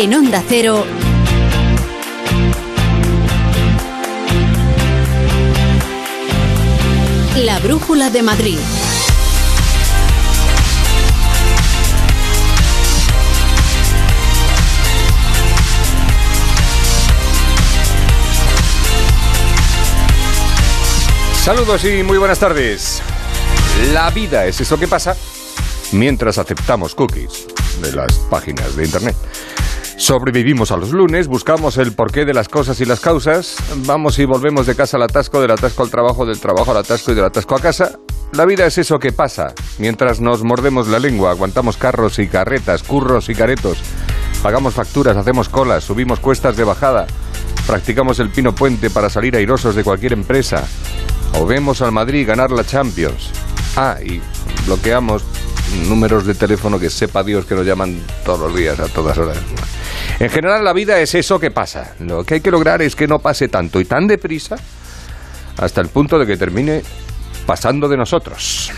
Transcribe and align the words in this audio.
En 0.00 0.14
Onda 0.14 0.44
Cero. 0.48 0.84
La 7.38 7.58
Brújula 7.58 8.08
de 8.08 8.22
Madrid. 8.22 8.58
Saludos 21.42 21.84
y 21.84 22.04
muy 22.04 22.18
buenas 22.18 22.38
tardes. 22.38 23.02
La 23.92 24.10
vida 24.10 24.46
es 24.46 24.60
eso 24.60 24.78
que 24.78 24.86
pasa 24.86 25.16
mientras 25.90 26.38
aceptamos 26.38 26.94
cookies 26.94 27.48
de 27.82 27.92
las 27.92 28.14
páginas 28.30 28.76
de 28.76 28.84
Internet. 28.84 29.16
Sobrevivimos 29.98 30.70
a 30.70 30.76
los 30.76 30.92
lunes, 30.92 31.26
buscamos 31.26 31.76
el 31.76 31.92
porqué 31.92 32.24
de 32.24 32.32
las 32.32 32.48
cosas 32.48 32.80
y 32.80 32.84
las 32.84 33.00
causas, 33.00 33.56
vamos 33.84 34.16
y 34.20 34.24
volvemos 34.24 34.64
de 34.64 34.76
casa 34.76 34.96
al 34.96 35.02
atasco, 35.02 35.40
del 35.40 35.50
atasco 35.50 35.82
al 35.82 35.90
trabajo, 35.90 36.24
del 36.24 36.38
trabajo 36.38 36.70
al 36.70 36.76
atasco 36.76 37.10
y 37.10 37.16
del 37.16 37.24
atasco 37.24 37.56
a 37.56 37.60
casa. 37.60 37.98
La 38.30 38.44
vida 38.44 38.64
es 38.64 38.78
eso 38.78 39.00
que 39.00 39.10
pasa 39.10 39.54
mientras 39.78 40.20
nos 40.20 40.44
mordemos 40.44 40.86
la 40.86 41.00
lengua, 41.00 41.32
aguantamos 41.32 41.76
carros 41.76 42.20
y 42.20 42.28
carretas, 42.28 42.84
curros 42.84 43.28
y 43.28 43.34
caretos, 43.34 43.78
pagamos 44.40 44.74
facturas, 44.74 45.16
hacemos 45.16 45.48
colas, 45.48 45.82
subimos 45.82 46.20
cuestas 46.20 46.56
de 46.56 46.62
bajada, 46.62 47.08
practicamos 47.66 48.20
el 48.20 48.30
pino 48.30 48.54
puente 48.54 48.90
para 48.90 49.10
salir 49.10 49.34
airosos 49.34 49.74
de 49.74 49.82
cualquier 49.82 50.12
empresa, 50.12 50.64
o 51.34 51.44
vemos 51.44 51.82
al 51.82 51.90
Madrid 51.90 52.24
ganar 52.24 52.52
la 52.52 52.64
Champions. 52.64 53.30
Ah, 53.74 53.96
y 54.00 54.20
bloqueamos 54.64 55.24
números 55.88 56.24
de 56.24 56.34
teléfono 56.34 56.78
que 56.78 56.88
sepa 56.88 57.24
Dios 57.24 57.46
que 57.46 57.56
nos 57.56 57.66
llaman 57.66 58.00
todos 58.24 58.40
los 58.40 58.56
días, 58.56 58.78
a 58.78 58.86
todas 58.86 59.18
horas. 59.18 59.38
En 60.20 60.30
general 60.30 60.64
la 60.64 60.72
vida 60.72 60.98
es 61.00 61.14
eso 61.14 61.38
que 61.38 61.50
pasa. 61.50 61.94
Lo 62.00 62.24
que 62.24 62.34
hay 62.34 62.40
que 62.40 62.50
lograr 62.50 62.82
es 62.82 62.96
que 62.96 63.06
no 63.06 63.20
pase 63.20 63.48
tanto 63.48 63.80
y 63.80 63.84
tan 63.84 64.06
deprisa 64.06 64.56
hasta 65.56 65.80
el 65.80 65.88
punto 65.88 66.18
de 66.18 66.26
que 66.26 66.36
termine 66.36 66.82
pasando 67.46 67.88
de 67.88 67.96
nosotros. 67.96 68.72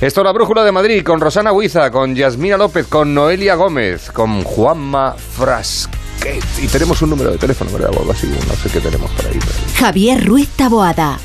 Esto 0.00 0.20
es 0.20 0.24
la 0.24 0.32
Brújula 0.32 0.64
de 0.64 0.72
Madrid 0.72 1.04
con 1.04 1.20
Rosana 1.20 1.52
Huiza, 1.52 1.92
con 1.92 2.16
Yasmina 2.16 2.56
López, 2.56 2.88
con 2.88 3.14
Noelia 3.14 3.54
Gómez, 3.54 4.10
con 4.10 4.42
Juanma 4.42 5.12
Frasquet. 5.12 6.42
Y 6.60 6.66
tenemos 6.66 7.00
un 7.02 7.10
número 7.10 7.30
de 7.30 7.38
teléfono, 7.38 7.70
¿verdad? 7.70 7.90
O 7.94 8.00
algo 8.00 8.10
así, 8.10 8.26
no 8.26 8.54
sé 8.56 8.68
qué 8.70 8.80
tenemos 8.80 9.08
por 9.12 9.26
ahí. 9.26 9.38
Javier 9.78 10.26
Ruiz 10.26 10.48
Taboada. 10.48 11.20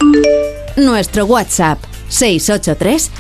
Nuestro 0.76 1.26
WhatsApp 1.26 1.80
683 2.10 3.12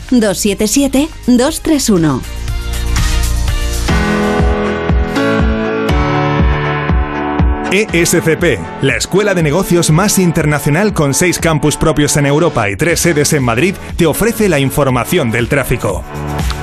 ESCP, 7.71 8.59
la 8.81 8.95
escuela 8.95 9.33
de 9.33 9.43
negocios 9.43 9.91
más 9.91 10.19
internacional 10.19 10.93
con 10.93 11.13
seis 11.13 11.37
campus 11.37 11.75
propios 11.75 12.15
en 12.15 12.25
Europa 12.25 12.69
y 12.69 12.77
tres 12.77 13.01
sedes 13.01 13.33
en 13.33 13.43
Madrid, 13.43 13.75
te 13.97 14.05
ofrece 14.05 14.47
la 14.47 14.59
información 14.59 15.31
del 15.31 15.49
tráfico. 15.49 16.03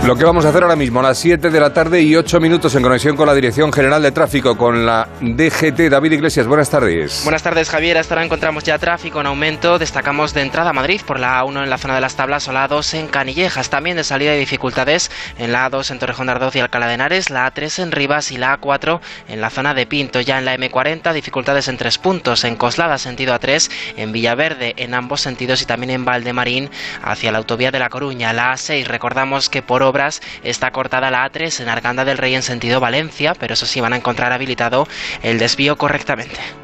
Lo 0.06 0.16
que 0.16 0.24
vamos 0.26 0.44
a 0.44 0.50
hacer 0.50 0.62
ahora 0.62 0.76
mismo, 0.76 1.00
a 1.00 1.02
las 1.02 1.18
7 1.18 1.48
de 1.48 1.60
la 1.60 1.72
tarde 1.72 2.02
y 2.02 2.14
8 2.14 2.38
minutos 2.38 2.74
en 2.74 2.82
conexión 2.82 3.16
con 3.16 3.26
la 3.26 3.32
Dirección 3.32 3.72
General 3.72 4.02
de 4.02 4.12
Tráfico, 4.12 4.54
con 4.54 4.84
la 4.84 5.08
DGT. 5.22 5.88
David 5.88 6.12
Iglesias, 6.12 6.46
buenas 6.46 6.68
tardes. 6.68 7.22
Buenas 7.24 7.42
tardes, 7.42 7.70
Javier. 7.70 7.96
Hasta 7.96 8.12
ahora 8.12 8.26
encontramos 8.26 8.64
ya 8.64 8.78
tráfico 8.78 9.22
en 9.22 9.28
aumento. 9.28 9.78
Destacamos 9.78 10.34
de 10.34 10.42
entrada 10.42 10.70
a 10.70 10.72
Madrid 10.74 11.00
por 11.06 11.18
la 11.18 11.40
A1 11.40 11.64
en 11.64 11.70
la 11.70 11.78
zona 11.78 11.94
de 11.94 12.02
las 12.02 12.16
tablas 12.16 12.46
o 12.48 12.52
la 12.52 12.68
A2 12.68 12.98
en 12.98 13.06
Canillejas. 13.06 13.70
También 13.70 13.96
de 13.96 14.04
salida 14.04 14.36
y 14.36 14.38
dificultades 14.38 15.10
en 15.38 15.52
la 15.52 15.70
A2 15.70 15.90
en 15.90 15.98
Torrejón 15.98 16.26
de 16.26 16.32
Ardoz 16.32 16.54
y 16.54 16.60
Alcalá 16.60 16.86
de 16.86 16.94
Henares, 16.94 17.30
la 17.30 17.50
A3 17.50 17.84
en 17.84 17.92
Rivas 17.92 18.30
y 18.30 18.36
la 18.36 18.60
A4 18.60 19.00
en 19.28 19.40
la 19.40 19.48
zona 19.48 19.72
de 19.72 19.86
Pinto. 19.86 20.20
Ya 20.20 20.38
en 20.38 20.44
la 20.44 20.54
M40, 20.54 20.93
dificultades 21.02 21.68
en 21.68 21.76
tres 21.76 21.98
puntos. 21.98 22.44
En 22.44 22.56
Coslada, 22.56 22.98
sentido 22.98 23.34
A3, 23.34 23.70
en 23.96 24.12
Villaverde, 24.12 24.74
en 24.76 24.94
ambos 24.94 25.20
sentidos 25.20 25.62
y 25.62 25.66
también 25.66 25.90
en 25.90 26.04
Valdemarín 26.04 26.70
hacia 27.02 27.32
la 27.32 27.38
autovía 27.38 27.70
de 27.70 27.78
La 27.78 27.88
Coruña. 27.88 28.32
La 28.32 28.52
A6, 28.52 28.86
recordamos 28.86 29.48
que 29.50 29.62
por 29.62 29.82
obras 29.82 30.22
está 30.42 30.70
cortada 30.70 31.10
la 31.10 31.28
A3 31.28 31.60
en 31.60 31.68
Arganda 31.68 32.04
del 32.04 32.18
Rey 32.18 32.34
en 32.34 32.42
sentido 32.42 32.80
Valencia, 32.80 33.34
pero 33.38 33.54
eso 33.54 33.66
sí 33.66 33.80
van 33.80 33.92
a 33.92 33.96
encontrar 33.96 34.32
habilitado 34.32 34.86
el 35.22 35.38
desvío 35.38 35.76
correctamente. 35.76 36.63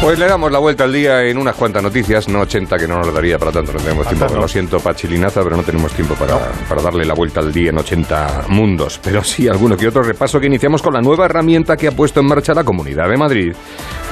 Pues 0.00 0.16
le 0.16 0.26
damos 0.26 0.52
la 0.52 0.60
vuelta 0.60 0.84
al 0.84 0.92
día 0.92 1.24
en 1.24 1.36
unas 1.36 1.56
cuantas 1.56 1.82
noticias, 1.82 2.28
no 2.28 2.40
80 2.42 2.78
que 2.78 2.86
no 2.86 2.98
nos 2.98 3.12
daría 3.12 3.36
para 3.36 3.50
tanto, 3.50 3.72
no 3.72 3.80
tenemos 3.80 4.06
tiempo. 4.06 4.32
Lo 4.32 4.46
siento, 4.46 4.78
Pachilinaza, 4.78 5.42
pero 5.42 5.56
no 5.56 5.64
tenemos 5.64 5.92
tiempo 5.92 6.14
para, 6.14 6.38
para 6.68 6.80
darle 6.80 7.04
la 7.04 7.14
vuelta 7.14 7.40
al 7.40 7.52
día 7.52 7.70
en 7.70 7.78
80 7.78 8.44
mundos. 8.48 9.00
Pero 9.02 9.24
sí, 9.24 9.48
alguno 9.48 9.76
que 9.76 9.88
otro 9.88 10.02
repaso 10.04 10.38
que 10.38 10.46
iniciamos 10.46 10.82
con 10.82 10.94
la 10.94 11.00
nueva 11.00 11.24
herramienta 11.26 11.76
que 11.76 11.88
ha 11.88 11.92
puesto 11.92 12.20
en 12.20 12.26
marcha 12.26 12.54
la 12.54 12.62
Comunidad 12.62 13.08
de 13.08 13.16
Madrid 13.16 13.52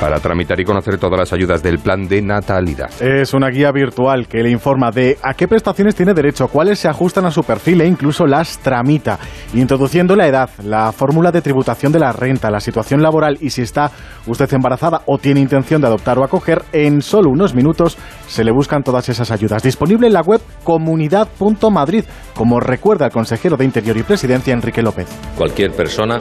para 0.01 0.21
tramitar 0.21 0.61
y 0.61 0.65
conocer 0.65 0.99
todas 0.99 1.19
las 1.19 1.33
ayudas 1.33 1.63
del 1.63 1.79
plan 1.79 2.07
de 2.07 2.23
natalidad. 2.23 2.91
Es 3.01 3.33
una 3.35 3.49
guía 3.49 3.73
virtual 3.73 4.29
que 4.29 4.43
le 4.43 4.51
informa 4.51 4.91
de 4.91 5.19
a 5.23 5.35
qué 5.35 5.49
prestaciones 5.49 5.95
tiene 5.95 6.15
derecho, 6.15 6.49
cuáles 6.49 6.79
se 6.79 6.89
ajustan 6.89 7.25
a 7.27 7.31
su 7.31 7.43
perfil 7.43 7.81
e 7.81 7.87
incluso 7.87 8.27
las 8.27 8.59
tramita, 8.59 9.19
introduciendo 9.55 10.17
la 10.17 10.27
edad, 10.27 10.51
la 10.65 10.93
fórmula 10.93 11.33
de 11.33 11.43
tributación 11.43 11.93
de 11.93 11.99
la 11.99 12.13
renta, 12.13 12.51
la 12.51 12.61
situación 12.61 13.03
laboral 13.03 13.39
y 13.41 13.51
si 13.51 13.63
está 13.63 13.91
usted 14.27 14.53
embarazada 14.53 15.03
o 15.07 15.19
tiene 15.19 15.41
intención 15.41 15.81
de 15.81 15.87
adoptar 15.87 16.19
o 16.19 16.25
acoger, 16.25 16.63
en 16.73 17.01
solo 17.01 17.31
unos 17.31 17.55
minutos 17.55 17.97
se 18.27 18.45
le 18.45 18.53
buscan 18.53 18.83
todas 18.83 19.09
esas 19.09 19.31
ayudas. 19.31 19.63
Disponible 19.63 20.07
en 20.07 20.13
la 20.13 20.23
web 20.23 20.41
comunidad.madrid, 20.65 22.05
como 22.35 22.61
recuerda 22.61 23.07
el 23.07 23.13
consejero 23.13 23.57
de 23.57 23.65
Interior 23.65 23.97
y 23.97 24.03
Presidencia 24.03 24.53
Enrique 24.53 24.83
López. 24.83 25.07
Cualquier 25.37 25.73
persona 25.73 26.21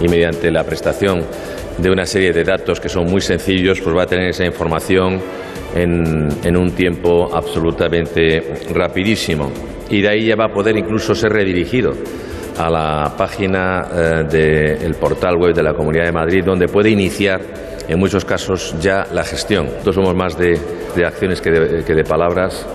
y 0.00 0.08
mediante 0.08 0.50
la 0.50 0.64
prestación 0.64 1.24
de 1.78 1.90
una 1.90 2.04
serie 2.04 2.32
de 2.32 2.44
datos 2.44 2.80
que 2.80 2.88
son 2.88 3.06
muy 3.06 3.20
sencillos, 3.20 3.80
pues 3.80 3.96
va 3.96 4.02
a 4.02 4.06
tener 4.06 4.28
esa 4.28 4.44
información 4.44 5.20
en, 5.74 6.56
un 6.56 6.70
tiempo 6.72 7.34
absolutamente 7.34 8.66
rapidísimo. 8.72 9.50
Y 9.90 10.02
de 10.02 10.08
ahí 10.08 10.26
ya 10.26 10.36
va 10.36 10.46
a 10.46 10.52
poder 10.52 10.76
incluso 10.76 11.14
ser 11.14 11.32
redirigido 11.32 11.92
a 12.58 12.68
la 12.68 13.14
página 13.16 13.86
eh, 13.92 14.24
del 14.80 14.94
portal 14.94 15.36
web 15.36 15.54
de 15.54 15.62
la 15.62 15.74
Comunidad 15.74 16.06
de 16.06 16.12
Madrid, 16.12 16.42
donde 16.44 16.66
puede 16.66 16.90
iniciar 16.90 17.40
en 17.86 17.98
muchos 17.98 18.24
casos 18.24 18.74
ya 18.80 19.06
la 19.12 19.24
gestión. 19.24 19.66
Nosotros 19.66 19.94
somos 19.94 20.14
más 20.14 20.36
de, 20.36 20.58
acciones 21.06 21.40
que 21.40 21.50
de 21.50 22.04
palabras 22.04 22.66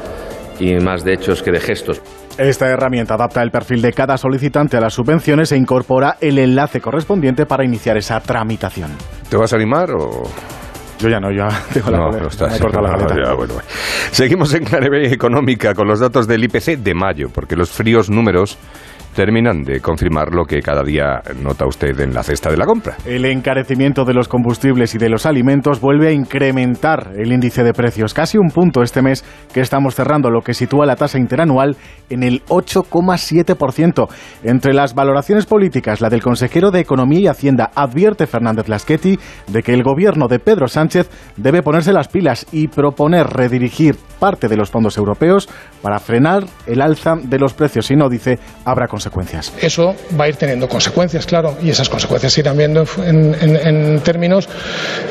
y 0.59 0.75
más 0.75 1.03
de 1.03 1.13
hechos 1.13 1.43
que 1.43 1.51
de 1.51 1.59
gestos. 1.59 2.01
Esta 2.37 2.67
herramienta 2.67 3.13
adapta 3.13 3.43
el 3.43 3.51
perfil 3.51 3.81
de 3.81 3.93
cada 3.93 4.17
solicitante 4.17 4.75
a 4.77 4.81
las 4.81 4.93
subvenciones 4.93 5.51
e 5.51 5.57
incorpora 5.57 6.17
el 6.19 6.39
enlace 6.39 6.81
correspondiente 6.81 7.45
para 7.45 7.63
iniciar 7.63 7.95
esa 7.97 8.19
tramitación. 8.19 8.89
¿Te 9.29 9.37
vas 9.37 9.53
a 9.53 9.55
animar 9.55 9.91
o...? 9.91 10.23
Yo 10.99 11.09
ya 11.09 11.19
no, 11.19 11.31
ya 11.31 11.47
tengo 11.73 11.91
la 11.91 11.97
No, 11.97 12.27
estás. 12.27 12.59
me 12.59 12.69
la 12.69 12.97
No, 12.97 13.23
ya, 13.23 13.33
bueno. 13.33 13.55
Seguimos 14.11 14.53
en 14.53 14.63
clave 14.63 15.11
económica 15.13 15.73
con 15.75 15.87
los 15.87 15.99
datos 15.99 16.27
del 16.27 16.43
IPC 16.45 16.77
de 16.77 16.93
mayo, 16.93 17.27
porque 17.33 17.55
los 17.55 17.69
fríos 17.69 18.09
números 18.09 18.57
terminan 19.13 19.63
de 19.63 19.79
confirmar 19.79 20.33
lo 20.33 20.45
que 20.45 20.61
cada 20.61 20.83
día 20.83 21.21
nota 21.41 21.65
usted 21.65 21.99
en 21.99 22.13
la 22.13 22.23
cesta 22.23 22.49
de 22.49 22.57
la 22.57 22.65
compra. 22.65 22.97
El 23.05 23.25
encarecimiento 23.25 24.05
de 24.05 24.13
los 24.13 24.27
combustibles 24.27 24.95
y 24.95 24.97
de 24.97 25.09
los 25.09 25.25
alimentos 25.25 25.79
vuelve 25.79 26.09
a 26.09 26.11
incrementar 26.11 27.11
el 27.17 27.31
índice 27.31 27.63
de 27.63 27.73
precios, 27.73 28.13
casi 28.13 28.37
un 28.37 28.49
punto 28.49 28.81
este 28.81 29.01
mes 29.01 29.23
que 29.53 29.61
estamos 29.61 29.95
cerrando, 29.95 30.29
lo 30.29 30.41
que 30.41 30.53
sitúa 30.53 30.85
la 30.85 30.95
tasa 30.95 31.17
interanual 31.17 31.77
en 32.09 32.23
el 32.23 32.43
8,7%. 32.45 34.07
Entre 34.43 34.73
las 34.73 34.93
valoraciones 34.93 35.45
políticas, 35.45 36.01
la 36.01 36.09
del 36.09 36.21
consejero 36.21 36.71
de 36.71 36.79
Economía 36.79 37.19
y 37.19 37.27
Hacienda 37.27 37.71
advierte 37.75 38.27
Fernández 38.27 38.67
Lasqueti 38.67 39.19
de 39.47 39.63
que 39.63 39.73
el 39.73 39.83
gobierno 39.83 40.27
de 40.27 40.39
Pedro 40.39 40.67
Sánchez 40.67 41.09
debe 41.37 41.61
ponerse 41.61 41.93
las 41.93 42.07
pilas 42.07 42.45
y 42.51 42.67
proponer 42.67 43.27
redirigir 43.27 43.95
parte 44.19 44.47
de 44.47 44.57
los 44.57 44.71
fondos 44.71 44.97
europeos 44.97 45.49
para 45.81 45.99
frenar 45.99 46.45
el 46.65 46.81
alza 46.81 47.15
de 47.21 47.39
los 47.39 47.53
precios. 47.53 47.87
Si 47.87 47.95
no, 47.95 48.09
dice, 48.09 48.39
habrá 48.65 48.87
consecuencias. 48.87 49.02
Eso 49.61 49.95
va 50.19 50.25
a 50.25 50.29
ir 50.29 50.35
teniendo 50.35 50.67
consecuencias, 50.67 51.25
claro, 51.25 51.57
y 51.61 51.69
esas 51.69 51.89
consecuencias 51.89 52.33
se 52.33 52.41
irán 52.41 52.57
viendo 52.57 52.85
en, 53.05 53.99
términos 54.03 54.47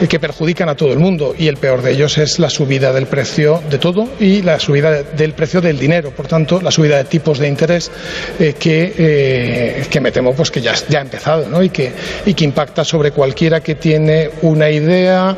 que 0.09 0.19
perjudican 0.21 0.69
a 0.69 0.75
todo 0.75 0.93
el 0.93 0.99
mundo. 0.99 1.35
Y 1.39 1.49
el 1.49 1.56
peor 1.56 1.83
de 1.83 1.93
ellos 1.93 2.19
es 2.19 2.39
la 2.39 2.50
subida 2.50 2.93
del 2.93 3.06
precio 3.06 3.62
de 3.71 3.79
todo 3.79 4.09
y 4.21 4.43
la 4.43 4.59
subida 4.59 5.03
del 5.03 5.33
precio 5.35 5.61
del 5.61 5.79
dinero. 5.79 6.11
Por 6.11 6.27
tanto, 6.27 6.61
la 6.61 6.71
subida 6.71 6.97
de 6.97 7.05
tipos 7.05 7.39
de 7.39 7.49
interés 7.49 7.91
eh, 8.39 8.55
que, 8.59 8.94
eh, 8.97 9.87
que 9.91 10.00
me 10.00 10.11
temo 10.12 10.35
pues, 10.35 10.50
que 10.50 10.61
ya, 10.61 10.75
ya 10.88 10.99
ha 10.99 11.03
empezado 11.03 11.49
¿no? 11.49 11.62
y, 11.62 11.71
que, 11.71 11.93
y 12.27 12.35
que 12.35 12.45
impacta 12.45 12.85
sobre 12.85 13.11
cualquiera 13.12 13.61
que 13.61 13.75
tiene 13.77 14.31
una 14.43 14.71
idea 14.71 15.37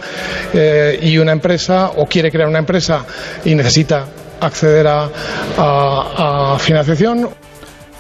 eh, 0.53 0.99
y 1.03 1.19
una 1.19 1.33
empresa 1.33 1.91
o 1.97 2.07
quiere 2.07 2.31
crear 2.31 2.49
una 2.49 2.59
empresa 2.59 3.05
y 3.45 3.55
necesita 3.55 4.05
acceder 4.41 4.87
a- 4.87 5.09
a 5.57 6.59
financiación 6.59 7.29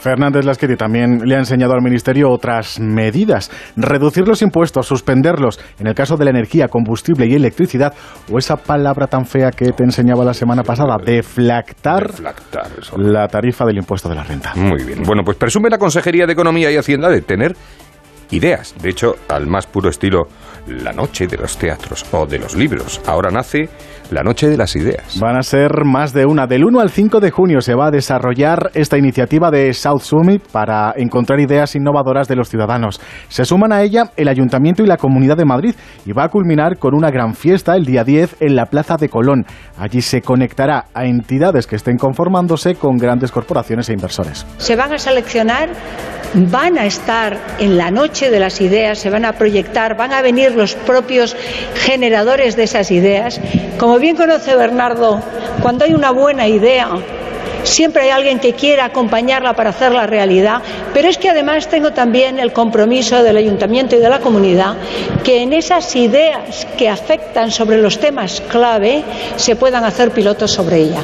Fernández 0.04 0.44
Lasqueti 0.44 0.76
también 0.76 1.20
le 1.24 1.34
ha 1.34 1.38
enseñado 1.38 1.72
al 1.72 1.80
Ministerio 1.80 2.30
otras 2.30 2.78
medidas. 2.78 3.50
Reducir 3.74 4.28
los 4.28 4.42
impuestos, 4.42 4.86
suspenderlos 4.86 5.58
en 5.80 5.86
el 5.86 5.94
caso 5.94 6.18
de 6.18 6.26
la 6.26 6.30
energía, 6.30 6.68
combustible 6.68 7.26
y 7.26 7.34
electricidad, 7.34 7.94
o 8.30 8.38
esa 8.38 8.56
palabra 8.56 9.06
tan 9.06 9.24
fea 9.24 9.50
que 9.50 9.72
te 9.72 9.82
enseñaba 9.82 10.22
la 10.22 10.34
semana 10.34 10.62
pasada, 10.62 10.98
deflactar, 11.02 12.08
Deflactar, 12.08 12.66
la 12.98 13.26
tarifa 13.28 13.64
del 13.64 13.78
impuesto 13.78 14.10
de 14.10 14.14
la 14.14 14.24
renta. 14.24 14.52
Muy 14.54 14.84
bien. 14.84 15.02
Bueno, 15.04 15.22
pues 15.24 15.38
presume 15.38 15.70
la 15.70 15.78
Consejería 15.78 16.26
de 16.26 16.34
Economía 16.34 16.70
y 16.70 16.76
Hacienda 16.76 17.08
de 17.08 17.22
tener 17.22 17.56
ideas. 18.30 18.74
De 18.82 18.90
hecho, 18.90 19.14
al 19.28 19.46
más 19.46 19.66
puro 19.66 19.88
estilo 19.88 20.24
la 20.66 20.92
noche 20.92 21.26
de 21.26 21.36
los 21.36 21.56
teatros 21.56 22.04
o 22.12 22.26
de 22.26 22.38
los 22.38 22.54
libros. 22.54 23.00
Ahora 23.06 23.30
nace 23.30 23.68
la 24.10 24.22
noche 24.22 24.48
de 24.48 24.56
las 24.56 24.76
ideas. 24.76 25.18
Van 25.18 25.36
a 25.36 25.42
ser 25.42 25.84
más 25.84 26.12
de 26.12 26.26
una. 26.26 26.46
Del 26.46 26.64
1 26.64 26.80
al 26.80 26.90
5 26.90 27.20
de 27.20 27.30
junio 27.30 27.60
se 27.60 27.74
va 27.74 27.88
a 27.88 27.90
desarrollar 27.90 28.70
esta 28.74 28.98
iniciativa 28.98 29.50
de 29.50 29.72
South 29.72 30.00
Summit 30.00 30.42
para 30.52 30.92
encontrar 30.96 31.40
ideas 31.40 31.74
innovadoras 31.74 32.28
de 32.28 32.36
los 32.36 32.48
ciudadanos. 32.48 33.00
Se 33.28 33.44
suman 33.44 33.72
a 33.72 33.82
ella 33.82 34.10
el 34.16 34.28
Ayuntamiento 34.28 34.82
y 34.82 34.86
la 34.86 34.96
Comunidad 34.96 35.36
de 35.36 35.44
Madrid 35.44 35.74
y 36.04 36.12
va 36.12 36.24
a 36.24 36.28
culminar 36.28 36.78
con 36.78 36.94
una 36.94 37.10
gran 37.10 37.34
fiesta 37.34 37.76
el 37.76 37.84
día 37.84 38.04
10 38.04 38.36
en 38.40 38.56
la 38.56 38.66
Plaza 38.66 38.96
de 38.96 39.08
Colón. 39.08 39.46
Allí 39.78 40.00
se 40.00 40.20
conectará 40.20 40.86
a 40.94 41.04
entidades 41.04 41.66
que 41.66 41.76
estén 41.76 41.96
conformándose 41.96 42.74
con 42.74 42.96
grandes 42.96 43.32
corporaciones 43.32 43.88
e 43.88 43.92
inversores. 43.94 44.46
se 44.58 44.76
van 44.76 44.92
a 44.92 44.98
seleccionar, 44.98 45.70
van 46.50 46.78
a 46.78 46.84
estar 46.84 47.38
en 47.58 47.76
la 47.76 47.90
noche 47.90 48.30
de 48.30 48.40
las 48.40 48.60
ideas, 48.60 48.98
se 48.98 49.10
van 49.10 49.24
a 49.24 49.32
proyectar, 49.32 49.96
van 49.96 50.12
a 50.12 50.22
venir 50.22 50.53
los 50.54 50.74
propios 50.74 51.36
generadores 51.74 52.56
de 52.56 52.64
esas 52.64 52.90
ideas. 52.90 53.40
Como 53.78 53.98
bien 53.98 54.16
conoce 54.16 54.56
Bernardo, 54.56 55.20
cuando 55.62 55.84
hay 55.84 55.94
una 55.94 56.10
buena 56.10 56.48
idea, 56.48 56.88
siempre 57.64 58.04
hay 58.04 58.10
alguien 58.10 58.38
que 58.38 58.52
quiera 58.52 58.86
acompañarla 58.86 59.54
para 59.54 59.70
hacerla 59.70 60.06
realidad, 60.06 60.62
pero 60.92 61.08
es 61.08 61.18
que 61.18 61.30
además 61.30 61.68
tengo 61.68 61.90
también 61.92 62.38
el 62.38 62.52
compromiso 62.52 63.22
del 63.22 63.36
ayuntamiento 63.36 63.96
y 63.96 63.98
de 63.98 64.08
la 64.08 64.20
comunidad 64.20 64.76
que 65.24 65.42
en 65.42 65.52
esas 65.52 65.94
ideas 65.96 66.66
que 66.78 66.88
afectan 66.88 67.50
sobre 67.50 67.80
los 67.80 67.98
temas 67.98 68.40
clave 68.48 69.04
se 69.36 69.56
puedan 69.56 69.84
hacer 69.84 70.10
pilotos 70.10 70.52
sobre 70.52 70.78
ella. 70.78 71.02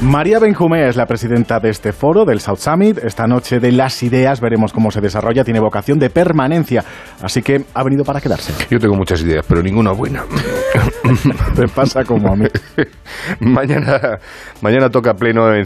María 0.00 0.38
Benjumea 0.38 0.88
es 0.88 0.96
la 0.96 1.06
presidenta 1.06 1.60
de 1.60 1.70
este 1.70 1.92
foro, 1.92 2.24
del 2.24 2.40
South 2.40 2.58
Summit. 2.58 2.98
Esta 2.98 3.26
noche 3.26 3.58
de 3.58 3.72
las 3.72 4.02
ideas 4.02 4.40
veremos 4.40 4.72
cómo 4.72 4.90
se 4.90 5.00
desarrolla. 5.00 5.44
Tiene 5.44 5.60
vocación 5.60 5.98
de 5.98 6.10
permanencia, 6.10 6.84
así 7.22 7.42
que 7.42 7.64
ha 7.72 7.82
venido 7.82 8.04
para 8.04 8.20
quedarse. 8.20 8.52
Yo 8.70 8.78
tengo 8.78 8.96
muchas 8.96 9.22
ideas, 9.22 9.46
pero 9.48 9.62
ninguna 9.62 9.92
buena. 9.92 10.24
Te 11.56 11.68
pasa 11.68 12.04
como 12.04 12.32
a 12.32 12.36
mí. 12.36 12.46
mañana, 13.40 14.18
mañana 14.60 14.90
toca 14.90 15.14
pleno 15.14 15.50
en 15.54 15.64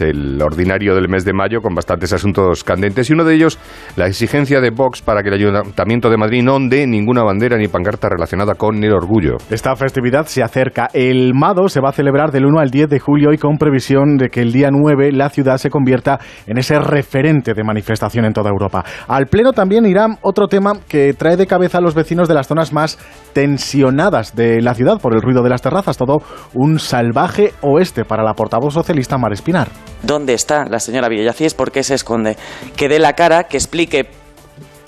El 0.00 0.42
ordinario 0.42 0.94
del 0.94 1.08
mes 1.08 1.24
de 1.24 1.32
mayo, 1.32 1.60
con 1.60 1.74
bastantes 1.74 2.12
asuntos 2.12 2.64
candentes. 2.64 3.08
Y 3.08 3.12
uno 3.12 3.24
de 3.24 3.34
ellos, 3.34 3.58
la 3.96 4.06
exigencia 4.06 4.60
de 4.60 4.70
Vox 4.70 5.02
para 5.02 5.22
que 5.22 5.28
el 5.28 5.34
Ayuntamiento 5.34 6.10
de 6.10 6.16
Madrid 6.16 6.42
no 6.42 6.56
onde 6.56 6.86
ninguna 6.86 7.22
bandera 7.22 7.56
ni 7.56 7.68
pancarta 7.68 8.08
relacionada 8.08 8.54
con 8.54 8.82
el 8.82 8.92
orgullo. 8.92 9.36
Esta 9.50 9.76
festividad 9.76 10.26
se 10.26 10.42
acerca. 10.42 10.88
El 10.92 11.32
Mado 11.34 11.68
se 11.68 11.80
va 11.80 11.90
a 11.90 11.92
celebrar 11.92 12.32
del 12.32 12.46
1 12.46 12.58
al 12.58 12.70
10 12.70 12.88
de 12.88 12.98
julio 12.98 13.32
y 13.32 13.38
con 13.38 13.56
previsión 13.56 14.16
de 14.16 14.28
que 14.28 14.42
el 14.42 14.52
día 14.52 14.70
9 14.72 15.12
la 15.12 15.30
ciudad 15.30 15.58
se 15.58 15.70
convierta 15.70 16.18
en 16.46 16.58
ese 16.58 16.78
referente 16.80 17.54
de 17.54 17.64
manifestación 17.64 18.24
en 18.24 18.32
toda 18.32 18.50
Europa. 18.50 18.84
Al 19.06 19.26
pleno 19.26 19.52
también 19.52 19.86
irá 19.86 20.06
otro 20.22 20.48
tema 20.48 20.72
que 20.88 21.14
trae 21.14 21.36
de 21.36 21.46
cabeza 21.46 21.78
a 21.78 21.80
los 21.80 21.94
vecinos 21.94 22.28
de 22.28 22.34
las 22.34 22.48
zonas 22.48 22.72
más 22.72 22.98
tensionadas 23.32 24.34
de 24.34 24.60
la 24.60 24.74
ciudad 24.74 25.00
por 25.00 25.14
el 25.14 25.22
ruido 25.22 25.42
de 25.42 25.50
las 25.50 25.62
terrazas. 25.62 25.96
Todo 25.96 26.18
un 26.54 26.78
salvaje 26.78 27.52
oeste 27.60 28.04
para 28.04 28.22
la 28.22 28.34
portavoz 28.34 28.74
socialista 28.74 29.18
Mar 29.18 29.32
Espinar. 29.32 29.67
¿Dónde 30.02 30.34
está 30.34 30.64
la 30.66 30.80
señora 30.80 31.08
Villacís? 31.08 31.54
¿Por 31.54 31.72
qué 31.72 31.82
se 31.82 31.94
esconde? 31.94 32.36
Que 32.76 32.88
dé 32.88 32.98
la 32.98 33.14
cara, 33.14 33.44
que 33.44 33.56
explique 33.56 34.08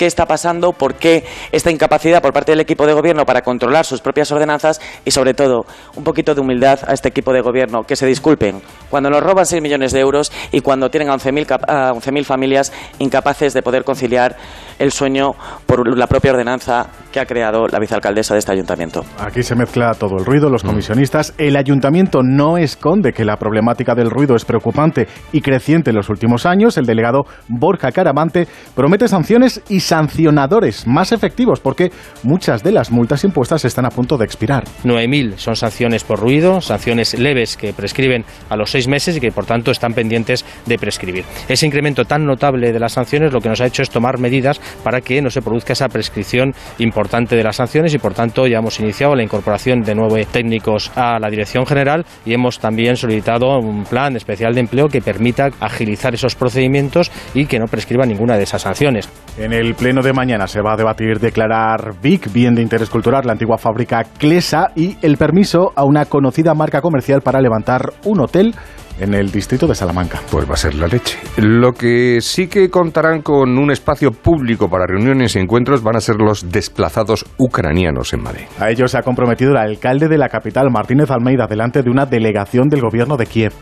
qué 0.00 0.06
está 0.06 0.24
pasando, 0.24 0.72
por 0.72 0.94
qué 0.94 1.24
esta 1.52 1.70
incapacidad 1.70 2.22
por 2.22 2.32
parte 2.32 2.52
del 2.52 2.60
equipo 2.60 2.86
de 2.86 2.94
gobierno 2.94 3.26
para 3.26 3.42
controlar 3.42 3.84
sus 3.84 4.00
propias 4.00 4.32
ordenanzas 4.32 4.80
y, 5.04 5.10
sobre 5.10 5.34
todo, 5.34 5.66
un 5.94 6.04
poquito 6.04 6.34
de 6.34 6.40
humildad 6.40 6.78
a 6.86 6.94
este 6.94 7.10
equipo 7.10 7.34
de 7.34 7.42
gobierno, 7.42 7.82
que 7.82 7.96
se 7.96 8.06
disculpen 8.06 8.62
cuando 8.88 9.10
nos 9.10 9.22
roban 9.22 9.44
6 9.44 9.60
millones 9.60 9.92
de 9.92 10.00
euros 10.00 10.32
y 10.52 10.62
cuando 10.62 10.88
tienen 10.88 11.10
a 11.10 11.18
11.000 11.18 11.44
cap- 11.44 11.68
a 11.68 11.92
11.000 11.92 12.24
familias 12.24 12.72
incapaces 12.98 13.52
de 13.52 13.60
poder 13.60 13.84
conciliar 13.84 14.36
el 14.78 14.90
sueño 14.90 15.32
por 15.66 15.86
la 15.94 16.06
propia 16.06 16.30
ordenanza 16.32 16.86
que 17.12 17.20
ha 17.20 17.26
creado 17.26 17.66
la 17.68 17.78
vicealcaldesa 17.78 18.32
de 18.32 18.38
este 18.38 18.52
ayuntamiento. 18.52 19.04
Aquí 19.18 19.42
se 19.42 19.54
mezcla 19.54 19.92
todo 19.92 20.16
el 20.18 20.24
ruido, 20.24 20.48
los 20.48 20.62
comisionistas. 20.62 21.34
El 21.36 21.56
ayuntamiento 21.56 22.20
no 22.22 22.56
esconde 22.56 23.12
que 23.12 23.26
la 23.26 23.36
problemática 23.36 23.94
del 23.94 24.08
ruido 24.08 24.34
es 24.34 24.46
preocupante 24.46 25.08
y 25.32 25.42
creciente 25.42 25.90
en 25.90 25.96
los 25.96 26.08
últimos 26.08 26.46
años. 26.46 26.78
El 26.78 26.86
delegado 26.86 27.24
Borja 27.48 27.92
Caramante 27.92 28.48
promete 28.74 29.06
sanciones 29.06 29.60
y 29.68 29.80
sancionadores 29.90 30.86
más 30.86 31.10
efectivos 31.10 31.58
porque 31.58 31.90
muchas 32.22 32.62
de 32.62 32.70
las 32.70 32.92
multas 32.92 33.24
impuestas 33.24 33.64
están 33.64 33.86
a 33.86 33.90
punto 33.90 34.16
de 34.16 34.24
expirar. 34.24 34.62
9.000 34.84 35.36
son 35.36 35.56
sanciones 35.56 36.04
por 36.04 36.20
ruido, 36.20 36.60
sanciones 36.60 37.18
leves 37.18 37.56
que 37.56 37.72
prescriben 37.72 38.24
a 38.48 38.56
los 38.56 38.70
seis 38.70 38.86
meses 38.86 39.16
y 39.16 39.20
que 39.20 39.32
por 39.32 39.46
tanto 39.46 39.72
están 39.72 39.92
pendientes 39.92 40.44
de 40.64 40.78
prescribir. 40.78 41.24
Ese 41.48 41.66
incremento 41.66 42.04
tan 42.04 42.24
notable 42.24 42.70
de 42.70 42.78
las 42.78 42.92
sanciones 42.92 43.32
lo 43.32 43.40
que 43.40 43.48
nos 43.48 43.60
ha 43.60 43.66
hecho 43.66 43.82
es 43.82 43.90
tomar 43.90 44.20
medidas 44.20 44.60
para 44.84 45.00
que 45.00 45.20
no 45.20 45.28
se 45.28 45.42
produzca 45.42 45.72
esa 45.72 45.88
prescripción 45.88 46.54
importante 46.78 47.34
de 47.34 47.42
las 47.42 47.56
sanciones 47.56 47.92
y 47.92 47.98
por 47.98 48.14
tanto 48.14 48.46
ya 48.46 48.58
hemos 48.58 48.78
iniciado 48.78 49.16
la 49.16 49.24
incorporación 49.24 49.80
de 49.80 49.96
nueve 49.96 50.24
técnicos 50.30 50.92
a 50.94 51.18
la 51.18 51.30
dirección 51.30 51.66
general 51.66 52.06
y 52.24 52.32
hemos 52.32 52.60
también 52.60 52.94
solicitado 52.94 53.58
un 53.58 53.82
plan 53.82 54.14
especial 54.14 54.54
de 54.54 54.60
empleo 54.60 54.86
que 54.86 55.02
permita 55.02 55.50
agilizar 55.58 56.14
esos 56.14 56.36
procedimientos 56.36 57.10
y 57.34 57.46
que 57.46 57.58
no 57.58 57.66
prescriba 57.66 58.06
ninguna 58.06 58.36
de 58.36 58.44
esas 58.44 58.62
sanciones. 58.62 59.08
En 59.36 59.52
el 59.52 59.74
pleno 59.80 60.02
de 60.02 60.12
mañana 60.12 60.46
se 60.46 60.60
va 60.60 60.74
a 60.74 60.76
debatir 60.76 61.20
declarar 61.20 61.94
VIC, 62.02 62.30
bien 62.34 62.54
de 62.54 62.60
interés 62.60 62.90
cultural, 62.90 63.22
la 63.24 63.32
antigua 63.32 63.56
fábrica 63.56 64.04
Clesa 64.18 64.72
y 64.76 64.98
el 65.00 65.16
permiso 65.16 65.72
a 65.74 65.84
una 65.84 66.04
conocida 66.04 66.52
marca 66.52 66.82
comercial 66.82 67.22
para 67.22 67.40
levantar 67.40 67.94
un 68.04 68.20
hotel 68.20 68.54
en 69.00 69.14
el 69.14 69.30
distrito 69.32 69.66
de 69.66 69.74
Salamanca. 69.74 70.20
Pues 70.30 70.46
va 70.46 70.52
a 70.52 70.58
ser 70.58 70.74
la 70.74 70.86
leche. 70.86 71.18
Lo 71.38 71.72
que 71.72 72.20
sí 72.20 72.46
que 72.46 72.68
contarán 72.68 73.22
con 73.22 73.56
un 73.56 73.70
espacio 73.70 74.10
público 74.10 74.68
para 74.68 74.84
reuniones 74.86 75.34
y 75.34 75.38
encuentros 75.38 75.82
van 75.82 75.96
a 75.96 76.00
ser 76.00 76.16
los 76.16 76.52
desplazados 76.52 77.24
ucranianos 77.38 78.12
en 78.12 78.22
Madrid. 78.22 78.44
A 78.58 78.68
ello 78.68 78.86
se 78.86 78.98
ha 78.98 79.02
comprometido 79.02 79.52
el 79.52 79.56
alcalde 79.56 80.08
de 80.08 80.18
la 80.18 80.28
capital, 80.28 80.70
Martínez 80.70 81.10
Almeida, 81.10 81.46
delante 81.46 81.82
de 81.82 81.88
una 81.88 82.04
delegación 82.04 82.68
del 82.68 82.82
gobierno 82.82 83.16
de 83.16 83.24
Kiev. 83.24 83.54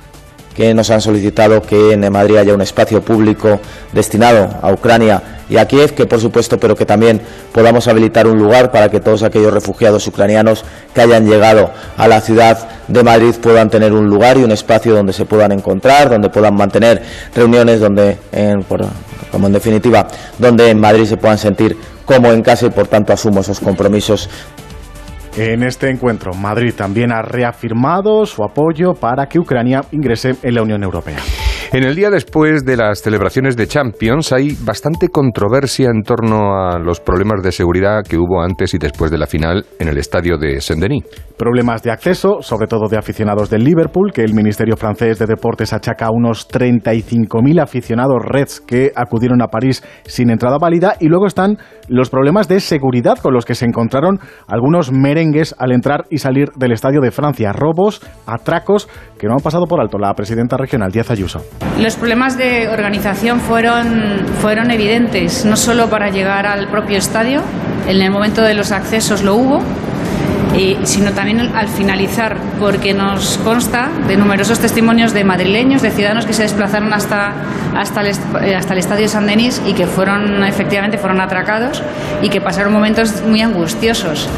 Que 0.59 0.75
nos 0.75 0.91
han 0.91 1.01
solicitado 1.01 1.63
que 1.63 1.93
en 1.93 2.13
Madrid 2.13 2.39
haya 2.39 2.53
un 2.53 2.61
espacio 2.61 3.01
público 3.01 3.61
destinado 3.93 4.51
a 4.61 4.73
Ucrania 4.73 5.23
y 5.49 5.57
a 5.57 5.69
Kiev, 5.69 5.95
que 5.95 6.05
por 6.05 6.21
supuesto, 6.21 6.59
pero 6.59 6.75
que 6.75 6.85
también 6.85 7.21
podamos 7.53 7.87
habilitar 7.87 8.27
un 8.27 8.41
lugar 8.41 8.73
para 8.73 8.89
que 8.91 8.99
todos 8.99 9.23
aquellos 9.23 9.55
refugiados 9.55 10.05
ucranianos 10.09 10.65
que 10.93 11.01
hayan 11.01 11.31
llegado 11.31 11.71
a 11.97 12.09
la 12.09 12.21
ciudad 12.21 12.59
de 12.89 13.05
Madrid 13.05 13.37
puedan 13.41 13.71
tener 13.71 13.93
un 13.93 14.11
lugar 14.11 14.37
y 14.37 14.43
un 14.43 14.51
espacio 14.51 14.97
donde 14.97 15.13
se 15.13 15.27
puedan 15.27 15.53
encontrar, 15.53 16.11
donde 16.11 16.29
puedan 16.29 16.57
mantener 16.57 17.05
reuniones, 17.37 17.79
donde, 17.79 18.19
como 19.31 19.47
en 19.47 19.53
definitiva, 19.53 20.09
donde 20.41 20.71
en 20.71 20.81
Madrid 20.81 21.05
se 21.05 21.19
puedan 21.19 21.39
sentir 21.39 21.77
como 22.05 22.33
en 22.33 22.43
casa 22.43 22.67
y 22.67 22.71
por 22.71 22.89
tanto 22.89 23.13
asumo 23.13 23.43
esos 23.43 23.61
compromisos 23.61 24.29
En 25.41 25.63
este 25.63 25.89
encuentro, 25.89 26.33
Madrid 26.35 26.75
también 26.77 27.13
ha 27.13 27.23
reafirmado 27.23 28.27
su 28.27 28.43
apoyo 28.43 28.95
para 28.95 29.27
que 29.27 29.39
Ucrania 29.39 29.83
ingrese 29.93 30.35
en 30.43 30.53
la 30.57 30.63
Unión 30.63 30.83
Europea. 30.83 31.19
En 31.71 31.85
el 31.85 31.95
día 31.95 32.09
después 32.09 32.65
de 32.65 32.79
las 32.79 33.03
celebraciones 33.03 33.55
de 33.55 33.67
Champions 33.67 34.33
hay 34.33 34.57
bastante 34.65 35.09
controversia 35.11 35.91
en 35.91 36.03
torno 36.03 36.57
a 36.57 36.79
los 36.79 36.99
problemas 36.99 37.43
de 37.43 37.53
seguridad 37.53 38.03
que 38.09 38.17
hubo 38.17 38.41
antes 38.41 38.73
y 38.73 38.79
después 38.79 39.11
de 39.11 39.19
la 39.19 39.27
final 39.27 39.67
en 39.79 39.89
el 39.89 39.99
estadio 39.99 40.39
de 40.39 40.63
Saint-Denis. 40.63 41.05
Problemas 41.37 41.83
de 41.83 41.91
acceso, 41.91 42.39
sobre 42.41 42.69
todo 42.69 42.89
de 42.89 42.97
aficionados 42.97 43.51
del 43.51 43.65
Liverpool, 43.65 44.13
que 44.15 44.23
el 44.23 44.33
Ministerio 44.33 44.79
francés 44.79 45.19
de 45.19 45.27
Deportes 45.27 45.75
achaca 45.75 46.07
a 46.07 46.11
unos 46.11 46.49
35.000 46.49 47.63
aficionados 47.63 48.23
Reds 48.25 48.61
que 48.61 48.91
acudieron 48.97 49.43
a 49.43 49.49
París 49.49 49.85
sin 50.07 50.31
entrada 50.31 50.57
válida. 50.59 50.97
Y 50.99 51.09
luego 51.09 51.27
están 51.27 51.59
los 51.87 52.09
problemas 52.09 52.49
de 52.49 52.61
seguridad 52.61 53.19
con 53.19 53.35
los 53.35 53.45
que 53.45 53.55
se 53.55 53.67
encontraron 53.67 54.19
algunos 54.47 54.91
merengues 54.91 55.55
al 55.59 55.73
entrar 55.73 56.07
y 56.11 56.19
salir 56.19 56.49
del 56.57 56.73
estadio 56.73 57.03
de 57.03 57.11
Francia. 57.11 57.53
Robos, 57.53 58.01
atracos 58.27 58.89
que 59.19 59.27
no 59.27 59.35
han 59.35 59.41
pasado 59.41 59.67
por 59.67 59.81
alto 59.81 59.99
la 59.99 60.15
presidenta 60.15 60.57
regional, 60.57 60.91
Díaz 60.91 61.11
Ayuso. 61.11 61.41
Los 61.81 61.97
problemas 61.97 62.37
de 62.37 62.69
organización 62.69 63.41
fueron, 63.41 64.27
fueron 64.41 64.71
evidentes, 64.71 65.45
no 65.45 65.57
solo 65.57 65.89
para 65.89 66.11
llegar 66.11 66.47
al 66.47 66.69
propio 66.69 66.99
estadio, 66.99 67.43
en 67.87 68.03
el 68.03 68.11
momento 68.11 68.43
de 68.43 68.55
los 68.55 68.73
accesos 68.73 69.23
lo 69.23 69.35
hubo, 69.37 69.63
sino 70.85 71.13
también 71.13 71.41
al 71.55 71.69
finalizar, 71.69 72.37
porque 72.59 72.95
nos 72.95 73.39
consta 73.39 73.89
de 74.09 74.17
numerosos 74.17 74.59
testimonios 74.59 75.13
de 75.13 75.25
madrileños, 75.25 75.83
de 75.83 75.91
ciudadanos 75.91 76.27
que 76.27 76.33
se 76.33 76.43
desplazaron 76.43 76.93
hasta, 76.93 77.33
hasta, 77.77 78.01
el, 78.01 78.09
eh, 78.43 78.57
hasta 78.57 78.73
el 78.73 78.81
estadio 78.81 79.09
San 79.09 79.27
Denis 79.27 79.63
y 79.67 79.75
que 79.75 79.87
fueron, 79.87 80.43
efectivamente, 80.45 80.99
fueron 80.99 81.21
atracados 81.21 81.83
y 82.23 82.29
que 82.29 82.41
pasaron 82.41 82.73
momentos 82.73 83.23
muy 83.23 83.41
angustiosos. 83.41 84.29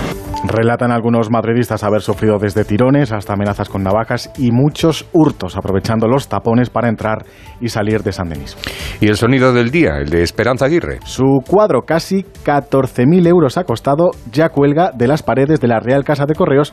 Relatan 0.42 0.90
algunos 0.90 1.30
madridistas 1.30 1.84
haber 1.84 2.00
sufrido 2.00 2.38
desde 2.38 2.64
tirones 2.64 3.12
hasta 3.12 3.34
amenazas 3.34 3.68
con 3.68 3.82
navajas 3.82 4.30
y 4.38 4.52
muchos 4.52 5.06
hurtos, 5.12 5.56
aprovechando 5.56 6.08
los 6.08 6.28
tapones 6.28 6.70
para 6.70 6.88
entrar 6.88 7.26
y 7.60 7.68
salir 7.68 8.02
de 8.02 8.12
San 8.12 8.30
Denis. 8.30 8.56
Y 9.00 9.08
el 9.08 9.16
sonido 9.16 9.52
del 9.52 9.70
día, 9.70 9.98
el 9.98 10.08
de 10.08 10.22
Esperanza 10.22 10.64
Aguirre. 10.64 11.00
Su 11.04 11.40
cuadro, 11.46 11.82
casi 11.82 12.22
14.000 12.44 13.26
euros 13.28 13.58
ha 13.58 13.64
costado, 13.64 14.12
ya 14.32 14.48
cuelga 14.48 14.92
de 14.94 15.08
las 15.08 15.22
paredes 15.22 15.60
de 15.60 15.68
la 15.68 15.78
Real 15.78 16.04
Casa 16.04 16.24
de 16.24 16.34
Correos 16.34 16.72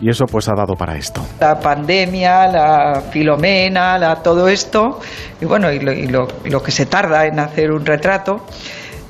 y 0.00 0.10
eso 0.10 0.26
pues 0.26 0.48
ha 0.48 0.54
dado 0.54 0.74
para 0.74 0.96
esto. 0.96 1.22
La 1.40 1.58
pandemia, 1.58 2.48
la 2.48 3.02
filomena, 3.10 3.98
la, 3.98 4.16
todo 4.16 4.48
esto, 4.48 4.98
y 5.40 5.46
bueno, 5.46 5.72
y, 5.72 5.80
lo, 5.80 5.92
y 5.92 6.06
lo, 6.06 6.26
lo 6.44 6.62
que 6.62 6.70
se 6.70 6.86
tarda 6.86 7.26
en 7.26 7.38
hacer 7.38 7.70
un 7.72 7.84
retrato. 7.84 8.46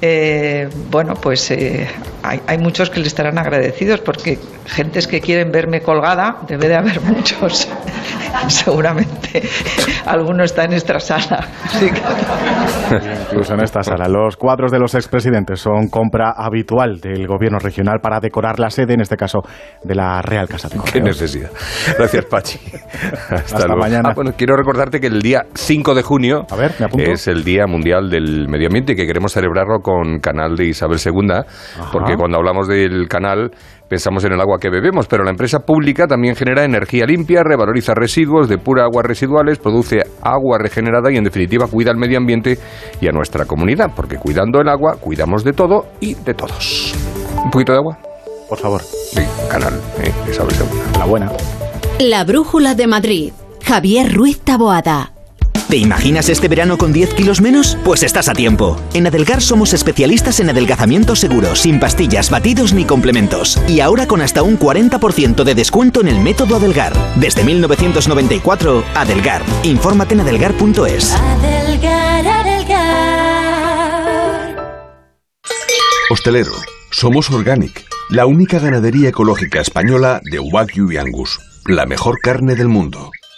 Eh, 0.02 0.69
bueno, 0.90 1.14
pues 1.14 1.50
eh, 1.50 1.87
hay, 2.23 2.40
hay, 2.47 2.59
muchos 2.59 2.88
que 2.88 3.00
le 3.00 3.07
estarán 3.07 3.38
agradecidos 3.38 4.00
porque 4.00 4.38
gentes 4.66 5.07
que 5.07 5.21
quieren 5.21 5.50
verme 5.50 5.80
colgada, 5.83 6.38
debe 6.49 6.69
de 6.69 6.76
haber 6.76 7.00
muchos. 7.02 7.69
Seguramente 8.49 9.42
alguno 10.07 10.45
está 10.45 10.64
en 10.64 10.73
esta 10.73 10.99
sala. 11.00 11.47
Así 11.64 11.90
que... 11.90 12.00
Incluso 13.30 13.54
en 13.54 13.62
esta 13.62 13.83
sala. 13.83 14.09
Los 14.09 14.37
cuadros 14.37 14.73
de 14.73 14.78
los 14.78 14.95
expresidentes 14.95 15.61
son 15.61 15.88
compra 15.88 16.33
habitual 16.37 17.00
del 17.00 17.26
gobierno 17.26 17.59
regional 17.59 17.99
para 18.00 18.21
decorar 18.21 18.59
la 18.59 18.71
sede, 18.71 18.95
en 18.95 19.00
este 19.00 19.16
caso 19.16 19.40
de 19.83 19.95
la 19.95 20.23
Real 20.23 20.49
Casa 20.49 20.69
de 20.69 20.76
Correos. 20.76 20.92
Qué 20.92 21.00
necesidad. 21.00 21.50
Gracias, 21.99 22.25
Pachi. 22.25 22.59
Hasta, 22.64 23.35
Hasta 23.35 23.66
luego. 23.66 23.83
mañana. 23.83 24.11
Ah, 24.11 24.12
bueno, 24.14 24.33
quiero 24.37 24.57
recordarte 24.57 25.00
que 25.00 25.09
el 25.09 25.21
día 25.21 25.42
5 25.54 25.95
de 25.95 26.02
junio 26.02 26.47
A 26.50 26.57
ver, 26.57 26.73
¿me 26.78 26.87
apunto? 26.87 27.11
es 27.11 27.28
el 27.28 27.45
Día 27.45 27.66
Mundial 27.66 28.09
del 28.09 28.49
Medio 28.49 28.69
Ambiente 28.69 28.92
y 28.92 28.97
que 28.97 29.07
queremos 29.07 29.33
celebrarlo 29.33 29.80
con 29.80 29.89
canal 30.20 30.56
de 30.56 30.66
Isabel 30.66 30.99
II, 31.04 31.42
porque 31.92 32.16
cuando 32.16 32.38
hablamos 32.38 32.68
del 32.68 33.09
canal 33.09 33.50
pensamos 33.88 34.25
en 34.25 34.32
el 34.32 34.40
agua 34.40 34.59
que 34.61 34.70
bebemos, 34.70 35.09
pero 35.09 35.25
la 35.25 35.30
empresa 35.30 35.59
pública 35.61 36.06
también 36.06 36.37
genera 36.37 36.64
energía 36.64 37.04
limpia, 37.06 37.42
revaloriza 37.42 37.92
residuos, 37.92 38.49
depura 38.49 38.85
aguas 38.85 39.04
residuales, 39.04 39.59
produce 39.59 39.99
agua 40.23 40.59
regenerada 40.59 41.11
y 41.12 41.16
en 41.16 41.25
definitiva 41.25 41.66
cuida 41.66 41.90
el 41.90 41.97
medio 41.97 42.18
ambiente 42.18 42.56
y 43.00 43.09
a 43.09 43.11
nuestra 43.11 43.47
comunidad, 43.47 43.90
porque 43.97 44.16
cuidando 44.16 44.61
el 44.61 44.68
agua 44.68 44.97
cuidamos 45.00 45.42
de 45.42 45.52
todo 45.52 45.87
y 46.00 46.14
de 46.14 46.35
todos. 46.35 46.94
¿Un 47.44 47.50
poquito 47.50 47.73
de 47.73 47.78
agua? 47.78 47.99
Por 48.49 48.59
favor. 48.59 48.80
Sí, 48.82 49.23
canal, 49.50 49.75
eh, 49.99 50.12
Isabel 50.30 50.54
II. 50.54 50.99
La 50.99 51.04
buena. 51.04 51.32
La 51.99 52.25
Brújula 52.25 52.75
de 52.75 52.87
Madrid. 52.87 53.32
Javier 53.64 54.14
Ruiz 54.14 54.40
Taboada. 54.40 55.12
¿Te 55.71 55.76
imaginas 55.76 56.28
este 56.28 56.49
verano 56.49 56.76
con 56.78 56.92
10 56.92 57.14
kilos 57.14 57.40
menos? 57.40 57.78
Pues 57.85 58.02
estás 58.02 58.28
a 58.28 58.33
tiempo. 58.33 58.76
En 58.92 59.07
Adelgar 59.07 59.40
somos 59.40 59.73
especialistas 59.73 60.40
en 60.40 60.50
adelgazamiento 60.50 61.14
seguro, 61.14 61.54
sin 61.54 61.78
pastillas, 61.78 62.28
batidos 62.28 62.73
ni 62.73 62.85
complementos. 62.85 63.57
Y 63.69 63.78
ahora 63.78 64.09
con 64.09 64.21
hasta 64.21 64.42
un 64.42 64.59
40% 64.59 65.45
de 65.45 65.54
descuento 65.54 66.00
en 66.00 66.09
el 66.09 66.19
método 66.19 66.57
Adelgar. 66.57 66.92
Desde 67.14 67.45
1994, 67.45 68.85
Adelgar. 68.97 69.45
Infórmate 69.62 70.14
en 70.14 70.21
adelgar.es. 70.23 71.12
Adelgar, 71.12 72.26
adelgar. 72.26 73.21
Hostelero, 76.11 76.54
somos 76.90 77.30
Organic, 77.30 77.85
la 78.09 78.26
única 78.26 78.59
ganadería 78.59 79.11
ecológica 79.11 79.61
española 79.61 80.21
de 80.25 80.40
Wagyu 80.40 80.90
y 80.90 80.97
Angus, 80.97 81.38
la 81.66 81.87
mejor 81.87 82.19
carne 82.21 82.57
del 82.57 82.66
mundo. 82.66 83.12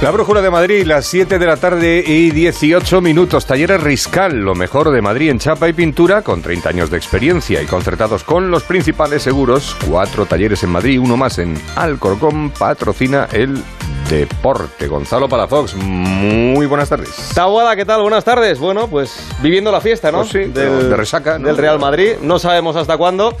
La 0.00 0.12
Brújula 0.12 0.40
de 0.42 0.50
Madrid, 0.50 0.86
las 0.86 1.06
7 1.06 1.40
de 1.40 1.46
la 1.46 1.56
tarde 1.56 2.04
y 2.06 2.30
18 2.30 3.00
minutos. 3.00 3.46
Talleres 3.46 3.82
Riscal, 3.82 4.38
lo 4.38 4.54
mejor 4.54 4.92
de 4.92 5.02
Madrid 5.02 5.28
en 5.28 5.40
chapa 5.40 5.68
y 5.68 5.72
pintura, 5.72 6.22
con 6.22 6.40
30 6.40 6.68
años 6.68 6.90
de 6.90 6.96
experiencia 6.96 7.60
y 7.60 7.66
concertados 7.66 8.22
con 8.22 8.48
los 8.48 8.62
principales 8.62 9.24
seguros. 9.24 9.76
Cuatro 9.88 10.24
talleres 10.24 10.62
en 10.62 10.70
Madrid, 10.70 11.00
uno 11.00 11.16
más 11.16 11.40
en 11.40 11.60
Alcorcón, 11.74 12.50
patrocina 12.50 13.26
el 13.32 13.60
deporte. 14.08 14.86
Gonzalo 14.86 15.28
Palafox, 15.28 15.74
muy 15.76 16.66
buenas 16.66 16.88
tardes. 16.88 17.10
Taboada, 17.34 17.76
¿qué 17.76 17.84
tal? 17.84 18.02
Buenas 18.02 18.24
tardes. 18.24 18.58
Bueno, 18.58 18.88
pues 18.88 19.18
viviendo 19.42 19.70
la 19.70 19.80
fiesta, 19.80 20.10
¿no? 20.10 20.18
Pues 20.18 20.30
sí, 20.30 20.38
de 20.44 20.96
resaca, 20.96 21.38
¿no? 21.38 21.46
Del 21.48 21.56
Real 21.56 21.78
Madrid. 21.78 22.12
No 22.22 22.38
sabemos 22.38 22.76
hasta 22.76 22.96
cuándo. 22.96 23.36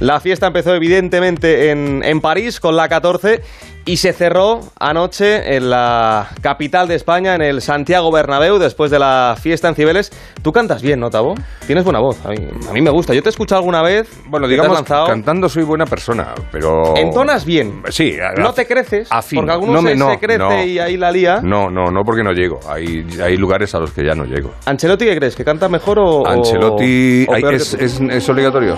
La 0.00 0.20
fiesta 0.20 0.48
empezó 0.48 0.74
evidentemente 0.74 1.70
en, 1.70 2.02
en 2.04 2.20
París 2.20 2.58
con 2.60 2.76
la 2.76 2.88
14 2.88 3.42
y 3.86 3.98
se 3.98 4.12
cerró 4.12 4.60
anoche 4.80 5.56
en 5.56 5.68
la 5.70 6.30
capital 6.40 6.88
de 6.88 6.94
España, 6.94 7.34
en 7.34 7.42
el 7.42 7.60
Santiago 7.62 8.10
Bernabéu, 8.10 8.58
después 8.58 8.90
de 8.90 8.98
la 8.98 9.36
fiesta 9.40 9.68
en 9.68 9.74
Cibeles. 9.76 10.10
Tú 10.42 10.52
cantas 10.52 10.82
bien, 10.82 10.98
¿no, 11.00 11.10
Tabo? 11.10 11.34
Tienes 11.66 11.84
buena 11.84 12.00
voz. 12.00 12.16
A 12.24 12.30
mí, 12.30 12.36
a 12.68 12.72
mí 12.72 12.80
me 12.80 12.90
gusta. 12.90 13.14
Yo 13.14 13.22
te 13.22 13.28
he 13.28 13.30
escuchado 13.30 13.58
alguna 13.60 13.82
vez. 13.82 14.08
Bueno, 14.26 14.48
digamos, 14.48 14.82
cantando 14.82 15.48
soy 15.48 15.62
buena 15.64 15.84
persona, 15.86 16.34
pero... 16.50 16.96
Entonas 16.96 17.44
bien. 17.44 17.82
Sí. 17.90 18.16
a- 18.18 18.32
No 18.40 18.52
te 18.52 18.66
creces, 18.66 19.06
afino. 19.10 19.42
porque 19.42 19.52
algunos 19.52 19.74
No 19.76 19.82
me- 19.82 19.90
se, 19.90 19.96
no, 20.04 20.10
se 20.12 20.18
crece 20.18 20.38
no. 20.38 20.64
y 20.64 20.78
ahí 20.78 20.96
la 20.96 21.10
lía. 21.10 21.40
No, 21.42 21.68
no, 21.70 21.90
no, 21.90 22.02
porque 22.04 22.22
no 22.22 22.32
llego. 22.32 22.60
Hay, 22.68 23.04
hay 23.22 23.36
lugares 23.36 23.74
a 23.74 23.78
los 23.80 23.92
que 23.92 24.04
ya 24.04 24.14
no 24.14 24.24
llego. 24.24 24.52
¿Ancelotti 24.66 25.04
qué 25.06 25.16
crees? 25.16 25.34
¿Que 25.36 25.44
canta 25.44 25.68
mejor 25.68 25.98
o...? 25.98 26.26
Ancelotti 26.26 27.26
o 27.28 27.34
hay- 27.34 27.42
es- 27.54 27.74
es 28.00 28.28
obligatorio. 28.28 28.76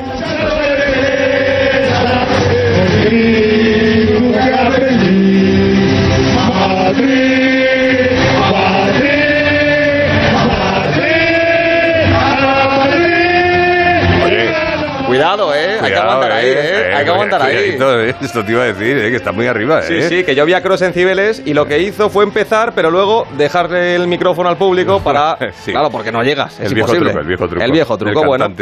Que 17.06 17.12
aguantar 17.12 17.42
ahí. 17.42 17.76
Esto 18.20 18.44
te 18.44 18.52
iba 18.52 18.62
a 18.62 18.66
decir, 18.66 18.96
eh, 18.98 19.10
que 19.10 19.16
está 19.16 19.32
muy 19.32 19.46
arriba, 19.46 19.82
Sí, 19.82 19.94
¿eh? 19.94 20.08
sí, 20.08 20.25
que 20.25 20.34
yo 20.34 20.44
vi 20.44 20.52
a 20.54 20.62
Cross 20.62 20.82
en 20.82 20.92
Cibeles 20.92 21.42
y 21.44 21.54
lo 21.54 21.66
que 21.66 21.80
hizo 21.80 22.10
fue 22.10 22.25
empezar, 22.25 22.72
pero 22.75 22.90
luego 22.90 23.26
dejarle 23.36 23.94
el 23.94 24.06
micrófono 24.08 24.48
al 24.48 24.56
público 24.56 25.00
para... 25.04 25.38
Sí. 25.64 25.72
Claro, 25.72 25.90
porque 25.90 26.12
no 26.12 26.22
llegas, 26.22 26.54
es 26.60 26.66
El 26.68 26.75
viejo 26.75 26.88
imposible. 26.94 27.10
truco, 27.12 27.20
el 27.22 27.26
viejo 27.28 27.48
truco. 27.48 27.64
El 27.64 27.72
viejo 27.72 27.98
truco, 27.98 28.20
El 28.22 28.26
bueno. 28.26 28.54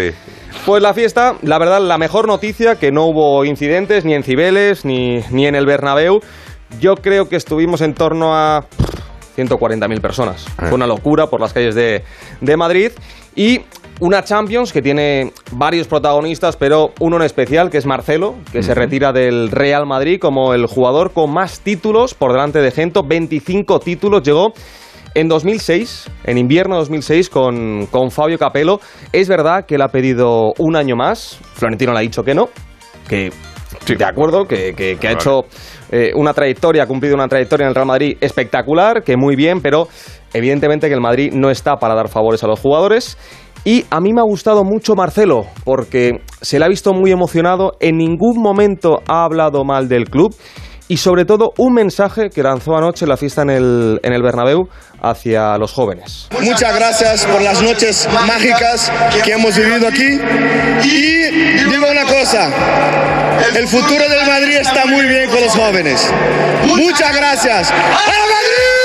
Pues 0.65 0.83
la 0.83 0.95
fiesta, 0.95 1.35
la 1.43 1.59
verdad, 1.59 1.81
la 1.81 1.99
mejor 1.99 2.27
noticia, 2.27 2.77
que 2.77 2.93
no 2.93 3.05
hubo 3.07 3.45
incidentes 3.45 4.05
ni 4.05 4.15
en 4.15 4.23
Cibeles 4.23 4.85
ni, 4.85 5.21
ni 5.31 5.47
en 5.47 5.55
el 5.55 5.67
Bernabéu. 5.67 6.21
Yo 6.81 6.95
creo 6.97 7.29
que 7.29 7.37
estuvimos 7.37 7.81
en 7.81 7.95
torno 7.95 8.35
a 8.37 8.65
140.000 9.37 10.01
personas. 10.01 10.47
Eh. 10.47 10.51
Fue 10.67 10.75
una 10.75 10.87
locura 10.87 11.27
por 11.27 11.41
las 11.41 11.53
calles 11.53 11.75
de, 11.75 12.05
de 12.41 12.57
Madrid. 12.57 12.93
Y 13.37 13.63
una 14.01 14.23
Champions 14.25 14.73
que 14.73 14.83
tiene 14.83 15.33
varios 15.53 15.87
protagonistas, 15.87 16.57
pero 16.57 16.93
uno 17.01 17.17
en 17.17 17.23
especial, 17.23 17.71
que 17.71 17.79
es 17.79 17.87
Marcelo, 17.87 18.35
que 18.53 18.63
se 18.63 18.75
retira 18.75 19.13
del 19.13 19.51
Real 19.51 19.87
Madrid 19.87 20.19
como 20.21 20.53
el 20.53 20.67
jugador 20.67 21.13
con 21.13 21.33
más 21.33 21.61
títulos 21.61 22.15
por 22.15 22.33
delante 22.33 22.61
de 22.61 22.71
Gento. 22.71 23.03
25 23.07 23.79
títulos 23.81 24.23
llegó 24.23 24.53
en 25.15 25.29
2006, 25.29 26.11
en 26.25 26.39
invierno 26.39 26.77
2006, 26.77 27.31
con, 27.31 27.87
con 27.87 28.11
Fabio 28.11 28.37
Capello. 28.37 28.81
Es 29.13 29.29
verdad 29.29 29.65
que 29.65 29.77
él 29.77 29.83
ha 29.83 29.89
pedido 29.89 30.53
un 30.59 30.75
año 30.77 30.97
más. 30.97 31.39
Florentino 31.55 31.93
le 31.93 31.99
ha 31.99 32.03
dicho 32.03 32.25
que 32.25 32.35
no, 32.35 32.49
que 33.09 33.31
de 33.87 34.05
acuerdo, 34.05 34.45
que, 34.47 34.75
que- 34.75 34.97
que 34.99 35.07
ha 35.09 35.13
Vale. 35.13 35.21
hecho 35.21 35.41
eh, 35.93 36.11
una 36.17 36.33
trayectoria, 36.35 36.83
ha 36.83 36.87
cumplido 36.87 37.15
una 37.15 37.29
trayectoria 37.29 37.65
en 37.65 37.69
el 37.69 37.75
Real 37.75 37.87
Madrid 37.87 38.17
espectacular, 38.21 39.03
que 39.05 39.17
muy 39.17 39.37
bien, 39.37 39.61
pero 39.61 39.89
evidentemente 40.33 40.89
que 40.89 40.95
el 40.95 41.01
Madrid 41.01 41.33
no 41.33 41.51
está 41.51 41.77
para 41.77 41.95
dar 41.95 42.09
favores 42.09 42.43
a 42.43 42.47
los 42.49 42.59
jugadores. 42.59 43.17
Y 43.65 43.85
a 43.91 44.01
mí 44.01 44.13
me 44.13 44.21
ha 44.21 44.25
gustado 44.25 44.63
mucho 44.63 44.95
Marcelo, 44.95 45.47
porque 45.65 46.21
se 46.43 46.59
le 46.59 46.67
ha 46.67 46.69
visto 46.69 46.93
muy 46.93 47.11
emocionado, 47.13 47.73
en 47.81 47.97
ningún 47.97 48.43
momento 48.43 49.01
ha 49.09 49.25
hablado 49.25 49.65
mal 49.65 49.89
del 49.89 50.11
club. 50.11 50.35
y 50.89 50.99
sobre 50.99 51.25
todo 51.25 51.53
un 51.57 51.75
mensaje 51.75 52.29
que 52.31 52.43
lanzó 52.43 52.77
anoche 52.77 53.05
en 53.05 53.09
la 53.09 53.17
fiesta 53.17 53.43
en 53.43 53.51
el, 53.51 54.01
en 54.03 54.13
el 54.13 54.23
Bernabéu 54.23 54.69
hacia 55.03 55.57
los 55.59 55.73
jóvenes. 55.73 56.29
Muchas 56.41 56.77
gracias 56.77 57.25
por 57.27 57.41
las 57.41 57.63
noches 57.63 58.09
mágicas 58.27 58.93
que 59.25 59.33
hemos 59.33 59.57
vivido 59.57 59.89
aquí. 59.89 60.21
Y 60.85 61.65
digo 61.71 61.87
una 61.91 62.05
cosa, 62.05 62.51
el 63.57 63.67
futuro 63.67 64.09
del 64.09 64.27
Madrid 64.27 64.57
está 64.57 64.85
muy 64.87 65.07
bien 65.07 65.31
con 65.31 65.41
los 65.41 65.53
jóvenes. 65.53 66.13
Muchas 66.67 67.17
gracias. 67.17 67.71
¡A 67.71 67.75
Madrid! 67.75 68.84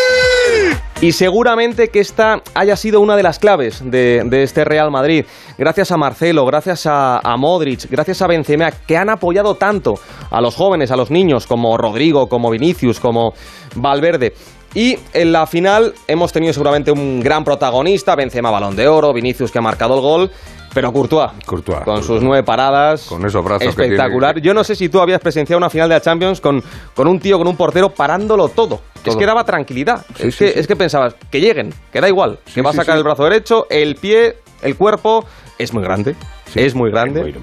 Y 1.01 1.13
seguramente 1.13 1.87
que 1.87 2.01
esta 2.01 2.43
haya 2.53 2.75
sido 2.75 2.99
una 2.99 3.15
de 3.15 3.23
las 3.23 3.39
claves 3.39 3.81
de, 3.89 4.27
este 4.43 4.65
Real 4.65 4.91
Madrid. 4.91 5.23
Gracias 5.57 5.93
a 5.93 5.97
Marcelo, 5.97 6.45
gracias 6.45 6.85
a, 6.85 7.19
a, 7.19 7.37
Modric, 7.37 7.89
gracias 7.89 8.21
a 8.21 8.27
Benzema, 8.27 8.71
que 8.71 8.97
han 8.97 9.09
apoyado 9.09 9.55
tanto 9.55 9.95
a 10.29 10.41
los 10.41 10.55
jóvenes, 10.55 10.91
a 10.91 10.97
los 10.97 11.09
niños, 11.09 11.47
como 11.47 11.77
Rodrigo, 11.77 12.27
como 12.27 12.49
Vinicius, 12.49 12.99
como 12.99 13.33
Valverde. 13.75 14.33
Y 14.75 14.97
en 15.13 15.31
la 15.31 15.47
final 15.47 15.93
hemos 16.05 16.33
tenido 16.33 16.51
seguramente 16.51 16.91
un 16.91 17.21
gran 17.21 17.45
protagonista, 17.45 18.15
Benzema 18.17 18.51
Balón 18.51 18.75
de 18.75 18.89
Oro, 18.89 19.13
Vinicius 19.13 19.51
que 19.51 19.59
ha 19.59 19.61
marcado 19.61 19.95
el 19.95 20.01
gol, 20.01 20.31
pero 20.73 20.91
Courtois, 20.93 21.31
Courtois 21.45 21.77
con 21.79 21.85
Courtois. 21.85 22.05
sus 22.05 22.21
nueve 22.21 22.43
paradas, 22.43 23.03
Con 23.07 23.25
esos 23.25 23.43
brazos 23.43 23.63
que 23.63 23.69
espectacular. 23.69 24.35
tiene. 24.35 24.45
Yo 24.47 24.53
no 24.53 24.63
sé 24.63 24.75
si 24.75 24.89
tú 24.89 24.99
habías 24.99 25.19
presenciado 25.19 25.57
una 25.57 25.69
final 25.69 25.89
de 25.89 25.95
la 25.95 26.01
Champions 26.01 26.39
con, 26.41 26.63
con 26.95 27.07
un 27.07 27.19
tío, 27.19 27.37
con 27.37 27.47
un 27.47 27.55
portero 27.55 27.89
parándolo 27.89 28.49
todo. 28.49 28.81
Es 29.03 29.15
que 29.15 29.25
daba 29.25 29.43
tranquilidad. 29.45 30.05
Sí, 30.15 30.27
es, 30.27 30.35
sí, 30.35 30.45
que, 30.45 30.51
sí. 30.53 30.59
es 30.59 30.67
que 30.67 30.75
pensabas, 30.75 31.15
que 31.31 31.39
lleguen, 31.39 31.73
que 31.91 32.01
da 32.01 32.07
igual, 32.07 32.39
que 32.53 32.61
va 32.61 32.69
a 32.71 32.73
sacar 32.73 32.97
el 32.97 33.03
brazo 33.03 33.23
derecho, 33.23 33.65
el 33.69 33.95
pie, 33.95 34.37
el 34.61 34.75
cuerpo, 34.75 35.25
es 35.57 35.73
muy 35.73 35.83
grande. 35.83 36.15
Es 36.55 36.75
muy 36.75 36.91
grande. 36.91 37.33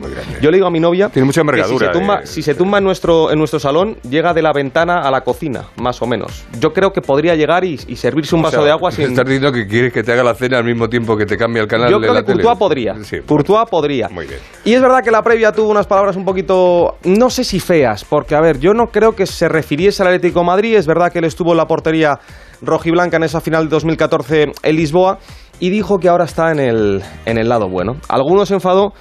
Yo 0.41 0.51
le 0.51 0.57
digo 0.57 0.67
a 0.67 0.71
mi 0.71 0.81
novia 0.81 1.09
Tiene 1.09 1.27
mucha 1.27 1.41
que 1.41 1.43
envergadura, 1.43 1.87
si 1.87 1.93
se 1.93 1.99
tumba, 1.99 2.15
eh. 2.17 2.27
si 2.27 2.43
se 2.43 2.55
tumba 2.55 2.79
en 2.79 2.85
nuestro, 2.85 3.31
en 3.31 3.39
nuestro 3.39 3.61
salón, 3.61 3.97
llega 4.09 4.35
de 4.35 4.43
la 4.43 4.53
ventana 4.53 5.01
a 5.01 5.11
la 5.11 5.23
cocina, 5.23 5.65
más 5.81 6.01
o 6.03 6.07
menos. 6.07 6.45
Yo 6.61 6.73
creo 6.73 6.93
que 6.93 7.01
podría 7.01 7.35
llegar 7.35 7.65
y, 7.65 7.79
y 7.87 7.97
servirse 7.97 8.35
un 8.35 8.41
O 8.41 8.45
vaso 8.45 8.57
sea, 8.57 8.65
de 8.65 8.71
agua 8.71 8.91
sin... 8.91 9.07
Estás 9.07 9.25
diciendo 9.25 9.53
que 9.53 9.67
quieres 9.67 9.93
que 9.93 10.03
te 10.03 10.13
haga 10.13 10.23
la 10.23 10.35
cena 10.35 10.59
al 10.59 10.65
mismo 10.65 10.89
tiempo 10.89 11.17
que 11.17 11.27
te 11.27 11.37
cambie 11.37 11.63
el 11.63 11.69
canal 11.69 11.91
Yo 11.91 11.99
de 11.99 12.07
creo 12.07 12.15
la 12.15 12.25
que. 12.25 12.33
Courtois 12.33 12.59
podría. 12.59 12.95
Sí, 13.03 13.19
Courtois 13.27 13.69
podría. 13.71 14.09
Muy 14.09 14.27
bien. 14.27 14.41
Y 14.65 14.75
es 14.75 14.81
verdad 14.81 15.03
que 15.03 15.11
la 15.11 15.23
previa 15.23 15.53
tuvo 15.53 15.71
unas 15.71 15.87
palabras 15.87 16.17
un 16.17 16.25
poquito, 16.25 16.97
no 17.05 17.31
sé 17.31 17.45
si 17.45 17.61
feas, 17.61 18.05
porque 18.05 18.35
a 18.35 18.41
ver, 18.41 18.59
yo 18.59 18.75
no 18.75 18.89
creo 18.89 19.15
que 19.15 19.27
se 19.27 19.49
refiriese 19.49 20.03
al 20.03 20.09
Atlético 20.09 20.41
de 20.41 20.47
Madrid, 20.47 20.77
es 20.77 20.87
verdad 20.87 21.13
que 21.13 21.19
él 21.19 21.25
estuvo 21.25 21.53
en 21.53 21.59
la 21.59 21.67
portería 21.67 22.19
rojiblanca 22.63 23.17
en 23.17 23.25
esa 23.25 23.41
final 23.41 23.65
de 23.65 23.71
2014 23.71 24.53
en 24.63 24.77
Lisboa 24.77 25.19
y 25.61 25.71
dijo 25.71 25.99
que 25.99 26.09
ahora 26.09 26.25
está 26.25 26.51
en 26.51 26.61
el, 26.61 27.03
en 27.25 27.39
el 27.39 27.49
lado 27.49 27.69
bueno. 27.69 27.97
Algunos 28.09 28.49
se 28.49 28.55
enfadó 28.55 28.93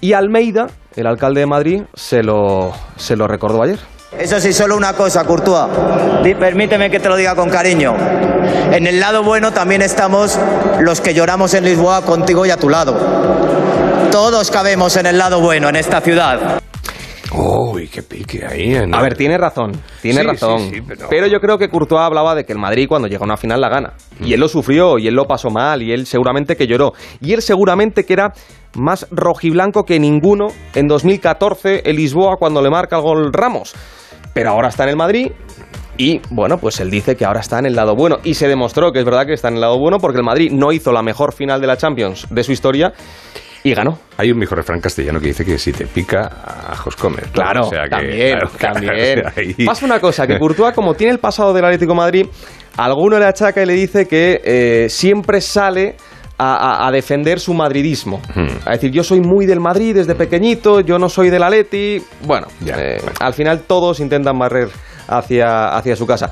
y 0.00 0.12
Almeida, 0.12 0.66
el 0.94 1.06
alcalde 1.06 1.40
de 1.40 1.46
Madrid, 1.46 1.82
se 1.94 2.22
lo, 2.22 2.72
se 2.96 3.16
lo 3.16 3.26
recordó 3.26 3.62
ayer. 3.62 3.78
Eso 4.18 4.40
sí, 4.40 4.52
solo 4.52 4.76
una 4.76 4.92
cosa, 4.92 5.24
Courtois. 5.24 5.68
Permíteme 6.38 6.90
que 6.90 7.00
te 7.00 7.08
lo 7.08 7.16
diga 7.16 7.34
con 7.34 7.50
cariño. 7.50 7.94
En 8.72 8.86
el 8.86 9.00
lado 9.00 9.22
bueno 9.22 9.52
también 9.52 9.82
estamos 9.82 10.38
los 10.80 11.00
que 11.00 11.12
lloramos 11.14 11.54
en 11.54 11.64
Lisboa 11.64 12.02
contigo 12.02 12.46
y 12.46 12.50
a 12.50 12.56
tu 12.56 12.68
lado. 12.68 12.96
Todos 14.10 14.50
cabemos 14.50 14.96
en 14.96 15.06
el 15.06 15.18
lado 15.18 15.40
bueno 15.40 15.68
en 15.68 15.76
esta 15.76 16.00
ciudad. 16.00 16.60
Uy, 17.36 17.88
qué 17.88 18.02
pique 18.02 18.44
ahí. 18.46 18.74
¿eh? 18.74 18.88
A 18.92 19.02
ver, 19.02 19.14
tiene 19.16 19.36
razón, 19.36 19.72
tiene 20.00 20.20
Sí, 20.22 20.26
razón. 20.26 20.58
sí, 20.60 20.70
sí, 20.76 20.80
pero- 21.08 21.26
yo 21.26 21.38
creo 21.40 21.58
que 21.58 21.68
Courtois 21.68 22.00
hablaba 22.00 22.34
de 22.34 22.44
que 22.44 22.52
el 22.52 22.58
Madrid 22.58 22.86
cuando 22.88 23.08
llega 23.08 23.20
a 23.20 23.24
una 23.24 23.36
final 23.36 23.60
la 23.60 23.68
gana. 23.68 23.92
Y 24.24 24.32
él 24.32 24.40
lo 24.40 24.48
sufrió, 24.48 24.98
y 24.98 25.06
él 25.08 25.14
lo 25.14 25.26
pasó 25.26 25.50
mal, 25.50 25.82
y 25.82 25.92
él 25.92 26.06
seguramente 26.06 26.56
que 26.56 26.66
lloró. 26.66 26.94
Y 27.20 27.32
él 27.34 27.42
seguramente 27.42 28.04
que 28.06 28.12
era 28.14 28.32
más 28.74 29.06
rojiblanco 29.10 29.84
que 29.84 29.98
ninguno 30.00 30.48
en 30.74 30.88
2014 30.88 31.82
en 31.88 31.96
Lisboa 31.96 32.36
cuando 32.38 32.62
le 32.62 32.70
marca 32.70 32.96
el 32.96 33.02
gol 33.02 33.32
Ramos. 33.32 33.74
Pero 34.32 34.50
ahora 34.50 34.68
está 34.68 34.84
en 34.84 34.90
el 34.90 34.96
Madrid 34.96 35.32
y 35.98 36.20
bueno, 36.30 36.58
pues 36.58 36.78
él 36.80 36.90
dice 36.90 37.16
que 37.16 37.24
ahora 37.24 37.40
está 37.40 37.58
en 37.58 37.66
el 37.66 37.74
lado 37.74 37.94
bueno. 37.96 38.18
Y 38.22 38.34
se 38.34 38.48
demostró 38.48 38.92
que 38.92 38.98
es 38.98 39.04
verdad 39.04 39.24
que 39.26 39.32
está 39.32 39.48
en 39.48 39.54
el 39.54 39.60
lado 39.62 39.78
bueno 39.78 39.98
porque 39.98 40.18
el 40.18 40.24
Madrid 40.24 40.50
no 40.52 40.72
hizo 40.72 40.92
la 40.92 41.02
mejor 41.02 41.32
final 41.32 41.60
de 41.60 41.66
la 41.66 41.76
Champions 41.78 42.26
de 42.30 42.44
su 42.44 42.52
historia 42.52 42.92
y 43.66 43.74
ganó. 43.74 43.98
Hay 44.16 44.30
un 44.30 44.38
mejor 44.38 44.58
refrán 44.58 44.80
castellano 44.80 45.18
que 45.18 45.26
dice 45.26 45.44
que 45.44 45.58
si 45.58 45.72
te 45.72 45.86
pica, 45.86 46.30
ajos 46.70 46.94
comes. 46.94 47.26
¿no? 47.26 47.32
Claro, 47.32 47.66
O 47.66 47.70
sea 47.70 47.82
que- 47.84 47.90
también, 47.90 48.30
claro, 48.38 48.50
claro, 48.56 48.74
también. 48.74 49.18
o 49.26 49.30
sea, 49.30 49.32
ahí- 49.36 49.66
Pasa 49.66 49.86
una 49.86 49.98
cosa, 49.98 50.24
que 50.26 50.38
Courtois, 50.38 50.72
como 50.72 50.94
tiene 50.94 51.12
el 51.14 51.18
pasado 51.18 51.52
del 51.52 51.64
Atlético 51.64 51.92
de 51.92 51.96
Madrid, 51.96 52.26
alguno 52.76 53.18
le 53.18 53.24
achaca 53.24 53.60
y 53.60 53.66
le 53.66 53.72
dice 53.72 54.06
que 54.06 54.40
eh, 54.44 54.86
siempre 54.88 55.40
sale 55.40 55.96
a, 56.38 56.90
defender 56.92 57.40
su 57.40 57.54
madridismo. 57.54 58.20
Hmm. 58.34 58.46
A 58.66 58.72
decir, 58.72 58.90
yo 58.92 59.02
soy 59.02 59.20
muy 59.20 59.46
del 59.46 59.58
Madrid 59.58 59.94
desde 59.94 60.14
pequeñito, 60.14 60.80
yo 60.80 60.98
no 60.98 61.08
soy 61.08 61.30
del 61.30 61.42
Atleti. 61.42 62.00
Bueno, 62.24 62.46
eh, 62.66 62.98
al 63.20 63.32
final 63.32 63.62
todos 63.66 64.00
intentan 64.00 64.38
barrer 64.38 64.68
hacia, 65.08 65.74
hacia 65.76 65.96
su 65.96 66.06
casa. 66.06 66.30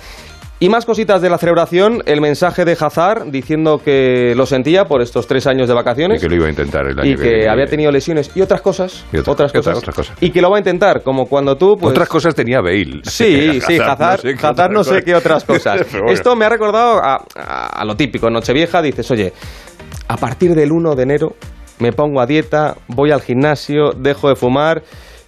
Y 0.65 0.71
más 0.71 0.87
cositas 0.87 1.21
de 1.21 1.29
la 1.29 1.37
celebración, 1.37 2.03
el 2.07 2.23
mensaje 2.23 2.65
de 2.65 2.75
Hazard 2.81 3.31
diciendo 3.31 3.83
que 3.85 4.33
lo 4.35 4.47
sentía 4.47 4.87
por 4.87 5.03
estos 5.03 5.27
tres 5.27 5.47
años 5.47 5.69
de 5.69 5.75
vacaciones 5.75 6.23
Y 6.23 6.25
que 6.25 6.31
lo 6.31 6.37
iba 6.37 6.47
a 6.47 6.49
intentar 6.49 6.87
el 6.87 6.99
año 6.99 7.11
y 7.11 7.17
que 7.17 7.47
había 7.51 7.67
tenido 7.67 7.93
lesiones 7.93 8.31
y 8.35 8.41
otras 8.41 8.63
cosas, 8.63 9.05
Y 9.13 9.19
otra- 9.19 9.35
otras 9.35 9.53
cosas, 9.53 9.77
otras 9.77 9.95
cosas. 9.95 10.17
y 10.23 10.31
que 10.31 10.41
lo 10.41 10.49
va 10.49 10.57
a 10.57 10.61
intentar, 10.61 11.03
como 11.03 11.27
cuando 11.27 11.55
tú 11.57 11.77
pues 11.79 11.91
Otras 11.91 12.09
cosas 12.09 12.35
tenía 12.35 12.63
Bale. 12.63 13.01
Sí, 13.05 13.61
sí, 13.67 13.77
Hazard, 13.79 14.23
no 14.25 14.31
sé 14.31 14.33
qué 14.39 14.47
Hazard 14.47 14.73
no 14.73 14.81
otras 14.81 14.97
sé 14.97 15.03
qué 15.05 15.15
otras 15.15 15.45
cosas. 15.85 15.93
Bueno. 15.93 16.11
Esto 16.11 16.35
me 16.35 16.47
ha 16.47 16.49
recordado 16.49 16.97
a, 16.97 17.23
a- 17.37 17.67
a 17.81 17.85
lo 17.85 17.95
típico, 17.95 18.31
Nochevieja 18.31 18.81
dices, 18.81 19.11
oye, 19.11 19.35
a 20.09 20.17
partir 20.17 20.55
del 20.55 20.73
1 20.73 20.95
de 20.95 21.03
enero 21.03 21.35
me 21.79 21.93
pongo 21.93 22.23
a 22.23 22.27
dieta, 22.27 22.75
voy 22.89 23.11
al 23.11 23.21
gimnasio, 23.21 23.91
dejo 23.95 24.31
de 24.31 24.35
fumar 24.37 24.83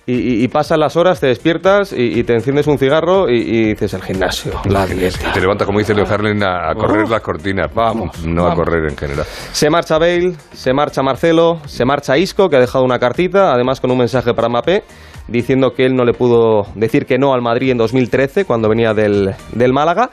y, 0.06 0.44
y- 0.44 0.48
pasan 0.48 0.78
las 0.80 0.96
horas, 0.96 1.18
te 1.20 1.26
despiertas 1.26 1.92
y, 1.92 2.20
y 2.20 2.22
te 2.24 2.32
enciendes 2.34 2.66
un 2.68 2.78
cigarro 2.78 3.28
y, 3.28 3.38
y 3.38 3.64
dices 3.70 3.92
el 3.94 4.02
gimnasio, 4.02 4.52
la 4.68 4.86
dieta. 4.86 5.32
Te 5.32 5.40
levanta, 5.40 5.66
como 5.66 5.80
dice 5.80 5.94
Leo 5.94 6.06
Harlem, 6.08 6.40
a, 6.44 6.74
correr 6.74 7.04
Uf. 7.04 7.10
las 7.10 7.20
cortinas. 7.20 7.74
Vamos, 7.74 8.24
no 8.24 8.46
a 8.46 8.54
correr 8.54 8.88
en 8.90 8.96
general. 8.96 9.24
Se 9.52 9.68
marcha 9.68 9.98
Bale, 9.98 10.34
se 10.52 10.72
marcha 10.72 11.02
Marcelo, 11.02 11.60
se 11.66 11.84
marcha 11.84 12.16
Isco, 12.16 12.48
que 12.48 12.56
ha 12.56 12.60
dejado 12.60 12.84
una 12.84 12.98
cartita, 12.98 13.52
además 13.52 13.80
con 13.80 13.90
un 13.90 13.98
mensaje 13.98 14.32
para 14.32 14.48
Mbappé, 14.48 14.84
diciendo 15.28 15.72
que 15.74 15.84
él 15.86 15.96
no 15.96 16.04
le 16.04 16.12
pudo 16.12 16.66
decir 16.76 17.04
que 17.04 17.18
no 17.18 17.34
al 17.34 17.42
Madrid 17.42 17.72
en 17.72 17.78
2013, 17.78 18.44
cuando 18.44 18.68
venía 18.68 18.94
del, 18.94 19.34
del 19.52 19.72
Málaga. 19.72 20.10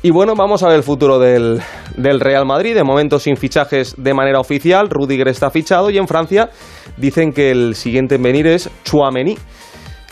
Y 0.00 0.10
bueno, 0.10 0.34
vamos 0.36 0.62
a 0.62 0.68
ver 0.68 0.76
el 0.76 0.84
futuro 0.84 1.18
del, 1.18 1.60
del 1.96 2.20
Real 2.20 2.46
Madrid. 2.46 2.74
De 2.74 2.84
momento 2.84 3.18
sin 3.18 3.36
fichajes 3.36 3.94
de 3.98 4.14
manera 4.14 4.38
oficial. 4.38 4.88
Rudiger 4.88 5.26
está 5.26 5.50
fichado 5.50 5.90
y 5.90 5.98
en 5.98 6.06
Francia 6.06 6.50
dicen 6.96 7.32
que 7.32 7.50
el 7.50 7.74
siguiente 7.74 8.14
en 8.14 8.22
venir 8.22 8.46
es 8.46 8.70
Chouameni. 8.84 9.36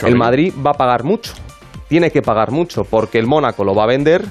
El 0.05 0.17
Madrid 0.17 0.53
va 0.65 0.71
a 0.71 0.75
pagar 0.75 1.05
mucho. 1.05 1.35
Tiene 1.89 2.11
que 2.11 2.21
pagar 2.21 2.51
mucho 2.51 2.83
porque 2.83 3.19
el 3.19 3.29
Mónaco 3.29 3.63
lo 3.63 3.75
va 3.75 3.85
a 3.85 3.87
vender 3.87 4.25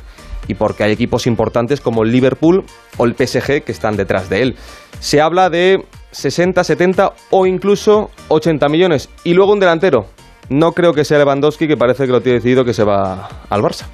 y 0.48 0.56
porque 0.56 0.84
hay 0.84 0.92
equipos 0.92 1.26
importantes 1.26 1.80
como 1.80 2.04
el 2.04 2.12
Liverpool 2.12 2.66
o 2.98 3.06
el 3.06 3.16
PSG 3.16 3.64
que 3.64 3.72
están 3.72 3.96
detrás 3.96 4.30
de 4.30 4.42
él. 4.42 4.56
Se 5.00 5.22
habla 5.22 5.50
de 5.50 5.86
60, 6.12 6.66
70 6.66 7.14
o 7.32 7.46
incluso 7.48 8.12
80 8.28 8.68
millones. 8.68 9.10
Y 9.24 9.34
luego 9.34 9.54
un 9.54 9.62
delantero. 9.62 10.08
No 10.50 10.74
creo 10.74 10.94
que 10.94 11.06
sea 11.06 11.18
Lewandowski, 11.18 11.66
que 11.66 11.78
parece 11.78 12.06
que 12.06 12.12
lo 12.12 12.22
tiene 12.22 12.40
decidido 12.40 12.66
que 12.66 12.74
se 12.74 12.84
va 12.84 13.30
al 13.50 13.62
Barça. 13.62 13.86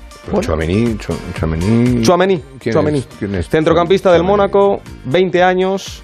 Chouameni, 0.41 0.97
Chou- 0.97 1.17
Chouameni... 1.37 2.01
Chouameni, 2.03 2.43
¿Quién 2.59 2.73
Chouameni. 2.73 2.99
es? 2.99 3.07
¿Quién 3.17 3.35
es? 3.35 3.49
Centrocampista 3.49 4.11
del 4.13 4.23
Mónaco, 4.23 4.81
20 5.05 5.41
años, 5.43 6.03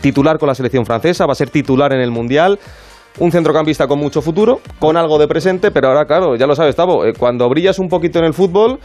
titular 0.00 0.38
con 0.38 0.46
la 0.48 0.54
selección 0.54 0.86
francesa, 0.86 1.26
va 1.26 1.32
a 1.32 1.36
ser 1.36 1.50
titular 1.50 1.92
en 1.92 2.00
el 2.00 2.10
Mundial. 2.10 2.58
Un 3.18 3.30
centrocampista 3.32 3.86
con 3.88 3.98
mucho 3.98 4.22
futuro, 4.22 4.60
con 4.78 4.96
algo 4.96 5.18
de 5.18 5.26
presente, 5.26 5.70
pero 5.72 5.88
ahora, 5.88 6.04
claro, 6.06 6.36
ya 6.36 6.46
lo 6.46 6.54
sabes, 6.54 6.76
Tavo, 6.76 7.04
eh, 7.04 7.12
cuando 7.18 7.48
brillas 7.48 7.78
un 7.80 7.88
poquito 7.88 8.20
en 8.20 8.24
el 8.26 8.32
fútbol, 8.32 8.78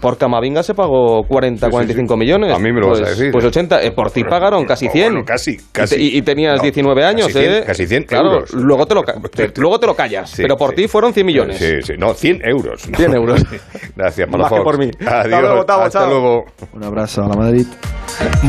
por 0.00 0.18
Camavinga 0.18 0.62
se 0.64 0.74
pagó 0.74 1.22
40, 1.26 1.70
45 1.70 2.16
millones. 2.16 2.52
A 2.54 2.58
mí 2.58 2.72
me 2.72 2.80
lo 2.80 2.88
vas 2.88 2.98
pues, 2.98 3.08
a 3.08 3.14
decir. 3.14 3.32
Pues 3.32 3.44
80, 3.44 3.82
eh, 3.84 3.92
por 3.92 4.10
ti 4.10 4.24
pagaron 4.24 4.64
casi 4.64 4.88
100. 4.88 5.12
Bueno, 5.12 5.24
casi, 5.24 5.56
casi. 5.72 5.94
Y, 5.94 6.10
te- 6.10 6.16
y- 6.18 6.22
tenías 6.22 6.56
No, 6.56 6.62
19 6.62 7.04
años, 7.04 7.26
casi 7.28 7.38
100, 7.38 7.52
¿eh? 7.52 7.62
casi 7.64 7.86
100 7.86 8.02
claro, 8.04 8.32
euros. 8.32 8.52
Luego 8.52 8.86
te 8.86 8.94
lo, 8.96 9.02
te- 9.04 9.52
luego 9.56 9.78
te 9.78 9.86
lo 9.86 9.94
callas, 9.94 10.28
Sí, 10.30 10.42
pero 10.42 10.56
por 10.56 10.70
sí. 10.70 10.76
ti 10.82 10.88
fueron 10.88 11.14
100 11.14 11.24
millones. 11.26 11.56
Sí, 11.58 11.80
sí, 11.82 11.92
no, 11.98 12.12
100 12.14 12.40
euros. 12.44 12.82
100 12.82 13.14
euros. 13.14 13.42
Gracias, 13.96 14.28
Más 14.28 14.52
que 14.52 14.60
por 14.60 14.78
mí. 14.78 14.90
Hasta 15.00 15.20
Adiós, 15.20 15.40
luego, 15.40 15.64
Tavo, 15.64 15.82
hasta 15.84 15.98
chao. 16.00 16.10
luego. 16.10 16.44
Un 16.74 16.84
abrazo 16.84 17.22
a 17.24 17.28
la 17.28 17.36
Madrid. 17.36 17.66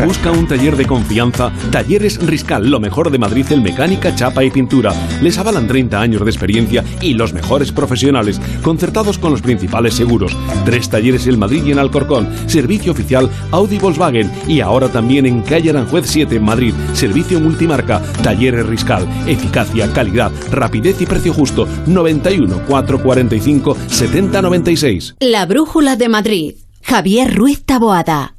Busca 0.05 0.31
un 0.31 0.47
taller 0.47 0.75
de 0.75 0.85
confianza. 0.85 1.51
Talleres 1.71 2.25
Riscal, 2.25 2.69
lo 2.69 2.79
mejor 2.79 3.11
de 3.11 3.19
Madrid 3.19 3.45
en 3.51 3.61
mecánica, 3.61 4.13
chapa 4.15 4.43
y 4.43 4.49
pintura. 4.49 4.91
Les 5.21 5.37
avalan 5.37 5.67
30 5.67 5.99
años 5.99 6.23
de 6.23 6.31
experiencia 6.31 6.83
y 7.01 7.13
los 7.13 7.33
mejores 7.33 7.71
profesionales, 7.71 8.39
concertados 8.63 9.17
con 9.17 9.31
los 9.31 9.41
principales 9.41 9.93
seguros. 9.93 10.35
Tres 10.65 10.89
talleres 10.89 11.27
en 11.27 11.39
Madrid 11.39 11.63
y 11.65 11.71
en 11.71 11.79
Alcorcón. 11.79 12.29
Servicio 12.47 12.91
oficial 12.91 13.29
Audi 13.51 13.77
Volkswagen 13.77 14.31
y 14.47 14.61
ahora 14.61 14.89
también 14.89 15.25
en 15.25 15.41
calle 15.41 15.71
Aranjuez 15.71 16.05
7 16.07 16.35
en 16.35 16.43
Madrid. 16.43 16.73
Servicio 16.93 17.39
multimarca. 17.39 18.01
Talleres 18.23 18.65
Riscal. 18.65 19.07
Eficacia, 19.27 19.91
calidad, 19.93 20.31
rapidez 20.51 21.01
y 21.01 21.05
precio 21.05 21.33
justo. 21.33 21.67
91 21.85 22.61
445 22.67 23.77
7096. 23.87 25.15
La 25.19 25.45
Brújula 25.45 25.95
de 25.95 26.09
Madrid. 26.09 26.55
Javier 26.83 27.35
Ruiz 27.35 27.63
Taboada. 27.65 28.38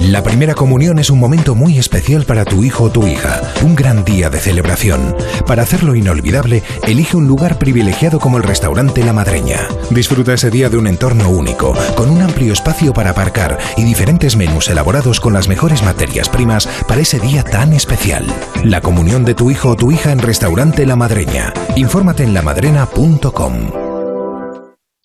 La 0.00 0.22
primera 0.22 0.54
comunión 0.54 0.98
es 0.98 1.08
un 1.08 1.18
momento 1.18 1.54
muy 1.54 1.78
especial 1.78 2.24
para 2.24 2.44
tu 2.44 2.62
hijo 2.62 2.84
o 2.84 2.90
tu 2.90 3.06
hija, 3.06 3.40
un 3.62 3.74
gran 3.74 4.04
día 4.04 4.28
de 4.28 4.38
celebración. 4.38 5.16
Para 5.46 5.62
hacerlo 5.62 5.94
inolvidable, 5.94 6.62
elige 6.86 7.16
un 7.16 7.26
lugar 7.26 7.58
privilegiado 7.58 8.20
como 8.20 8.36
el 8.36 8.42
restaurante 8.42 9.02
La 9.02 9.12
Madreña. 9.12 9.66
Disfruta 9.90 10.34
ese 10.34 10.50
día 10.50 10.68
de 10.68 10.76
un 10.76 10.86
entorno 10.86 11.30
único, 11.30 11.74
con 11.94 12.10
un 12.10 12.20
amplio 12.20 12.52
espacio 12.52 12.92
para 12.92 13.10
aparcar 13.10 13.58
y 13.76 13.84
diferentes 13.84 14.36
menús 14.36 14.68
elaborados 14.68 15.20
con 15.20 15.32
las 15.32 15.48
mejores 15.48 15.82
materias 15.82 16.28
primas 16.28 16.68
para 16.86 17.00
ese 17.00 17.18
día 17.18 17.42
tan 17.42 17.72
especial. 17.72 18.26
La 18.62 18.80
comunión 18.80 19.24
de 19.24 19.34
tu 19.34 19.50
hijo 19.50 19.70
o 19.70 19.76
tu 19.76 19.90
hija 19.90 20.12
en 20.12 20.18
restaurante 20.18 20.86
La 20.86 20.96
Madreña. 20.96 21.52
Infórmate 21.76 22.24
en 22.24 22.34
lamadrena.com. 22.34 23.83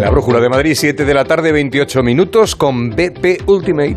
La 0.00 0.10
brújula 0.10 0.40
de 0.40 0.48
Madrid, 0.48 0.74
7 0.76 1.04
de 1.04 1.14
la 1.14 1.24
tarde, 1.24 1.52
28 1.52 2.02
minutos 2.02 2.54
con 2.54 2.90
BP 2.90 3.42
Ultimate. 3.46 3.96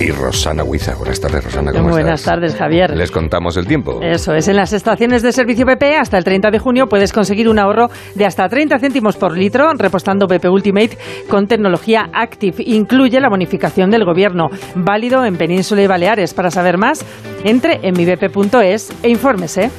Y 0.00 0.10
Rosana 0.10 0.64
Huiza. 0.64 0.96
Buenas 0.96 1.20
tardes, 1.20 1.44
Rosana. 1.44 1.70
¿cómo 1.70 1.90
Buenas 1.90 2.20
estás? 2.20 2.34
tardes, 2.34 2.56
Javier. 2.56 2.96
Les 2.96 3.10
contamos 3.10 3.56
el 3.56 3.66
tiempo. 3.66 4.00
Eso 4.02 4.34
es, 4.34 4.48
en 4.48 4.56
las 4.56 4.72
estaciones 4.72 5.22
de 5.22 5.32
servicio 5.32 5.64
PP 5.64 5.96
hasta 5.96 6.18
el 6.18 6.24
30 6.24 6.50
de 6.50 6.58
junio 6.58 6.86
puedes 6.88 7.12
conseguir 7.12 7.48
un 7.48 7.58
ahorro 7.58 7.88
de 8.14 8.24
hasta 8.24 8.48
30 8.48 8.78
céntimos 8.80 9.16
por 9.16 9.36
litro 9.36 9.72
repostando 9.74 10.26
PP 10.26 10.48
Ultimate 10.48 10.98
con 11.28 11.46
tecnología 11.46 12.08
Active. 12.12 12.56
Incluye 12.66 13.20
la 13.20 13.28
bonificación 13.28 13.90
del 13.90 14.04
gobierno, 14.04 14.48
válido 14.74 15.24
en 15.24 15.36
Península 15.36 15.82
y 15.82 15.86
Baleares. 15.86 16.34
Para 16.34 16.50
saber 16.50 16.78
más, 16.78 17.04
entre 17.44 17.80
en 17.82 17.94
mibp.es 17.96 18.90
e 19.02 19.08
infórmese. 19.08 19.70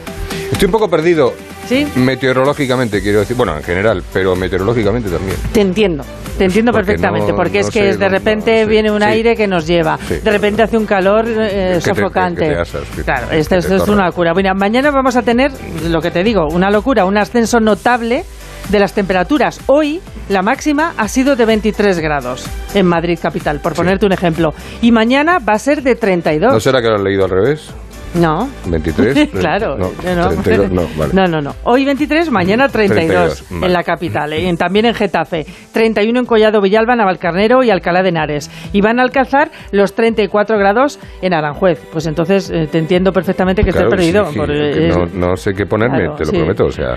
Estoy 0.51 0.65
un 0.65 0.71
poco 0.71 0.89
perdido. 0.89 1.33
¿Sí? 1.67 1.87
Meteorológicamente, 1.95 3.01
quiero 3.01 3.19
decir. 3.19 3.37
Bueno, 3.37 3.55
en 3.55 3.63
general, 3.63 4.03
pero 4.11 4.35
meteorológicamente 4.35 5.09
también. 5.09 5.37
Te 5.53 5.61
entiendo. 5.61 6.03
Te 6.37 6.45
entiendo 6.45 6.71
Porque 6.71 6.87
perfectamente, 6.87 7.31
no- 7.31 7.37
porque 7.37 7.61
no 7.61 7.67
es 7.67 7.73
que 7.73 7.91
sé, 7.93 7.97
de 7.97 8.09
repente 8.09 8.63
no 8.63 8.67
viene 8.67 8.91
un 8.91 9.01
Sí. 9.01 9.07
aire 9.07 9.35
que 9.35 9.47
nos 9.47 9.65
lleva, 9.67 9.97
de 10.09 10.31
repente 10.31 10.63
hace 10.63 10.77
un 10.77 10.85
calor 10.85 11.25
eh, 11.27 11.73
te- 11.75 11.81
sofocante. 11.81 12.41
que 12.41 12.53
te 12.55 12.59
asas, 12.59 12.81
que- 12.95 13.03
claro, 13.03 13.27
esto, 13.31 13.55
esto 13.55 13.75
es 13.75 13.87
una 13.87 14.07
locura. 14.07 14.33
Bueno, 14.33 14.49
mañana 14.55 14.89
vamos 14.91 15.15
a 15.15 15.21
tener, 15.21 15.51
lo 15.89 16.01
que 16.01 16.09
te 16.11 16.23
digo, 16.23 16.47
una 16.51 16.69
locura, 16.71 17.05
un 17.05 17.17
ascenso 17.17 17.59
notable 17.59 18.25
de 18.69 18.79
las 18.79 18.93
temperaturas. 18.93 19.59
Hoy 19.67 20.01
la 20.29 20.41
máxima 20.41 20.93
ha 20.97 21.07
sido 21.07 21.35
de 21.35 21.45
23 21.45 21.99
grados 21.99 22.45
en 22.73 22.85
Madrid 22.85 23.19
capital, 23.21 23.59
por 23.59 23.73
ponerte 23.73 24.05
un 24.05 24.13
ejemplo. 24.13 24.53
Y 24.81 24.91
mañana 24.91 25.39
va 25.39 25.53
a 25.53 25.59
ser 25.59 25.81
de 25.83 25.95
32. 25.95 26.53
¿No 26.53 26.59
será 26.59 26.81
que 26.81 26.87
lo 26.87 26.95
han 26.95 27.03
leído 27.03 27.25
al 27.25 27.31
revés? 27.31 27.71
No. 28.15 28.47
¿23? 28.67 29.31
claro. 29.39 29.75
No, 29.75 29.89
no, 30.15 30.29
32, 30.43 30.71
no, 30.71 30.83
vale. 30.97 31.13
no, 31.15 31.25
no, 31.25 31.41
no. 31.41 31.55
Hoy 31.63 31.83
23, 31.83 32.29
mañana 32.29 32.67
32, 32.69 33.07
32, 33.07 33.45
vale. 33.49 33.65
en 33.65 33.73
la 33.73 33.83
capital. 33.83 34.33
¿eh? 34.33 34.47
Y 34.47 34.55
también 34.55 34.85
en 34.85 34.93
Getafe. 34.93 35.47
31 35.71 36.19
en 36.19 36.25
Collado 36.27 36.61
Villalba, 36.61 36.95
Navalcarnero 36.95 37.63
y 37.63 37.71
Alcalá 37.71 38.03
de 38.03 38.09
Henares. 38.09 38.51
Y 38.71 38.81
van 38.81 38.99
a 38.99 39.01
alcanzar 39.01 39.49
los 39.71 39.95
34 39.95 40.59
grados 40.59 40.99
en 41.23 41.33
Aranjuez. 41.33 41.81
Pues 41.91 42.05
entonces 42.05 42.51
eh, 42.51 42.67
te 42.71 42.77
entiendo 42.77 43.11
perfectamente 43.11 43.63
que 43.63 43.71
Claro, 43.71 43.87
estés 43.89 43.97
perdido. 43.99 44.25
sí, 44.27 44.39
sí, 44.77 44.83
es- 44.83 44.95
no, 44.95 45.29
no 45.29 45.35
sé 45.35 45.53
qué 45.53 45.65
ponerme, 45.65 45.97
Claro, 46.01 46.13
te 46.15 46.25
lo 46.25 46.29
sí. 46.31 46.37
prometo. 46.37 46.65
O 46.65 46.71
sea, 46.71 46.93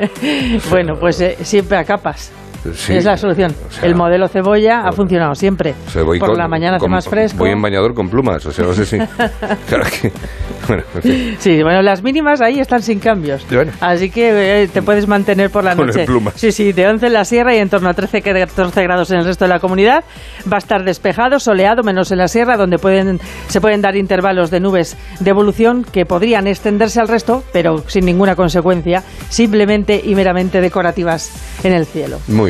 bueno, 0.70 0.94
pues 1.00 1.20
eh, 1.22 1.36
siempre 1.40 1.78
a 1.78 1.84
capas. 1.84 2.32
Sí, 2.74 2.94
es 2.94 3.04
la 3.04 3.16
solución. 3.16 3.54
o 3.68 3.72
sea, 3.72 3.84
el 3.88 3.94
modelo 3.94 4.28
cebolla 4.28 4.80
ha 4.86 4.92
funcionado 4.92 5.34
siempre. 5.34 5.74
o 5.86 5.90
sea, 5.90 6.02
voy 6.02 6.18
Por 6.18 6.30
con- 6.30 6.38
la 6.38 6.48
mañana 6.48 6.76
hace 6.76 6.84
con- 6.84 6.90
más 6.92 7.08
fresco. 7.08 7.38
Voy 7.38 7.50
en 7.50 7.60
bañador 7.62 7.94
con 7.94 8.08
plumas, 8.08 8.44
o 8.46 8.52
sea, 8.52 8.64
no 8.66 8.72
sé 8.72 8.84
si. 8.86 8.98
Claro 9.68 9.84
que. 10.00 10.12
Bueno. 10.68 10.82
Sí, 11.38 11.62
bueno, 11.62 11.82
las 11.82 12.02
mínimas 12.02 12.40
ahí 12.40 12.60
están 12.60 12.82
sin 12.82 12.98
cambios. 13.00 13.44
Bueno. 13.50 13.72
Así 13.80 14.10
que 14.10 14.62
eh, 14.62 14.68
te 14.68 14.82
puedes 14.82 15.08
mantener 15.08 15.50
por 15.50 15.64
la 15.64 15.74
Con 15.74 15.86
noche. 15.86 16.04
plumas. 16.04 16.34
Sí, 16.36 16.52
sí, 16.52 16.72
de 16.72 16.86
11 16.86 17.06
en 17.06 17.12
la 17.12 17.24
sierra 17.24 17.54
y 17.54 17.58
en 17.58 17.68
torno 17.68 17.88
a 17.88 17.94
13, 17.94 18.20
que 18.22 18.32
14 18.32 18.82
grados 18.82 19.10
en 19.10 19.18
el 19.18 19.24
resto 19.24 19.44
de 19.46 19.48
la 19.48 19.58
comunidad. 19.58 20.04
Va 20.50 20.56
a 20.56 20.58
estar 20.58 20.84
despejado, 20.84 21.40
soleado, 21.40 21.82
menos 21.82 22.12
en 22.12 22.18
la 22.18 22.28
sierra, 22.28 22.56
donde 22.56 22.78
pueden, 22.78 23.20
se 23.48 23.60
pueden 23.60 23.80
dar 23.80 23.96
intervalos 23.96 24.50
de 24.50 24.60
nubes 24.60 24.96
de 25.18 25.30
evolución 25.30 25.84
que 25.90 26.04
podrían 26.06 26.46
extenderse 26.46 27.00
al 27.00 27.08
resto, 27.08 27.42
pero 27.52 27.82
sin 27.88 28.04
ninguna 28.04 28.36
consecuencia, 28.36 29.02
simplemente 29.28 30.00
y 30.04 30.14
meramente 30.14 30.60
decorativas 30.60 31.32
en 31.64 31.72
el 31.72 31.86
cielo. 31.86 32.18
Muy 32.28 32.49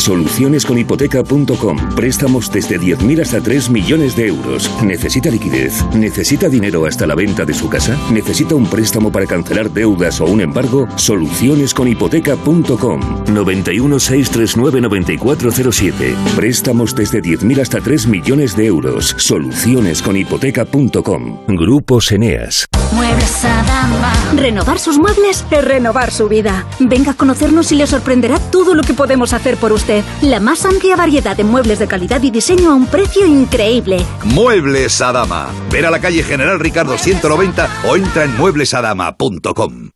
Solucionesconhipoteca.com. 0.00 1.94
Préstamos 1.94 2.50
desde 2.50 2.80
10.000 2.80 3.20
hasta 3.20 3.40
3 3.40 3.70
millones 3.70 4.16
de 4.16 4.26
euros. 4.28 4.70
¿Necesita 4.82 5.30
liquidez? 5.30 5.84
¿Necesita 5.94 6.48
dinero 6.48 6.86
hasta 6.86 7.06
la 7.06 7.14
venta 7.14 7.44
de 7.44 7.52
su 7.52 7.68
casa? 7.68 7.98
¿Necesita 8.10 8.54
un 8.54 8.66
préstamo 8.66 9.12
para 9.12 9.26
cancelar 9.26 9.70
deudas 9.70 10.18
o 10.20 10.24
un 10.24 10.40
embargo? 10.40 10.88
Solucionesconhipoteca.com. 10.96 13.00
91 13.32 14.00
639 14.00 14.80
9407. 14.80 16.14
Préstamos 16.34 16.94
desde 16.94 17.20
10.000 17.20 17.60
hasta 17.60 17.80
3 17.80 18.06
millones 18.06 18.56
de 18.56 18.64
euros. 18.66 19.14
Solucionesconhipoteca.com. 19.18 21.40
Grupos 21.48 22.12
Eneas. 22.12 22.66
Muebles 22.92 23.44
Adama. 23.44 24.12
Renovar 24.36 24.78
sus 24.78 24.98
muebles 24.98 25.44
es 25.50 25.64
renovar 25.64 26.10
su 26.10 26.28
vida. 26.28 26.66
Venga 26.78 27.12
a 27.12 27.14
conocernos 27.14 27.72
y 27.72 27.76
le 27.76 27.86
sorprenderá 27.86 28.38
todo 28.38 28.74
lo 28.74 28.82
que 28.82 28.92
podemos 28.94 29.32
hacer 29.32 29.56
por 29.56 29.72
usted. 29.72 29.89
La 30.22 30.40
más 30.40 30.64
amplia 30.64 30.96
variedad 30.96 31.36
de 31.36 31.44
muebles 31.44 31.78
de 31.78 31.86
calidad 31.86 32.22
y 32.22 32.30
diseño 32.30 32.70
a 32.70 32.74
un 32.74 32.86
precio 32.86 33.26
increíble. 33.26 34.04
Muebles 34.24 35.00
Adama. 35.00 35.48
Ver 35.70 35.86
a 35.86 35.90
la 35.90 36.00
calle 36.00 36.22
General 36.22 36.58
Ricardo 36.60 36.96
190 36.96 37.68
o 37.88 37.96
entra 37.96 38.24
en 38.24 38.36
mueblesadama.com. 38.36 39.90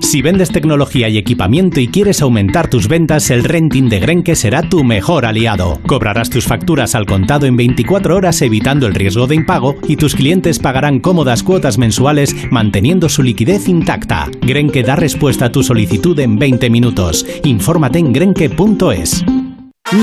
Si 0.00 0.22
vendes 0.22 0.50
tecnología 0.50 1.08
y 1.08 1.18
equipamiento 1.18 1.80
y 1.80 1.88
quieres 1.88 2.20
aumentar 2.22 2.68
tus 2.68 2.88
ventas, 2.88 3.30
el 3.30 3.44
renting 3.44 3.88
de 3.88 4.00
Grenke 4.00 4.34
será 4.34 4.62
tu 4.62 4.82
mejor 4.82 5.24
aliado. 5.24 5.80
Cobrarás 5.86 6.30
tus 6.30 6.46
facturas 6.46 6.94
al 6.94 7.06
contado 7.06 7.46
en 7.46 7.56
24 7.56 8.16
horas 8.16 8.42
evitando 8.42 8.86
el 8.86 8.94
riesgo 8.94 9.26
de 9.26 9.36
impago 9.36 9.76
y 9.86 9.96
tus 9.96 10.14
clientes 10.14 10.58
pagarán 10.58 11.00
cómodas 11.00 11.42
cuotas 11.42 11.78
mensuales 11.78 12.34
manteniendo 12.50 13.08
su 13.08 13.22
liquidez 13.22 13.68
intacta. 13.68 14.28
Grenke 14.40 14.82
da 14.82 14.96
respuesta 14.96 15.46
a 15.46 15.52
tu 15.52 15.62
solicitud 15.62 16.18
en 16.18 16.38
20 16.38 16.70
minutos. 16.70 17.26
Infórmate 17.44 17.98
en 17.98 18.12
grenke.es. 18.12 19.24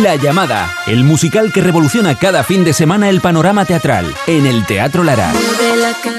La 0.03 0.17
llamada, 0.17 0.69
el 0.87 1.05
musical 1.05 1.53
que 1.53 1.61
revoluciona 1.61 2.15
cada 2.15 2.43
fin 2.43 2.65
de 2.65 2.73
semana 2.73 3.07
el 3.07 3.21
panorama 3.21 3.63
teatral 3.63 4.13
en 4.27 4.45
el 4.45 4.65
Teatro 4.65 5.01
Lara. 5.01 5.31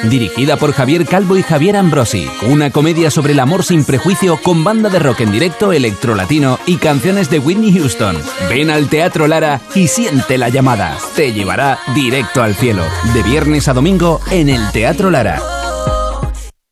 Dirigida 0.04 0.56
por 0.56 0.72
Javier 0.72 1.04
Calvo 1.04 1.36
y 1.36 1.42
Javier 1.42 1.76
Ambrosi, 1.76 2.30
una 2.48 2.70
comedia 2.70 3.10
sobre 3.10 3.34
el 3.34 3.40
amor 3.40 3.64
sin 3.64 3.84
prejuicio 3.84 4.40
con 4.42 4.64
banda 4.64 4.88
de 4.88 4.98
rock 4.98 5.20
en 5.20 5.32
directo, 5.32 5.74
electrolatino 5.74 6.58
y 6.64 6.76
canciones 6.76 7.28
de 7.28 7.40
Whitney 7.40 7.74
Houston. 7.74 8.16
Ven 8.48 8.70
al 8.70 8.88
Teatro 8.88 9.26
Lara 9.26 9.60
y 9.74 9.88
siente 9.88 10.38
la 10.38 10.48
llamada. 10.48 10.96
Te 11.14 11.34
llevará 11.34 11.78
directo 11.94 12.42
al 12.42 12.54
cielo. 12.54 12.84
De 13.12 13.22
viernes 13.22 13.68
a 13.68 13.74
domingo 13.74 14.22
en 14.30 14.48
el 14.48 14.70
Teatro 14.72 15.10
Lara. 15.10 15.57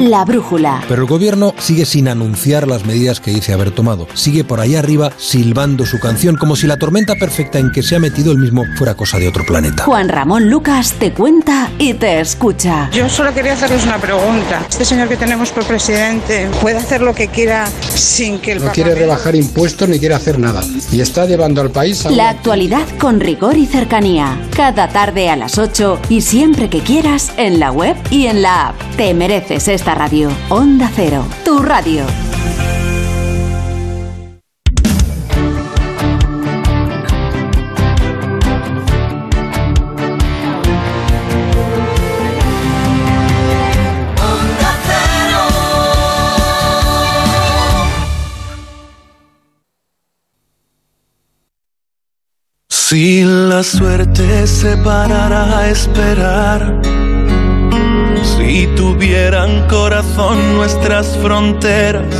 La 0.00 0.24
brújula. 0.24 0.82
Pero 0.88 1.02
el 1.02 1.08
gobierno 1.08 1.54
sigue 1.58 1.84
sin 1.84 2.08
anunciar 2.08 2.66
las 2.66 2.86
medidas 2.86 3.20
que 3.20 3.32
dice 3.32 3.52
haber 3.52 3.70
tomado. 3.70 4.08
Sigue 4.14 4.44
por 4.44 4.58
ahí 4.58 4.74
arriba 4.74 5.12
silbando 5.18 5.84
su 5.84 6.00
canción 6.00 6.36
como 6.36 6.56
si 6.56 6.66
la 6.66 6.78
tormenta 6.78 7.16
perfecta 7.16 7.58
en 7.58 7.70
que 7.70 7.82
se 7.82 7.96
ha 7.96 7.98
metido 7.98 8.32
el 8.32 8.38
mismo 8.38 8.64
fuera 8.78 8.94
cosa 8.94 9.18
de 9.18 9.28
otro 9.28 9.44
planeta. 9.44 9.84
Juan 9.84 10.08
Ramón 10.08 10.48
Lucas 10.48 10.94
te 10.98 11.12
cuenta 11.12 11.70
y 11.78 11.92
te 11.92 12.18
escucha. 12.18 12.88
Yo 12.92 13.10
solo 13.10 13.34
quería 13.34 13.52
hacerles 13.52 13.84
una 13.84 13.98
pregunta. 13.98 14.64
Este 14.70 14.86
señor 14.86 15.06
que 15.08 15.18
tenemos 15.18 15.50
por 15.50 15.64
presidente 15.64 16.48
puede 16.62 16.78
hacer 16.78 17.02
lo 17.02 17.14
que 17.14 17.28
quiera 17.28 17.68
sin 17.94 18.38
que 18.38 18.52
el 18.52 18.64
No 18.64 18.72
quiere 18.72 18.94
rebajar 18.94 19.36
impuestos 19.36 19.86
ni 19.86 19.98
quiere 19.98 20.14
hacer 20.14 20.38
nada. 20.38 20.62
Y 20.90 21.02
está 21.02 21.26
llevando 21.26 21.60
al 21.60 21.70
país 21.70 22.06
a... 22.06 22.10
La 22.10 22.30
actualidad 22.30 22.88
con 22.98 23.20
rigor 23.20 23.58
y 23.58 23.66
cercanía. 23.66 24.40
Cada 24.56 24.88
tarde 24.88 25.28
a 25.28 25.36
las 25.36 25.58
8 25.58 26.00
y 26.08 26.22
siempre 26.22 26.70
que 26.70 26.80
quieras 26.80 27.32
en 27.36 27.60
la 27.60 27.70
web 27.70 27.96
y 28.10 28.26
en 28.26 28.40
la 28.40 28.68
app. 28.68 28.76
Te 28.96 29.12
mereces 29.12 29.68
esta 29.68 29.89
radio. 29.94 30.30
Onda 30.48 30.90
Cero, 30.94 31.24
tu 31.44 31.62
radio. 31.62 32.04
Si 52.90 53.22
la 53.22 53.62
suerte 53.62 54.46
se 54.48 54.76
parara 54.78 55.58
a 55.58 55.70
esperar, 55.70 56.80
si 58.50 58.66
tuvieran 58.74 59.68
corazón 59.68 60.56
nuestras 60.56 61.16
fronteras, 61.18 62.12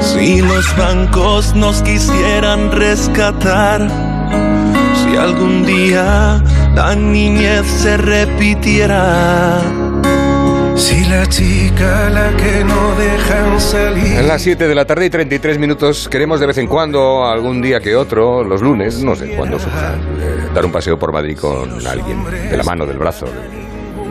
si 0.00 0.40
los 0.40 0.76
bancos 0.76 1.52
nos 1.56 1.82
quisieran 1.82 2.70
rescatar, 2.70 3.88
si 4.94 5.16
algún 5.16 5.66
día 5.66 6.40
la 6.76 6.94
niñez 6.94 7.66
se 7.66 7.96
repitiera. 7.96 9.62
Si 10.76 11.04
la 11.06 11.26
chica 11.26 12.08
la 12.10 12.30
que 12.36 12.62
no 12.62 12.94
dejan 12.94 13.60
salir. 13.60 14.18
En 14.18 14.28
las 14.28 14.42
7 14.42 14.68
de 14.68 14.74
la 14.76 14.84
tarde 14.84 15.06
y 15.06 15.10
33 15.10 15.58
minutos 15.58 16.08
queremos 16.08 16.38
de 16.38 16.46
vez 16.46 16.58
en 16.58 16.68
cuando, 16.68 17.26
algún 17.26 17.60
día 17.60 17.80
que 17.80 17.96
otro, 17.96 18.44
los 18.44 18.62
lunes, 18.62 19.02
no 19.02 19.16
sé 19.16 19.34
cuándo 19.34 19.58
surja, 19.58 19.94
eh, 19.94 20.50
dar 20.54 20.64
un 20.64 20.70
paseo 20.70 20.96
por 20.96 21.12
Madrid 21.12 21.36
con 21.36 21.84
alguien, 21.84 22.24
de 22.48 22.56
la 22.56 22.62
mano, 22.62 22.86
del 22.86 22.98
brazo, 22.98 23.26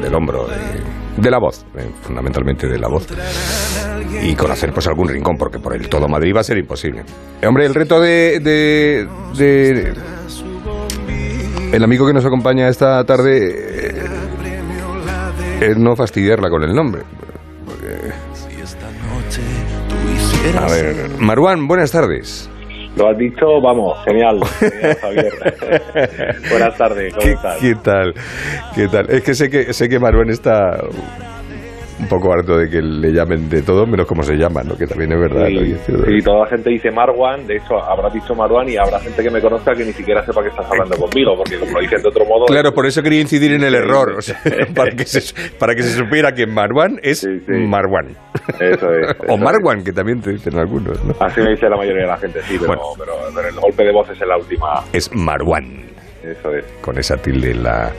del 0.03 0.13
hombro, 0.15 0.45
de, 0.47 1.21
de 1.21 1.31
la 1.31 1.39
voz, 1.39 1.65
eh, 1.77 1.89
fundamentalmente 2.01 2.67
de 2.67 2.77
la 2.79 2.87
voz. 2.89 3.07
Y 4.21 4.35
conocer 4.35 4.71
pues 4.73 4.85
algún 4.87 5.07
rincón, 5.07 5.35
porque 5.37 5.59
por 5.59 5.73
el 5.75 5.87
todo 5.89 6.07
Madrid 6.07 6.33
va 6.35 6.41
a 6.41 6.43
ser 6.43 6.57
imposible. 6.57 7.03
Eh, 7.41 7.47
hombre, 7.47 7.65
el 7.65 7.73
reto 7.73 7.99
de, 7.99 8.39
de, 8.39 9.07
de- 9.37 9.93
el 11.71 11.83
amigo 11.83 12.05
que 12.05 12.13
nos 12.13 12.25
acompaña 12.25 12.67
esta 12.67 13.03
tarde 13.03 13.49
eh, 13.89 14.03
es 15.61 15.77
no 15.77 15.95
fastidiarla 15.95 16.49
con 16.49 16.63
el 16.63 16.73
nombre. 16.73 17.01
Porque- 17.65 18.11
A 20.57 20.67
ver, 20.71 21.09
Marwan, 21.19 21.67
buenas 21.67 21.91
tardes. 21.91 22.49
Lo 22.95 23.09
has 23.09 23.17
dicho, 23.17 23.59
vamos, 23.61 23.97
genial. 24.05 24.39
genial, 24.59 24.97
Javier. 25.01 25.33
Buenas 26.49 26.77
tardes, 26.77 27.13
¿cómo 27.13 27.25
¿Qué, 27.25 27.31
estás? 27.31 27.57
qué 27.59 27.75
tal? 27.75 28.13
¿Qué 28.75 28.87
tal? 28.87 29.09
Es 29.09 29.23
que 29.23 29.33
sé 29.33 29.49
que 29.49 29.73
sé 29.73 29.89
que 29.89 29.99
Marwan 29.99 30.29
está 30.29 30.77
un 32.03 32.09
poco 32.09 32.33
harto 32.33 32.57
de 32.57 32.69
que 32.69 32.81
le 32.81 33.11
llamen 33.11 33.49
de 33.49 33.61
todo 33.61 33.85
menos 33.85 34.05
como 34.05 34.23
se 34.23 34.35
llama, 34.35 34.61
¿no? 34.63 34.75
Que 34.75 34.85
también 34.85 35.13
es 35.13 35.19
verdad. 35.19 35.47
Sí, 35.47 36.21
toda 36.23 36.43
la 36.43 36.47
gente 36.47 36.69
dice 36.69 36.91
Marwan, 36.91 37.47
de 37.47 37.55
hecho 37.55 37.81
habrás 37.81 38.13
dicho 38.13 38.35
Marwan 38.35 38.67
y 38.69 38.77
habrá 38.77 38.99
gente 38.99 39.23
que 39.23 39.29
me 39.29 39.41
conozca 39.41 39.73
que 39.73 39.85
ni 39.85 39.93
siquiera 39.93 40.23
sepa 40.25 40.41
que 40.41 40.49
estás 40.49 40.69
hablando 40.69 40.97
conmigo, 40.97 41.35
porque 41.37 41.57
como 41.57 41.71
lo 41.71 41.79
dicen 41.79 42.01
de 42.01 42.09
otro 42.09 42.25
modo... 42.25 42.45
Claro, 42.45 42.73
por 42.73 42.85
eso 42.85 43.01
quería 43.01 43.21
incidir 43.21 43.53
en 43.53 43.63
el 43.63 43.75
error, 43.75 44.15
o 44.17 44.21
sea, 44.21 44.39
para, 44.75 44.91
que 44.91 45.05
se, 45.05 45.33
para 45.57 45.75
que 45.75 45.83
se 45.83 45.97
supiera 45.97 46.31
que 46.33 46.45
Marwan 46.45 46.99
es 47.01 47.27
Marwan. 47.47 48.15
Eso 48.59 48.91
es. 48.91 49.15
o 49.29 49.37
Marwan, 49.37 49.83
que 49.83 49.93
también 49.93 50.19
te 50.21 50.31
dicen 50.31 50.57
algunos, 50.57 51.03
¿no? 51.05 51.13
Así 51.19 51.41
me 51.41 51.51
dice 51.51 51.69
la 51.69 51.77
mayoría 51.77 52.03
de 52.03 52.07
la 52.07 52.17
gente, 52.17 52.41
sí, 52.43 52.57
pero, 52.59 52.79
pero, 52.97 53.13
pero 53.33 53.47
el 53.47 53.55
golpe 53.55 53.83
de 53.83 53.91
voz 53.91 54.09
es 54.09 54.21
en 54.21 54.27
la 54.27 54.37
última... 54.37 54.83
Es 54.91 55.13
Marwan. 55.13 55.93
Eso 56.23 56.55
es. 56.55 56.65
Con 56.81 56.97
esa 56.97 57.17
tilde 57.17 57.51
en 57.51 57.63
la, 57.63 57.91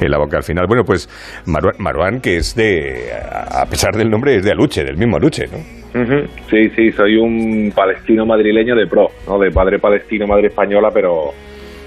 en 0.00 0.10
la 0.10 0.18
boca 0.18 0.38
al 0.38 0.42
final. 0.42 0.66
Bueno, 0.66 0.84
pues 0.84 1.08
Marwan, 1.46 1.76
Marwan, 1.78 2.20
que 2.20 2.36
es 2.36 2.54
de, 2.54 3.10
a 3.12 3.64
pesar 3.66 3.94
del 3.96 4.10
nombre, 4.10 4.36
es 4.36 4.44
de 4.44 4.50
Aluche, 4.50 4.84
del 4.84 4.96
mismo 4.96 5.16
Aluche, 5.16 5.46
¿no? 5.46 5.58
Ujú. 6.00 6.26
Sí, 6.50 6.68
sí, 6.76 6.92
soy 6.92 7.16
un 7.16 7.72
palestino 7.74 8.26
madrileño 8.26 8.74
de 8.74 8.86
pro, 8.86 9.08
¿no? 9.26 9.38
De 9.38 9.50
padre 9.50 9.78
palestino, 9.78 10.26
madre 10.26 10.48
española, 10.48 10.90
pero, 10.92 11.32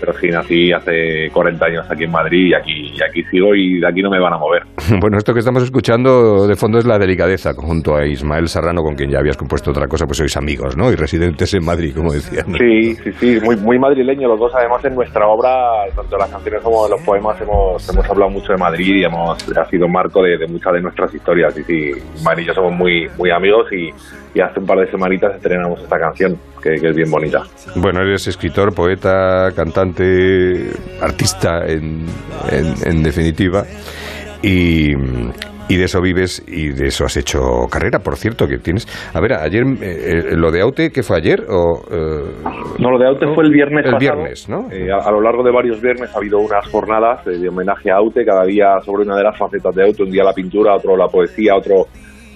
pero 0.01 0.13
sí, 0.13 0.27
nací 0.29 0.73
hace 0.73 1.29
40 1.31 1.65
años 1.65 1.85
aquí 1.89 2.03
en 2.03 2.11
Madrid 2.11 2.47
y 2.47 2.53
aquí, 2.53 2.91
y 2.93 3.03
aquí 3.03 3.23
sigo 3.29 3.55
y 3.55 3.79
de 3.79 3.87
aquí 3.87 4.01
no 4.01 4.09
me 4.09 4.19
van 4.19 4.33
a 4.33 4.37
mover. 4.37 4.63
Bueno, 4.99 5.17
esto 5.17 5.33
que 5.33 5.39
estamos 5.39 5.63
escuchando 5.63 6.45
de 6.47 6.55
fondo 6.55 6.77
es 6.77 6.85
la 6.85 6.99
delicadeza, 6.99 7.53
junto 7.53 7.95
a 7.95 8.05
Ismael 8.05 8.47
Serrano, 8.47 8.83
con 8.83 8.95
quien 8.95 9.09
ya 9.09 9.19
habías 9.19 9.37
compuesto 9.37 9.71
otra 9.71 9.87
cosa, 9.87 10.05
pues 10.05 10.17
sois 10.17 10.35
amigos, 10.37 10.75
¿no? 10.75 10.91
Y 10.91 10.95
residentes 10.95 11.53
en 11.53 11.63
Madrid, 11.63 11.93
como 11.95 12.11
decían. 12.11 12.45
Sí, 12.57 12.95
sí, 12.95 13.11
sí, 13.13 13.39
muy, 13.41 13.55
muy 13.55 13.79
madrileño 13.79 14.27
los 14.27 14.39
dos. 14.39 14.51
Además, 14.53 14.83
en 14.85 14.95
nuestra 14.95 15.27
obra, 15.27 15.85
tanto 15.95 16.17
las 16.17 16.29
canciones 16.29 16.61
como 16.61 16.87
los 16.87 17.01
poemas, 17.01 17.39
hemos, 17.41 17.87
hemos 17.89 18.09
hablado 18.09 18.31
mucho 18.31 18.51
de 18.51 18.57
Madrid 18.57 18.95
y 18.95 19.03
hemos, 19.03 19.57
ha 19.57 19.65
sido 19.65 19.87
marco 19.87 20.21
de, 20.21 20.37
de 20.37 20.47
muchas 20.47 20.73
de 20.73 20.81
nuestras 20.81 21.13
historias. 21.13 21.57
Y 21.57 21.63
sí, 21.63 21.91
Mari 22.23 22.43
y 22.43 22.45
yo 22.45 22.53
somos 22.53 22.73
muy, 22.73 23.07
muy 23.17 23.31
amigos 23.31 23.71
y, 23.71 23.89
y 24.33 24.41
hace 24.41 24.59
un 24.59 24.65
par 24.65 24.79
de 24.79 24.89
semanitas 24.89 25.35
estrenamos 25.35 25.81
esta 25.81 25.99
canción, 25.99 26.37
que, 26.61 26.79
que 26.79 26.89
es 26.89 26.95
bien 26.95 27.09
bonita. 27.09 27.43
Bueno, 27.75 28.01
eres 28.01 28.27
escritor, 28.27 28.73
poeta, 28.73 29.49
cantante, 29.55 30.69
artista, 31.01 31.65
en, 31.67 32.05
en, 32.51 32.73
en 32.85 33.03
definitiva. 33.03 33.63
Y, 34.43 34.91
y 35.69 35.77
de 35.77 35.83
eso 35.85 36.01
vives 36.01 36.43
y 36.47 36.69
de 36.69 36.87
eso 36.87 37.05
has 37.05 37.15
hecho 37.15 37.39
carrera, 37.71 37.99
por 37.99 38.17
cierto, 38.17 38.47
que 38.47 38.57
tienes... 38.57 38.87
A 39.13 39.21
ver, 39.21 39.33
ayer, 39.33 39.63
eh, 39.81 40.35
lo 40.35 40.51
de 40.51 40.61
Aute, 40.61 40.89
¿qué 40.89 41.03
fue 41.03 41.17
ayer? 41.17 41.45
O, 41.47 41.81
eh, 41.89 42.31
No, 42.79 42.89
lo 42.91 42.97
de 42.99 43.07
Aute 43.07 43.25
fue 43.33 43.45
el 43.45 43.51
viernes 43.51 43.85
El 43.85 43.91
pasado. 43.93 44.17
viernes, 44.17 44.49
¿no? 44.49 44.67
Eh, 44.71 44.91
a, 44.91 45.07
a 45.07 45.11
lo 45.11 45.21
largo 45.21 45.43
de 45.43 45.51
varios 45.51 45.79
viernes 45.79 46.09
ha 46.13 46.17
habido 46.17 46.39
unas 46.39 46.67
jornadas 46.69 47.25
eh, 47.27 47.37
de 47.37 47.47
homenaje 47.47 47.89
a 47.91 47.95
Aute, 47.97 48.25
cada 48.25 48.43
día 48.45 48.79
sobre 48.83 49.03
una 49.03 49.15
de 49.15 49.23
las 49.23 49.37
facetas 49.37 49.73
de 49.75 49.83
Aute, 49.85 50.03
un 50.03 50.09
día 50.11 50.23
la 50.23 50.33
pintura, 50.33 50.75
otro 50.75 50.97
la 50.97 51.07
poesía, 51.07 51.55
otro 51.55 51.85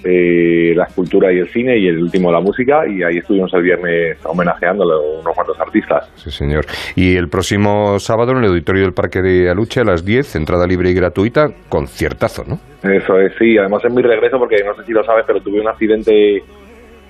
eh, 0.06 0.74
la 0.76 0.86
escultura 0.86 1.34
y 1.34 1.39
el 1.39 1.48
cine 1.50 1.78
y 1.78 1.88
el 1.88 2.02
último 2.02 2.32
la 2.32 2.39
música 2.39 2.88
y 2.88 3.02
ahí 3.04 3.18
estuvimos 3.18 3.52
el 3.54 3.63
viernes 3.63 4.18
homenajeándolo 4.24 4.94
a 4.94 5.20
unos 5.22 5.34
cuantos 5.36 5.60
artistas. 5.60 6.10
Sí, 6.15 6.30
señor. 6.32 6.65
Y 6.96 7.15
el 7.15 7.28
próximo 7.28 7.98
sábado 8.00 8.32
en 8.34 8.38
el 8.38 8.46
Auditorio 8.46 8.84
del 8.84 8.94
Parque 8.94 9.22
de 9.22 9.50
Aluche 9.50 9.82
a 9.82 9.84
las 9.84 10.06
10, 10.06 10.36
entrada 10.36 10.68
libre 10.68 10.91
y 10.91 10.94
gratuita, 10.94 11.48
conciertazo, 11.70 12.44
¿no? 12.48 12.60
Eso 12.88 13.20
es, 13.20 13.34
sí, 13.39 13.58
además 13.58 13.84
en 13.86 13.96
mi 13.96 14.02
regreso, 14.04 14.38
porque 14.38 14.63
no 14.63 14.76
sé 14.76 14.84
si 14.86 14.91
lo 14.91 15.04
sabes, 15.04 15.24
pero 15.26 15.41
tuve 15.41 15.60
un 15.60 15.68
accidente 15.68 16.44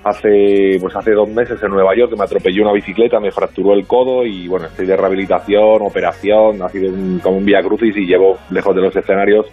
hace 0.04 0.78
pues 0.80 0.94
hace 0.94 1.12
dos 1.12 1.28
meses 1.28 1.60
en 1.62 1.70
Nueva 1.70 1.94
York 1.96 2.10
que 2.12 2.16
me 2.16 2.24
atropelló 2.24 2.62
una 2.62 2.72
bicicleta, 2.72 3.18
me 3.18 3.32
fracturó 3.32 3.74
el 3.74 3.86
codo 3.86 4.24
y 4.24 4.46
bueno, 4.46 4.66
estoy 4.66 4.86
de 4.86 4.96
rehabilitación, 4.96 5.82
operación, 5.82 6.62
ha 6.62 6.68
sido 6.68 6.92
un- 6.92 7.18
como 7.18 7.38
un 7.38 7.44
vía 7.44 7.60
crucis 7.62 7.96
y 7.96 8.06
llevo 8.06 8.38
lejos 8.50 8.74
de 8.76 8.82
los 8.82 8.94
escenarios 8.94 9.46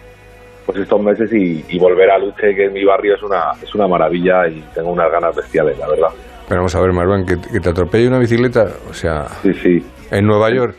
pues 0.64 0.78
estos 0.78 1.00
meses 1.02 1.32
y, 1.32 1.64
y 1.68 1.78
volver 1.78 2.10
a 2.10 2.18
Luche, 2.18 2.54
que 2.54 2.66
en 2.66 2.72
mi 2.72 2.84
barrio 2.84 3.14
es 3.14 3.22
una, 3.22 3.52
es 3.62 3.74
una 3.74 3.86
maravilla 3.86 4.48
y 4.48 4.60
tengo 4.74 4.92
unas 4.92 5.10
ganas 5.10 5.36
bestiales, 5.36 5.78
la 5.78 5.88
verdad. 5.88 6.08
Pero 6.48 6.60
vamos 6.60 6.74
a 6.74 6.80
ver, 6.80 6.92
Marwan, 6.92 7.24
que, 7.24 7.36
que 7.40 7.60
te 7.60 7.70
atropelle 7.70 8.08
una 8.08 8.18
bicicleta, 8.18 8.64
o 8.88 8.92
sea... 8.92 9.24
Sí, 9.42 9.52
sí. 9.54 9.86
En 10.10 10.26
Nueva 10.26 10.50
York. 10.50 10.76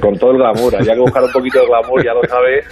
Con 0.00 0.18
todo 0.18 0.32
el 0.32 0.36
glamour, 0.38 0.76
había 0.76 0.94
que 0.94 1.00
buscar 1.00 1.22
un 1.22 1.32
poquito 1.32 1.60
de 1.60 1.66
glamour, 1.66 2.04
ya 2.04 2.12
lo 2.12 2.22
sabes, 2.28 2.66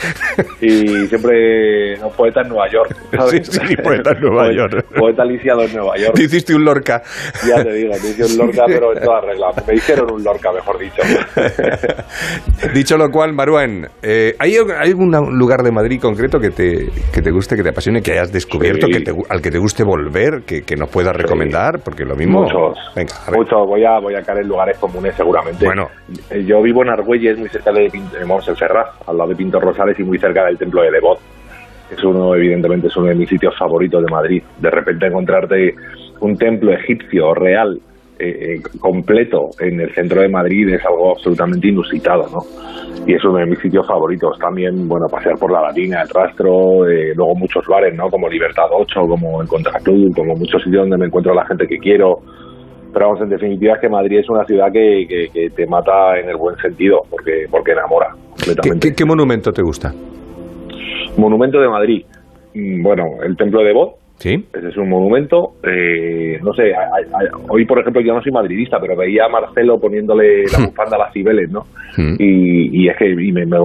y 0.61 1.07
siempre 1.07 1.97
no, 1.99 2.09
poeta 2.11 2.43
en 2.43 2.49
Nueva 2.49 2.69
York. 2.71 2.95
¿sabes? 3.17 3.47
Sí, 3.47 3.61
sí, 3.69 3.77
poeta 3.77 4.11
en 4.11 4.21
Nueva 4.21 4.53
York. 4.53 4.85
Poeta 4.99 5.25
lisiado 5.25 5.63
en 5.63 5.73
Nueva 5.75 5.97
York. 5.97 6.15
Te 6.15 6.23
hiciste 6.25 6.55
un 6.55 6.65
Lorca. 6.65 7.03
Ya 7.49 7.63
te 7.63 7.73
digo, 7.73 7.93
te 7.93 8.09
hice 8.11 8.25
un 8.25 8.39
Lorca, 8.47 8.65
pero 8.67 8.93
en 8.95 9.03
toda 9.03 9.21
regla. 9.23 9.47
Me 9.67 9.75
hicieron 9.75 10.13
un 10.13 10.23
Lorca, 10.25 10.53
mejor 10.53 10.79
dicho. 10.79 11.03
Dicho 12.75 12.97
lo 12.99 13.11
cual, 13.11 13.33
Marwan, 13.33 13.89
eh, 14.03 14.35
¿hay, 14.39 14.55
hay 14.57 14.91
algún 14.91 15.11
lugar 15.39 15.63
de 15.63 15.71
Madrid 15.73 16.01
concreto 16.01 16.39
que 16.39 16.51
te, 16.51 16.89
que 17.13 17.23
te 17.23 17.31
guste, 17.31 17.57
que 17.57 17.63
te 17.63 17.71
apasione, 17.71 18.03
que 18.03 18.13
hayas 18.13 18.33
descubierto, 18.33 18.87
Sí. 18.87 18.93
que 18.93 19.01
te- 19.01 19.15
al 19.29 19.41
que 19.41 19.51
te 19.51 19.59
guste 19.59 19.85
volver, 19.85 20.43
que, 20.47 20.63
que 20.63 20.77
nos 20.77 20.89
puedas 20.91 21.15
recomendar? 21.17 21.81
Porque 21.85 22.05
lo 22.05 22.15
mismo... 22.17 22.43
Muchos. 22.43 22.79
Venga, 22.95 23.15
a 23.27 23.31
ver. 23.31 23.39
Muchos, 23.41 23.67
voy 23.67 23.85
a, 23.85 23.99
voy 24.01 24.15
a 24.15 24.23
caer 24.23 24.41
en 24.41 24.49
lugares 24.49 24.77
comunes 24.79 25.15
seguramente. 25.15 25.65
Bueno. 25.65 25.89
Yo 26.47 26.63
vivo 26.63 26.80
en 26.83 26.91
Argüelles, 26.91 27.39
muy 27.39 27.49
cerca 27.49 27.73
de 27.73 27.87
eh, 27.87 27.93
vamos, 28.21 28.47
en 28.49 28.57
Ferraz, 28.57 28.89
al 29.07 29.17
lado 29.17 29.31
de 29.31 29.37
Pinto 29.37 29.61
Rosales 29.61 29.99
y 29.99 30.05
muy 30.05 30.19
cerca 30.19 30.45
del 30.45 30.59
templo 30.59 30.83
de 30.83 30.91
Devot. 30.91 31.19
Es 31.91 32.03
uno, 32.05 32.35
evidentemente, 32.37 32.87
es 32.87 32.97
uno 32.97 33.09
de 33.09 33.15
mis 33.17 33.29
sitios 33.29 33.57
favoritos 33.59 34.05
de 34.05 34.13
Madrid. 34.13 34.43
De 34.59 34.71
repente 34.71 35.07
encontrarte 35.07 35.75
un 36.21 36.37
templo 36.37 36.73
egipcio 36.73 37.35
real, 37.35 37.81
eh, 38.23 38.57
eh, 38.57 38.63
completo, 38.79 39.49
en 39.61 39.81
el 39.81 39.95
centro 39.95 40.21
de 40.21 40.29
Madrid 40.29 40.69
es 40.69 40.85
algo 40.85 41.13
absolutamente 41.13 41.69
inusitado, 41.69 42.27
¿no? 42.31 42.41
Y 43.07 43.15
es 43.15 43.25
uno 43.25 43.39
de 43.39 43.47
mis 43.47 43.59
sitios 43.61 43.87
favoritos. 43.87 44.39
También, 44.39 44.87
bueno, 44.87 45.07
pasear 45.11 45.39
por 45.39 45.51
la 45.51 45.63
Latina, 45.63 46.03
el 46.03 46.09
Rastro, 46.11 46.87
eh, 46.87 47.15
luego 47.17 47.35
muchos 47.35 47.67
bares, 47.67 47.95
¿no? 47.95 48.11
Como 48.11 48.29
Libertad 48.29 48.67
8, 48.71 49.07
como 49.09 49.41
el 49.41 49.49
Contraclub, 49.49 50.15
como 50.15 50.35
muchos 50.35 50.63
sitios 50.63 50.83
donde 50.83 50.99
me 50.99 51.07
encuentro 51.07 51.33
a 51.33 51.37
la 51.37 51.47
gente 51.47 51.67
que 51.67 51.79
quiero. 51.79 52.19
Pero 52.93 53.07
vamos, 53.07 53.23
en 53.23 53.29
definitiva 53.29 53.75
es 53.75 53.81
que 53.81 53.89
Madrid 53.89 54.19
es 54.19 54.29
una 54.29 54.45
ciudad 54.45 54.73
que, 54.73 55.07
que- 55.09 55.29
que 55.33 55.51
te 55.51 55.67
mata 55.67 56.19
en 56.19 56.29
el 56.29 56.37
buen 56.37 56.57
sentido, 56.57 57.03
porque, 57.11 57.47
porque 57.51 57.73
enamora 57.73 58.09
¿Qué, 58.37 58.45
completamente. 58.47 58.89
qué- 58.89 58.95
qué 58.97 59.05
monumento 59.05 59.53
te 59.53 59.63
gusta? 59.63 59.93
Monumento 61.17 61.61
de 61.61 61.69
Madrid. 61.69 62.05
Mm, 62.55 62.83
Bueno, 62.83 63.05
el 63.25 63.37
Templo 63.37 63.63
de 63.63 63.73
Bot. 63.73 63.95
Sí. 64.17 64.45
Ese 64.53 64.69
es 64.69 64.77
un 64.77 64.89
monumento. 64.91 65.53
eh, 65.63 66.39
no 66.43 66.53
sé, 66.53 66.75
a- 66.75 66.81
a- 66.81 66.85
a- 67.23 67.37
hoy, 67.49 67.65
por 67.65 67.79
ejemplo, 67.79 68.03
yo 68.03 68.13
no 68.13 68.21
soy 68.23 68.31
madridista, 68.33 68.79
pero 68.79 68.95
veía 68.95 69.25
a 69.25 69.29
Marcelo 69.31 69.81
poniéndole 69.81 70.45
la 70.45 70.67
bufanda 70.67 70.97
a 70.97 70.99
las 71.01 71.13
Cibeles, 71.15 71.51
¿no? 71.51 71.65
Y, 72.19 72.83
y 72.85 72.89
es 72.89 72.97
que 72.99 73.09
y 73.11 73.33
me, 73.33 73.47
me, 73.47 73.59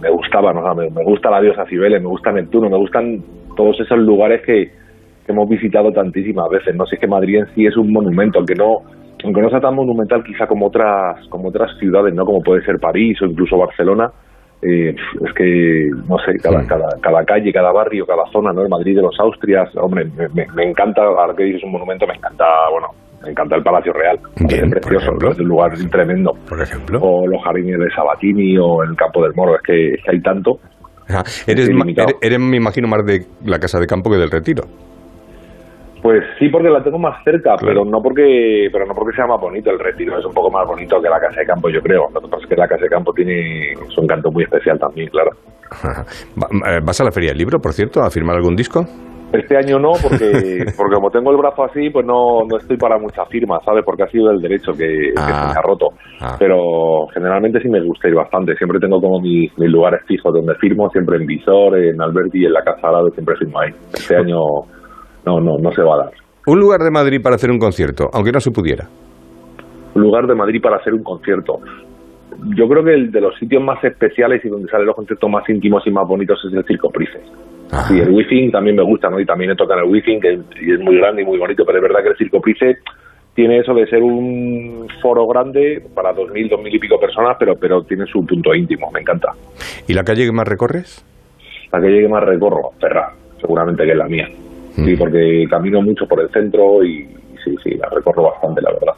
me 0.00 0.10
gustaba, 0.10 0.52
¿no? 0.52 0.60
O 0.60 0.62
sea, 0.64 0.74
me, 0.74 0.90
me 0.90 1.02
gusta 1.02 1.28
la 1.30 1.40
diosa 1.40 1.64
Cibeles, 1.66 2.00
me 2.00 2.08
gusta 2.08 2.30
Neptuno, 2.30 2.70
me 2.70 2.76
gustan 2.76 3.20
todos 3.56 3.80
esos 3.80 3.98
lugares 3.98 4.42
que, 4.46 4.70
que 5.26 5.32
hemos 5.32 5.48
visitado 5.48 5.90
tantísimas 5.92 6.48
veces. 6.50 6.74
No 6.76 6.86
sé, 6.86 6.94
es 6.96 7.00
que 7.00 7.06
Madrid 7.06 7.38
en 7.40 7.46
sí 7.54 7.66
es 7.66 7.76
un 7.76 7.92
monumento, 7.92 8.38
aunque 8.38 8.54
no 8.54 8.78
aunque 9.24 9.40
no 9.42 9.48
sea 9.50 9.60
tan 9.60 9.74
monumental 9.74 10.22
quizá 10.24 10.46
como 10.46 10.66
otras 10.66 11.26
como 11.30 11.48
otras 11.48 11.70
ciudades, 11.78 12.14
¿no? 12.14 12.24
Como 12.24 12.40
puede 12.42 12.62
ser 12.64 12.76
París 12.78 13.20
o 13.22 13.26
incluso 13.26 13.56
Barcelona. 13.58 14.10
eh, 14.62 14.94
es 14.94 15.32
que, 15.34 15.88
no 16.08 16.16
sé, 16.18 16.38
cada, 16.42 16.66
cada, 16.66 16.86
cada 17.02 17.24
calle, 17.24 17.52
cada 17.52 17.72
barrio, 17.72 18.06
cada 18.06 18.24
zona, 18.32 18.52
¿no? 18.52 18.62
El 18.62 18.68
Madrid 18.70 18.96
de 18.96 19.02
los 19.02 19.18
Austrias, 19.20 19.68
hombre, 19.76 20.06
me, 20.16 20.28
me- 20.30 20.46
me 20.54 20.64
encanta, 20.70 21.02
ahora 21.02 21.34
que 21.36 21.44
dices 21.44 21.62
un 21.64 21.72
monumento, 21.72 22.06
me 22.06 22.14
encanta, 22.14 22.44
bueno, 22.72 22.88
me 23.22 23.30
encanta 23.30 23.56
el 23.56 23.62
Palacio 23.62 23.92
Real. 23.92 24.18
es 24.48 24.70
precioso, 24.70 25.12
es 25.30 25.38
un 25.40 25.48
lugar 25.48 25.72
tremendo. 25.90 26.32
Por 26.48 26.60
ejemplo. 26.62 26.98
O 27.02 27.26
los 27.26 27.42
jardines 27.44 27.78
de 27.78 27.90
Sabatini 27.94 28.56
o 28.58 28.82
el 28.82 28.96
Campo 28.96 29.22
del 29.22 29.34
Moro, 29.34 29.56
es 29.56 29.62
que, 29.62 29.88
es 29.94 30.02
que 30.04 30.10
hay 30.12 30.20
tanto. 30.20 30.58
Ajá. 31.08 31.22
Eres, 31.46 31.68
me 32.40 32.56
imagino, 32.56 32.88
más 32.88 33.04
de 33.04 33.20
la 33.44 33.58
Casa 33.58 33.78
de 33.78 33.86
Campo 33.86 34.10
que 34.10 34.16
del 34.16 34.30
Retiro. 34.30 34.64
Pues 36.02 36.22
sí, 36.38 36.48
porque 36.48 36.68
la 36.68 36.82
tengo 36.82 36.98
más 36.98 37.22
cerca, 37.24 37.56
pero 37.60 37.84
no 37.84 38.00
porque 38.02 38.68
pero 38.70 38.86
no 38.86 38.94
porque 38.94 39.16
sea 39.16 39.26
más 39.26 39.40
bonito. 39.40 39.70
El 39.70 39.78
retiro 39.78 40.18
es 40.18 40.24
un 40.24 40.32
poco 40.32 40.50
más 40.50 40.66
bonito 40.66 41.00
que 41.00 41.08
la 41.08 41.18
casa 41.18 41.40
de 41.40 41.46
campo, 41.46 41.68
yo 41.68 41.80
creo. 41.80 42.06
Lo 42.14 42.20
que 42.20 42.28
pasa 42.28 42.42
es 42.44 42.48
que 42.48 42.56
la 42.56 42.68
casa 42.68 42.82
de 42.82 42.90
campo 42.90 43.12
tiene 43.12 43.74
su 43.88 44.02
encanto 44.02 44.30
muy 44.30 44.44
especial 44.44 44.78
también, 44.78 45.08
claro. 45.08 45.30
Eh, 46.66 46.80
¿Vas 46.84 47.00
a 47.00 47.04
la 47.04 47.10
Feria 47.10 47.30
del 47.30 47.38
Libro, 47.38 47.58
por 47.58 47.72
cierto, 47.72 48.00
a 48.02 48.10
firmar 48.10 48.36
algún 48.36 48.54
disco? 48.54 48.84
Este 49.32 49.56
año 49.56 49.78
no, 49.78 49.92
porque 50.00 50.64
porque 50.76 50.94
como 50.94 51.10
tengo 51.10 51.30
el 51.32 51.36
brazo 51.36 51.64
así, 51.64 51.90
pues 51.90 52.06
no, 52.06 52.44
no 52.48 52.56
estoy 52.56 52.76
para 52.76 52.98
muchas 52.98 53.28
firmas, 53.28 53.62
¿sabes? 53.64 53.84
Porque 53.84 54.04
ha 54.04 54.08
sido 54.08 54.30
el 54.30 54.40
derecho 54.40 54.72
que, 54.72 55.12
que 55.14 55.20
se 55.20 55.46
me 55.46 55.58
ha 55.58 55.62
roto. 55.62 55.88
Pero 56.38 57.06
generalmente 57.12 57.60
sí 57.60 57.68
me 57.68 57.82
gusta 57.82 58.08
ir 58.08 58.14
bastante. 58.14 58.54
Siempre 58.56 58.78
tengo 58.78 59.00
como 59.00 59.20
mis, 59.20 59.50
mis 59.58 59.70
lugares 59.70 60.00
fijos 60.06 60.32
donde 60.32 60.54
firmo, 60.56 60.88
siempre 60.90 61.16
en 61.16 61.26
Visor, 61.26 61.76
en 61.76 62.00
Alberti 62.00 62.44
en 62.44 62.52
la 62.52 62.62
Casa 62.62 62.88
Alado, 62.88 63.10
siempre 63.10 63.36
firmo 63.36 63.60
ahí. 63.60 63.70
Este 63.92 64.16
año 64.16 64.38
no, 65.26 65.40
no, 65.40 65.58
no 65.58 65.72
se 65.72 65.82
va 65.82 65.94
a 65.94 65.98
dar. 66.04 66.12
Un 66.46 66.60
lugar 66.60 66.80
de 66.80 66.90
Madrid 66.90 67.20
para 67.20 67.34
hacer 67.34 67.50
un 67.50 67.58
concierto, 67.58 68.08
aunque 68.12 68.32
no 68.32 68.40
se 68.40 68.50
pudiera. 68.52 68.86
un 69.94 70.02
lugar 70.02 70.26
de 70.26 70.34
Madrid 70.34 70.60
para 70.62 70.76
hacer 70.76 70.94
un 70.94 71.02
concierto. 71.02 71.58
Yo 72.54 72.68
creo 72.68 72.84
que 72.84 72.92
el 72.94 73.10
de 73.10 73.20
los 73.20 73.34
sitios 73.38 73.62
más 73.62 73.82
especiales 73.82 74.44
y 74.44 74.48
donde 74.48 74.68
salen 74.68 74.86
los 74.86 74.94
conciertos 74.94 75.28
más 75.30 75.48
íntimos 75.48 75.86
y 75.86 75.90
más 75.90 76.06
bonitos 76.06 76.38
es 76.46 76.52
el 76.52 76.64
Circo 76.64 76.90
Price. 76.90 77.18
Y 77.90 77.98
el 77.98 78.10
Wi-Fi 78.10 78.52
también 78.52 78.76
me 78.76 78.82
gusta, 78.84 79.08
¿no? 79.08 79.18
Y 79.18 79.26
también 79.26 79.50
he 79.50 79.56
tocado 79.56 79.80
en 79.80 79.86
el 79.86 79.92
Wi-Fi, 79.92 80.20
que 80.20 80.32
es 80.34 80.80
muy 80.80 80.98
grande 80.98 81.22
y 81.22 81.24
muy 81.24 81.38
bonito, 81.38 81.64
pero 81.64 81.78
es 81.78 81.82
verdad 81.82 82.02
que 82.02 82.10
el 82.10 82.16
Circo 82.16 82.40
Price 82.40 82.76
tiene 83.34 83.58
eso 83.58 83.74
de 83.74 83.86
ser 83.86 84.02
un 84.02 84.86
foro 85.02 85.26
grande 85.26 85.82
para 85.94 86.12
dos 86.12 86.30
mil, 86.30 86.48
dos 86.48 86.60
mil 86.62 86.74
y 86.74 86.78
pico 86.78 87.00
personas, 87.00 87.36
pero, 87.38 87.54
pero 87.56 87.82
tiene 87.82 88.04
su 88.06 88.24
punto 88.24 88.54
íntimo, 88.54 88.90
me 88.92 89.00
encanta. 89.00 89.32
¿Y 89.88 89.94
la 89.94 90.04
calle 90.04 90.26
que 90.26 90.32
más 90.32 90.46
recorres? 90.46 91.04
La 91.72 91.80
que 91.80 91.88
llegue 91.88 92.08
más 92.08 92.22
recorro, 92.22 92.70
Ferra, 92.80 93.12
seguramente 93.40 93.84
que 93.84 93.90
es 93.92 93.96
la 93.98 94.06
mía. 94.06 94.28
Sí, 94.84 94.96
porque 94.96 95.46
camino 95.48 95.80
mucho 95.82 96.06
por 96.06 96.20
el 96.20 96.28
centro 96.30 96.84
y 96.84 97.06
sí, 97.44 97.56
sí, 97.64 97.70
la 97.76 97.88
recorro 97.88 98.24
bastante, 98.24 98.60
la 98.62 98.70
verdad. 98.72 98.94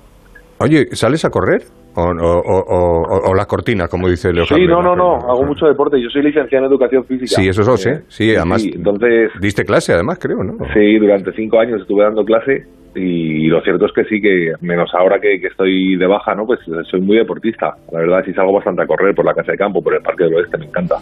Oye, 0.60 0.88
¿sales 0.96 1.24
a 1.24 1.30
correr? 1.30 1.62
¿O, 1.94 2.02
o, 2.02 3.30
o- 3.30 3.34
las 3.34 3.46
cortinas, 3.46 3.88
como 3.88 4.08
dice 4.08 4.32
Leo 4.32 4.44
Sí, 4.46 4.66
no, 4.66 4.82
no, 4.82 4.94
no, 4.94 5.14
hago 5.16 5.42
mucho 5.44 5.66
deporte. 5.66 6.00
Yo 6.00 6.08
soy 6.10 6.22
licenciado 6.22 6.64
en 6.64 6.70
educación 6.70 7.04
física. 7.04 7.40
Sí, 7.40 7.48
eso 7.48 7.62
es, 7.74 7.86
Eh, 7.86 7.90
¿eh? 7.90 8.02
Sí, 8.08 8.36
además 8.36 8.64
entonces... 8.64 9.30
diste 9.40 9.64
clase, 9.64 9.92
además, 9.94 10.18
creo, 10.20 10.44
¿no? 10.44 10.56
Sí, 10.74 10.98
durante 10.98 11.32
cinco 11.32 11.58
años 11.58 11.80
estuve 11.80 12.04
dando 12.04 12.24
clase 12.24 12.66
y 12.94 13.46
lo 13.48 13.60
cierto 13.62 13.86
es 13.86 13.92
que 13.92 14.04
sí 14.04 14.20
que, 14.20 14.52
menos 14.60 14.90
ahora 14.94 15.18
que, 15.20 15.34
estoy 15.34 15.96
de 15.96 16.06
baja, 16.06 16.34
¿no? 16.34 16.46
Pues 16.46 16.60
soy 16.90 17.00
muy 17.00 17.16
deportista. 17.16 17.74
La 17.92 18.00
verdad, 18.00 18.22
sí 18.24 18.32
salgo 18.32 18.54
bastante 18.54 18.82
a 18.82 18.86
correr 18.86 19.14
por 19.14 19.24
la 19.24 19.34
casa 19.34 19.52
de 19.52 19.58
campo, 19.58 19.80
por 19.82 19.94
el 19.94 20.02
Parque 20.02 20.24
del 20.24 20.34
Oeste, 20.34 20.58
me 20.58 20.66
encanta. 20.66 20.96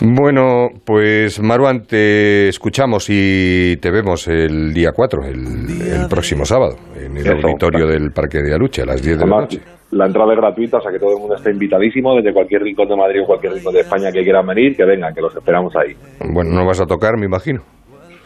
Bueno, 0.00 0.68
pues 0.84 1.40
Maruan, 1.40 1.82
te 1.86 2.48
escuchamos 2.48 3.06
y 3.08 3.76
te 3.76 3.90
vemos 3.90 4.26
el 4.26 4.72
día 4.74 4.90
4, 4.94 5.22
el, 5.26 6.08
próximo 6.10 6.44
sábado, 6.44 6.76
en 6.96 7.16
el 7.16 7.28
auditorio 7.28 7.86
del 7.86 8.10
Parque 8.10 8.38
de 8.42 8.54
Aluche, 8.54 8.82
a 8.82 8.86
las 8.86 9.02
10 9.02 9.18
de 9.18 9.26
la 9.26 9.40
noche. 9.40 9.60
La 9.92 10.06
entrada 10.06 10.32
es 10.32 10.38
gratuita, 10.38 10.78
o 10.78 10.80
sea 10.80 10.90
que 10.90 10.98
todo 10.98 11.12
el 11.12 11.20
mundo 11.20 11.36
está 11.36 11.50
invitadísimo, 11.50 12.16
desde 12.16 12.32
cualquier 12.32 12.62
rincón 12.62 12.88
de 12.88 12.96
Madrid 12.96 13.20
o 13.22 13.26
cualquier 13.26 13.52
rincón 13.52 13.74
de 13.74 13.80
España 13.80 14.10
que 14.10 14.22
quieran 14.22 14.46
venir, 14.46 14.74
que 14.74 14.84
vengan, 14.84 15.14
que 15.14 15.20
los 15.20 15.36
esperamos 15.36 15.72
ahí. 15.76 15.94
Bueno, 16.32 16.50
no 16.50 16.66
vas 16.66 16.80
a 16.80 16.86
tocar, 16.86 17.18
me 17.18 17.26
imagino. 17.26 17.60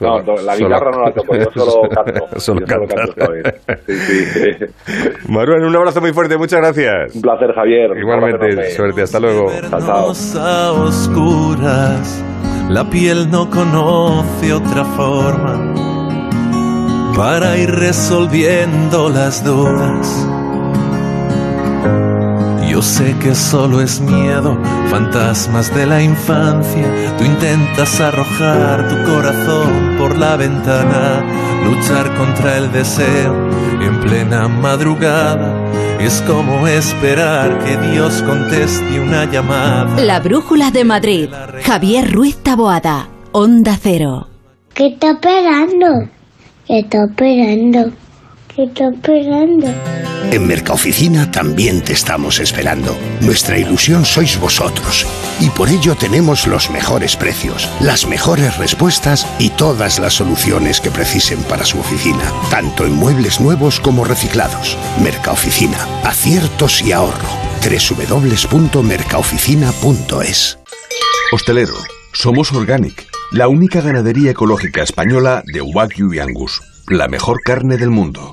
No, 0.00 0.20
la 0.42 0.56
guitarra 0.56 0.90
no 0.90 1.02
la 1.04 1.12
toco, 1.12 1.37
yo 1.37 1.50
solo 1.54 1.88
canto. 1.94 2.40
solo 2.40 2.61
canto. 2.66 3.26
Sí, 3.87 3.94
sí. 3.96 4.50
Maruán, 5.28 5.64
un 5.64 5.74
abrazo 5.74 6.00
muy 6.00 6.12
fuerte, 6.12 6.37
muchas 6.37 6.61
gracias. 6.61 7.14
Un 7.14 7.22
placer, 7.22 7.52
Javier. 7.54 7.96
Igualmente, 7.96 8.70
suerte, 8.70 9.02
hasta 9.02 9.20
luego. 9.20 9.50
Chao. 9.70 10.82
oscuras, 10.82 12.22
la 12.68 12.84
piel 12.90 13.30
no 13.30 13.49
conoce 13.51 14.53
otra 14.53 14.84
forma 14.84 15.74
para 17.16 17.57
ir 17.57 17.70
resolviendo 17.70 19.09
las 19.09 19.42
dudas 19.42 20.36
yo 22.77 22.83
sé 22.83 23.16
que 23.22 23.35
solo 23.35 23.81
es 23.81 24.03
miedo, 24.03 24.59
fantasmas 24.91 25.74
de 25.74 25.87
la 25.87 26.03
infancia. 26.03 26.85
Tú 27.16 27.24
intentas 27.24 27.99
arrojar 28.03 28.87
tu 28.87 29.11
corazón 29.11 29.97
por 29.97 30.18
la 30.18 30.37
ventana, 30.37 31.24
luchar 31.64 32.14
contra 32.16 32.59
el 32.59 32.70
deseo 32.70 33.35
en 33.81 33.99
plena 34.01 34.47
madrugada. 34.49 35.55
Es 35.99 36.22
como 36.27 36.66
esperar 36.66 37.64
que 37.64 37.79
Dios 37.93 38.22
conteste 38.27 39.01
una 39.01 39.24
llamada. 39.24 39.99
La 40.05 40.20
Brújula 40.20 40.70
de 40.70 40.85
Madrid. 40.85 41.31
Javier 41.64 42.12
Ruiz 42.12 42.37
Taboada. 42.43 43.09
Onda 43.33 43.79
Cero. 43.81 44.29
¿Qué 44.74 44.89
está 44.89 45.12
esperando? 45.12 46.11
¿Qué 46.66 46.81
está 46.81 47.05
esperando? 47.05 47.91
¿Qué 48.57 48.64
está 48.64 48.88
esperando? 48.88 49.68
En 50.32 50.44
Mercaoficina 50.46 51.30
también 51.30 51.82
te 51.82 51.92
estamos 51.92 52.40
esperando. 52.40 52.96
Nuestra 53.20 53.59
ilusión 53.59 54.07
sois 54.07 54.40
vosotros. 54.40 55.07
Y 55.40 55.50
por 55.50 55.68
ello 55.68 55.94
tenemos 55.94 56.46
los 56.46 56.70
mejores 56.70 57.16
precios, 57.16 57.68
las 57.80 58.09
mejores 58.09 58.57
respuestas 58.57 59.26
y 59.38 59.50
todas 59.50 59.98
las 59.98 60.14
soluciones 60.14 60.80
que 60.80 60.90
precisen 60.90 61.42
para 61.42 61.66
su 61.66 61.78
oficina, 61.78 62.32
tanto 62.48 62.86
en 62.86 62.94
muebles 62.94 63.42
nuevos 63.42 63.78
como 63.78 64.07
reciclados. 64.07 64.78
Mercaoficina, 65.02 65.76
aciertos 66.02 66.80
y 66.80 66.92
ahorro. 66.92 67.28
www.mercaoficina.es 67.62 70.59
Hostelero, 71.30 71.74
somos 72.14 72.52
Organic, 72.52 73.07
la 73.32 73.48
única 73.48 73.82
ganadería 73.82 74.30
ecológica 74.30 74.82
española 74.82 75.42
de 75.44 75.61
Wagyu 75.61 76.14
y 76.14 76.20
Angus, 76.20 76.62
la 76.88 77.07
mejor 77.07 77.42
carne 77.42 77.76
del 77.76 77.90
mundo. 77.90 78.32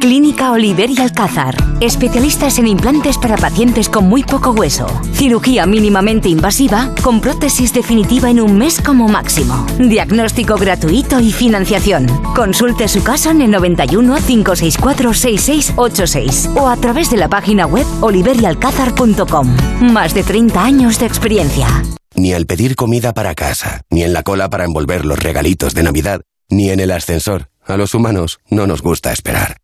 Clínica 0.00 0.52
Oliver 0.52 0.90
y 0.90 0.98
Alcázar. 1.00 1.56
Especialistas 1.80 2.58
en 2.58 2.66
implantes 2.66 3.18
para 3.18 3.36
pacientes 3.36 3.88
con 3.88 4.06
muy 4.08 4.22
poco 4.22 4.50
hueso. 4.50 4.86
Cirugía 5.12 5.66
mínimamente 5.66 6.28
invasiva 6.28 6.90
con 7.02 7.20
prótesis 7.20 7.72
definitiva 7.72 8.30
en 8.30 8.40
un 8.40 8.56
mes 8.58 8.80
como 8.80 9.08
máximo. 9.08 9.66
Diagnóstico 9.78 10.56
gratuito 10.56 11.20
y 11.20 11.32
financiación. 11.32 12.06
Consulte 12.34 12.88
su 12.88 13.02
caso 13.02 13.30
en 13.30 13.42
el 13.42 13.50
91 13.50 14.16
564 14.16 15.14
6686 15.14 16.50
o 16.56 16.68
a 16.68 16.76
través 16.76 17.10
de 17.10 17.16
la 17.16 17.28
página 17.28 17.66
web 17.66 17.86
oliverialcázar.com. 18.00 19.56
Más 19.92 20.14
de 20.14 20.22
30 20.22 20.62
años 20.62 20.98
de 20.98 21.06
experiencia. 21.06 21.66
Ni 22.14 22.32
al 22.32 22.46
pedir 22.46 22.76
comida 22.76 23.12
para 23.12 23.34
casa, 23.34 23.82
ni 23.90 24.04
en 24.04 24.12
la 24.12 24.22
cola 24.22 24.48
para 24.48 24.64
envolver 24.64 25.04
los 25.04 25.18
regalitos 25.18 25.74
de 25.74 25.82
Navidad, 25.82 26.20
ni 26.48 26.70
en 26.70 26.80
el 26.80 26.92
ascensor. 26.92 27.48
A 27.66 27.76
los 27.76 27.94
humanos 27.94 28.40
no 28.50 28.66
nos 28.66 28.82
gusta 28.82 29.12
esperar. 29.12 29.63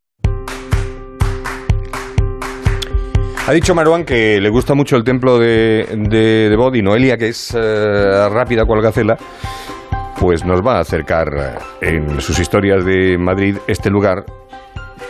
Ha 3.47 3.53
dicho 3.53 3.73
Maruán 3.73 4.05
que 4.05 4.39
le 4.39 4.49
gusta 4.49 4.75
mucho 4.75 4.95
el 4.95 5.03
templo 5.03 5.39
de, 5.39 5.87
de, 6.09 6.55
Bod 6.55 6.75
y 6.75 6.83
Noelia, 6.83 7.17
que 7.17 7.29
es 7.29 7.53
eh, 7.57 8.29
rápida 8.29 8.65
cual 8.65 8.81
gacela, 8.81 9.17
pues 10.19 10.45
nos 10.45 10.61
va 10.61 10.77
a 10.77 10.81
acercar 10.81 11.27
eh, 11.81 11.89
en 11.89 12.21
sus 12.21 12.37
historias 12.39 12.85
de 12.85 13.17
Madrid 13.17 13.57
este 13.67 13.89
lugar 13.89 14.25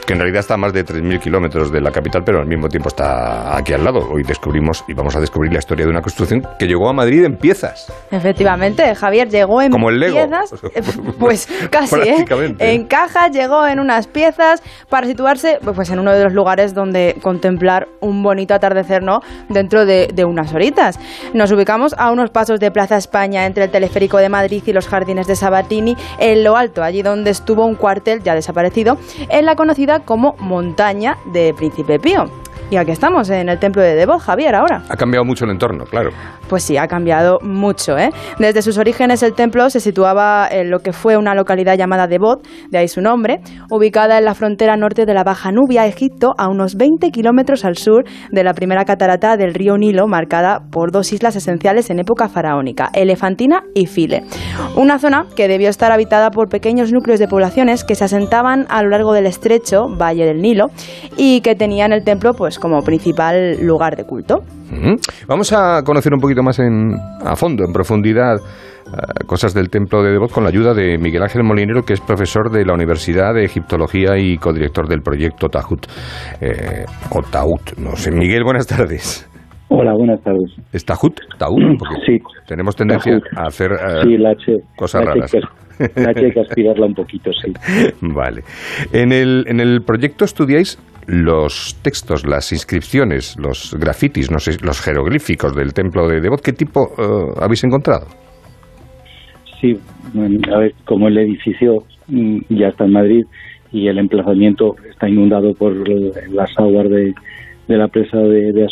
que 0.05 0.13
en 0.13 0.19
realidad 0.19 0.39
está 0.39 0.55
a 0.55 0.57
más 0.57 0.73
de 0.73 0.85
3.000 0.85 1.19
kilómetros 1.19 1.71
de 1.71 1.81
la 1.81 1.91
capital, 1.91 2.23
pero 2.25 2.39
al 2.39 2.47
mismo 2.47 2.67
tiempo 2.67 2.89
está 2.89 3.55
aquí 3.57 3.73
al 3.73 3.83
lado. 3.83 3.99
Hoy 4.11 4.23
descubrimos 4.23 4.83
y 4.87 4.93
vamos 4.93 5.15
a 5.15 5.19
descubrir 5.19 5.51
la 5.53 5.59
historia 5.59 5.85
de 5.85 5.91
una 5.91 6.01
construcción 6.01 6.41
que 6.59 6.67
llegó 6.67 6.89
a 6.89 6.93
Madrid 6.93 7.23
en 7.25 7.37
piezas. 7.37 7.91
Efectivamente, 8.11 8.93
Javier 8.95 9.29
llegó 9.29 9.61
en 9.61 9.71
Como 9.71 9.89
el 9.89 9.99
Lego. 9.99 10.17
piezas, 10.17 10.53
pues 11.19 11.47
casi, 11.69 11.95
¿eh? 11.99 12.25
En 12.59 12.87
cajas 12.87 13.31
llegó 13.31 13.65
en 13.67 13.79
unas 13.79 14.07
piezas 14.07 14.61
para 14.89 15.07
situarse 15.07 15.59
pues 15.63 15.89
en 15.89 15.99
uno 15.99 16.13
de 16.13 16.23
los 16.23 16.33
lugares 16.33 16.73
donde 16.73 17.15
contemplar 17.21 17.87
un 17.99 18.23
bonito 18.23 18.53
atardecer, 18.53 19.03
¿no? 19.03 19.19
Dentro 19.49 19.85
de, 19.85 20.07
de 20.13 20.25
unas 20.25 20.53
horitas. 20.53 20.99
Nos 21.33 21.51
ubicamos 21.51 21.93
a 21.97 22.11
unos 22.11 22.29
pasos 22.29 22.59
de 22.59 22.71
Plaza 22.71 22.97
España 22.97 23.45
entre 23.45 23.65
el 23.65 23.71
teleférico 23.71 24.17
de 24.17 24.29
Madrid 24.29 24.63
y 24.65 24.73
los 24.73 24.87
jardines 24.87 25.27
de 25.27 25.35
Sabatini, 25.35 25.95
en 26.19 26.43
lo 26.43 26.57
alto, 26.57 26.83
allí 26.83 27.01
donde 27.01 27.31
estuvo 27.31 27.65
un 27.65 27.75
cuartel 27.75 28.21
ya 28.23 28.35
desaparecido, 28.35 28.97
en 29.29 29.45
la 29.45 29.55
conocida 29.55 29.90
como 29.99 30.35
montaña 30.39 31.17
de 31.25 31.53
Príncipe 31.53 31.99
Pío. 31.99 32.29
Y 32.71 32.77
aquí 32.77 32.91
estamos, 32.91 33.29
en 33.29 33.49
el 33.49 33.59
templo 33.59 33.81
de 33.81 33.95
Devot, 33.95 34.21
Javier, 34.21 34.55
ahora. 34.55 34.81
Ha 34.87 34.95
cambiado 34.95 35.25
mucho 35.25 35.43
el 35.43 35.51
entorno, 35.51 35.83
claro. 35.83 36.11
Pues 36.47 36.63
sí, 36.63 36.77
ha 36.77 36.87
cambiado 36.87 37.37
mucho. 37.41 37.97
¿eh? 37.97 38.11
Desde 38.39 38.61
sus 38.61 38.77
orígenes 38.77 39.21
el 39.23 39.33
templo 39.33 39.69
se 39.69 39.81
situaba 39.81 40.47
en 40.49 40.71
lo 40.71 40.79
que 40.79 40.93
fue 40.93 41.17
una 41.17 41.35
localidad 41.35 41.77
llamada 41.77 42.07
Devot, 42.07 42.47
de 42.69 42.77
ahí 42.77 42.87
su 42.87 43.01
nombre, 43.01 43.41
ubicada 43.69 44.17
en 44.17 44.23
la 44.23 44.35
frontera 44.35 44.77
norte 44.77 45.05
de 45.05 45.13
la 45.13 45.25
Baja 45.25 45.51
Nubia, 45.51 45.85
Egipto, 45.85 46.29
a 46.37 46.47
unos 46.47 46.75
20 46.75 47.11
kilómetros 47.11 47.65
al 47.65 47.75
sur 47.75 48.05
de 48.31 48.43
la 48.45 48.53
primera 48.53 48.85
catarata 48.85 49.35
del 49.35 49.53
río 49.53 49.77
Nilo, 49.77 50.07
marcada 50.07 50.61
por 50.71 50.93
dos 50.93 51.11
islas 51.11 51.35
esenciales 51.35 51.89
en 51.89 51.99
época 51.99 52.29
faraónica, 52.29 52.89
Elefantina 52.93 53.63
y 53.75 53.87
File. 53.87 54.23
Una 54.77 54.97
zona 54.97 55.25
que 55.35 55.49
debió 55.49 55.67
estar 55.67 55.91
habitada 55.91 56.31
por 56.31 56.47
pequeños 56.47 56.93
núcleos 56.93 57.19
de 57.19 57.27
poblaciones 57.27 57.83
que 57.83 57.95
se 57.95 58.05
asentaban 58.05 58.65
a 58.69 58.81
lo 58.81 58.91
largo 58.91 59.11
del 59.11 59.25
estrecho 59.25 59.87
Valle 59.89 60.25
del 60.25 60.41
Nilo 60.41 60.67
y 61.17 61.41
que 61.41 61.55
tenían 61.55 61.91
el 61.91 62.05
templo 62.05 62.33
pues 62.33 62.60
como 62.61 62.81
principal 62.81 63.57
lugar 63.61 63.97
de 63.97 64.05
culto. 64.05 64.39
Vamos 65.27 65.51
a 65.51 65.81
conocer 65.83 66.13
un 66.13 66.21
poquito 66.21 66.43
más 66.43 66.59
en, 66.59 66.93
a 67.25 67.35
fondo, 67.35 67.65
en 67.65 67.73
profundidad, 67.73 68.37
eh, 68.37 69.25
cosas 69.25 69.53
del 69.53 69.69
templo 69.69 70.01
de 70.01 70.11
Devot 70.11 70.31
con 70.31 70.43
la 70.43 70.49
ayuda 70.49 70.73
de 70.73 70.97
Miguel 70.97 71.23
Ángel 71.23 71.43
Molinero, 71.43 71.83
que 71.83 71.93
es 71.93 72.01
profesor 72.01 72.49
de 72.51 72.63
la 72.63 72.73
Universidad 72.73 73.33
de 73.33 73.43
Egiptología 73.43 74.17
y 74.17 74.37
codirector 74.37 74.87
del 74.87 75.01
proyecto 75.01 75.49
Tahut. 75.49 75.85
Eh, 76.39 76.85
o 77.09 77.21
Taut, 77.21 77.77
no 77.77 77.95
sé. 77.95 78.11
Miguel, 78.11 78.43
buenas 78.43 78.67
tardes. 78.67 79.27
Hola, 79.69 79.93
buenas 79.93 80.21
tardes. 80.21 80.51
¿Es 80.71 80.85
Tahut? 80.85 81.19
Porque 81.37 81.95
sí. 82.05 82.19
Tenemos 82.47 82.75
tendencia 82.75 83.19
a 83.35 83.47
hacer 83.47 83.71
eh, 83.71 84.01
sí, 84.03 84.17
la 84.17 84.31
H, 84.31 84.57
cosas 84.75 85.05
la 85.05 85.13
raras. 85.13 85.33
La 85.95 86.11
H 86.11 86.25
hay 86.25 86.31
que 86.31 86.41
aspirarla 86.41 86.85
un 86.85 86.93
poquito, 86.93 87.31
sí. 87.33 87.53
Vale. 88.01 88.43
En 88.91 89.11
el, 89.11 89.45
en 89.47 89.59
el 89.59 89.81
proyecto 89.83 90.25
estudiáis 90.25 90.77
los 91.07 91.77
textos, 91.81 92.25
las 92.25 92.51
inscripciones, 92.51 93.35
los 93.39 93.75
grafitis, 93.79 94.31
no 94.31 94.39
sé, 94.39 94.57
los 94.63 94.81
jeroglíficos 94.81 95.55
del 95.55 95.73
templo 95.73 96.07
de 96.07 96.21
Devot. 96.21 96.41
¿Qué 96.41 96.53
tipo 96.53 96.89
eh, 96.97 97.33
habéis 97.41 97.63
encontrado? 97.63 98.07
Sí, 99.59 99.77
a 100.51 100.57
ver, 100.57 100.73
como 100.85 101.07
el 101.07 101.17
edificio 101.17 101.83
mm, 102.07 102.39
ya 102.49 102.69
está 102.69 102.85
en 102.85 102.93
Madrid 102.93 103.25
y 103.71 103.87
el 103.87 103.97
emplazamiento 103.99 104.75
está 104.89 105.07
inundado 105.07 105.53
por 105.53 105.73
las 106.29 106.49
aguas 106.57 106.89
de, 106.89 107.13
la 107.67 107.87
presa 107.87 108.17
de, 108.17 108.51
de 108.51 108.67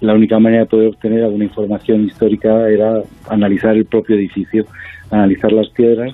la 0.00 0.14
única 0.14 0.38
manera 0.38 0.62
de 0.62 0.68
poder 0.68 0.88
obtener 0.88 1.24
alguna 1.24 1.44
información 1.44 2.04
histórica 2.04 2.68
era 2.68 3.02
analizar 3.28 3.76
el 3.76 3.84
propio 3.84 4.16
edificio, 4.16 4.64
analizar 5.10 5.52
las 5.52 5.68
piedras 5.70 6.12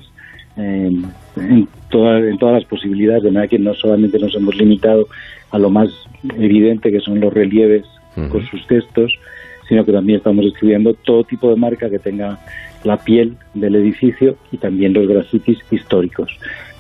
en, 1.41 1.69
todas 1.89 2.55
las 2.55 2.65
posibilidades, 2.65 3.23
de 3.23 3.31
manera 3.31 3.49
que 3.49 3.59
no 3.59 3.75
solamente 3.75 4.19
nos 4.19 4.35
hemos 4.35 4.57
limitado 4.57 5.07
a 5.51 5.59
lo 5.59 5.71
más 5.71 5.89
evidente, 6.37 6.91
que 6.91 7.01
son 7.01 7.21
los 7.21 7.33
relieves 7.33 7.85
con 8.31 8.45
sus 8.47 8.67
textos, 8.67 9.13
sino 9.69 9.85
que 9.85 9.93
también 9.93 10.19
estamos 10.19 10.45
estudiando 10.45 10.93
todo 10.95 11.23
tipo 11.23 11.51
de 11.51 11.57
marca 11.57 11.89
que 11.89 12.01
tenga 12.01 12.39
la 12.85 12.97
piel 12.97 13.37
del 13.55 13.77
edificio 13.77 14.37
y 14.51 14.57
también 14.57 14.93
los 14.93 15.07
grafitis 15.07 15.59
históricos. 15.71 16.37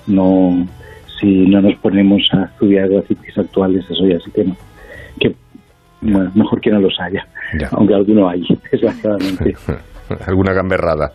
No, 0.06 0.66
si 1.20 1.46
no 1.46 1.60
nos 1.60 1.74
ponemos 1.76 2.22
a 2.32 2.44
estudiar 2.44 2.88
grafitis 2.88 3.36
actuales, 3.38 3.84
eso 3.88 4.06
ya 4.06 4.18
sí 4.20 4.30
que 4.32 4.44
no. 4.44 4.56
Que 5.20 5.34
mejor 6.00 6.60
que 6.60 6.70
no 6.70 6.80
los 6.80 6.98
haya, 7.00 7.26
aunque 7.72 7.94
alguno 7.94 8.28
hay, 8.28 8.42
desgraciadamente. 8.72 9.54
Alguna 10.26 10.54
gamberrada. 10.54 11.12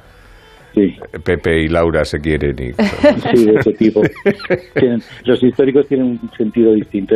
Sí. 0.74 0.96
Pepe 1.24 1.62
y 1.62 1.68
Laura 1.68 2.04
se 2.04 2.20
quieren 2.20 2.58
y... 2.58 2.74
Sí, 3.36 3.46
de 3.46 3.60
ese 3.60 3.74
tipo. 3.74 4.02
los 5.26 5.44
históricos 5.44 5.88
tienen 5.88 6.20
un 6.22 6.32
sentido 6.36 6.74
distinto. 6.74 7.16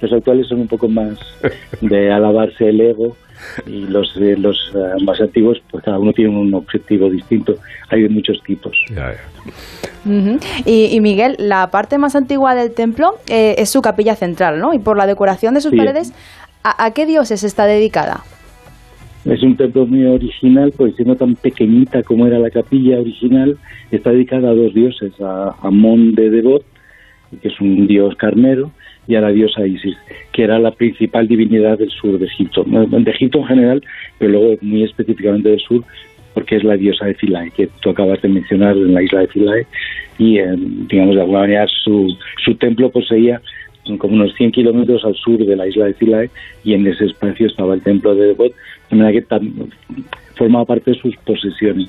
Los 0.00 0.12
actuales 0.12 0.46
son 0.46 0.60
un 0.60 0.68
poco 0.68 0.88
más 0.88 1.18
de 1.80 2.12
alabarse 2.12 2.68
el 2.68 2.80
ego 2.80 3.16
y 3.66 3.86
los 3.86 4.16
los 4.16 4.72
eh, 4.74 5.04
más 5.04 5.20
antiguos 5.20 5.62
pues 5.70 5.84
cada 5.84 5.98
uno 5.98 6.12
tiene 6.12 6.36
un 6.36 6.52
objetivo 6.54 7.08
distinto. 7.08 7.54
Hay 7.88 8.02
de 8.02 8.08
muchos 8.08 8.42
tipos. 8.42 8.76
Y, 10.64 11.00
Miguel 11.00 11.36
la 11.38 11.70
parte 11.70 11.98
más 11.98 12.16
antigua 12.16 12.54
del 12.54 12.72
templo 12.72 13.18
eh, 13.28 13.56
es 13.58 13.70
su 13.70 13.82
capilla 13.82 14.16
central 14.16 14.60
no 14.60 14.74
y 14.74 14.78
por 14.78 14.96
la 14.96 15.06
decoración 15.06 15.54
de 15.54 15.60
sus 15.60 15.74
paredes 15.74 16.12
¿a, 16.62 16.90
qué 16.92 17.06
dioses 17.06 17.44
está 17.44 17.66
dedicada 17.66 18.22
es 19.24 19.42
un 19.42 19.56
templo 19.56 19.86
muy 19.86 20.04
original, 20.04 20.72
pues 20.76 20.94
siendo 20.96 21.16
tan 21.16 21.34
pequeñita 21.34 22.02
como 22.02 22.26
era 22.26 22.38
la 22.38 22.50
capilla 22.50 23.00
original, 23.00 23.56
está 23.90 24.10
dedicada 24.10 24.50
a 24.50 24.54
dos 24.54 24.72
dioses, 24.74 25.12
a 25.20 25.54
Amón 25.62 26.14
de 26.14 26.30
Devot, 26.30 26.64
que 27.42 27.48
es 27.48 27.60
un 27.60 27.86
dios 27.86 28.14
carnero, 28.16 28.70
y 29.06 29.14
a 29.14 29.20
la 29.22 29.30
diosa 29.30 29.66
Isis, 29.66 29.96
que 30.32 30.44
era 30.44 30.58
la 30.58 30.70
principal 30.70 31.26
divinidad 31.26 31.78
del 31.78 31.90
sur 31.90 32.18
de 32.18 32.26
Egipto, 32.26 32.62
de 32.64 33.10
Egipto 33.10 33.38
en 33.38 33.46
general, 33.46 33.82
pero 34.18 34.32
luego 34.32 34.56
muy 34.60 34.84
específicamente 34.84 35.48
del 35.48 35.60
sur, 35.60 35.82
porque 36.34 36.56
es 36.56 36.64
la 36.64 36.76
diosa 36.76 37.06
de 37.06 37.14
Philae, 37.14 37.50
que 37.50 37.68
tú 37.80 37.90
acabas 37.90 38.20
de 38.20 38.28
mencionar 38.28 38.76
en 38.76 38.92
la 38.92 39.02
isla 39.02 39.20
de 39.20 39.28
Philae, 39.28 39.66
y 40.18 40.38
eh, 40.38 40.54
digamos 40.56 41.14
de 41.14 41.22
alguna 41.22 41.40
manera 41.40 41.66
su, 41.66 42.14
su 42.44 42.54
templo 42.56 42.90
poseía 42.90 43.40
como 43.96 44.14
unos 44.14 44.34
100 44.34 44.52
kilómetros 44.52 45.02
al 45.06 45.14
sur 45.14 45.38
de 45.38 45.56
la 45.56 45.66
isla 45.66 45.86
de 45.86 45.94
Philae, 45.94 46.30
y 46.62 46.74
en 46.74 46.86
ese 46.86 47.06
espacio 47.06 47.46
estaba 47.46 47.72
el 47.72 47.82
templo 47.82 48.14
de 48.14 48.26
Devot, 48.26 48.52
de 48.90 48.96
manera 48.96 49.20
que 49.20 49.26
formaba 50.36 50.64
parte 50.64 50.92
de 50.92 50.98
sus 50.98 51.16
posesiones. 51.18 51.88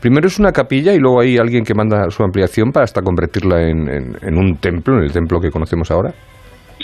Primero 0.00 0.28
es 0.28 0.38
una 0.38 0.52
capilla 0.52 0.94
y 0.94 0.98
luego 0.98 1.20
hay 1.20 1.38
alguien 1.38 1.64
que 1.64 1.74
manda 1.74 2.08
su 2.10 2.22
ampliación 2.22 2.70
para 2.70 2.84
hasta 2.84 3.02
convertirla 3.02 3.68
en, 3.68 4.38
un 4.38 4.56
templo, 4.58 4.98
en 4.98 5.04
el 5.04 5.12
templo 5.12 5.40
que 5.40 5.50
conocemos 5.50 5.90
ahora. 5.90 6.14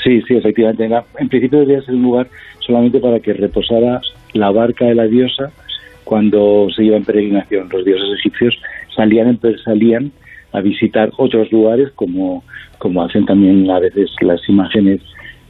Sí, 0.03 0.21
sí, 0.27 0.35
efectivamente. 0.35 0.89
En, 1.19 1.29
principio 1.29 1.61
debía 1.61 1.81
ser 1.83 1.95
un 1.95 2.03
lugar 2.03 2.29
solamente 2.61 2.99
para 2.99 3.21
que 3.21 3.35
reposara 3.35 4.01
la 4.33 4.51
barca 4.51 4.87
de 4.87 4.95
la 4.95 5.05
diosa 5.05 5.53
cuando 6.05 6.69
se 6.75 6.85
iba 6.85 6.97
en 6.97 7.05
peregrinación. 7.05 7.69
Los 7.71 7.85
dioses 7.85 8.19
egipcios 8.19 8.59
salían, 8.97 9.39
salían 9.65 10.11
a 10.53 10.61
visitar 10.61 11.11
otros 11.19 11.53
lugares 11.53 11.91
como, 11.95 12.43
como 12.79 13.05
hacen 13.05 13.27
también 13.27 13.71
a 13.71 13.79
veces 13.79 14.11
las 14.23 14.41
imágenes 14.49 15.01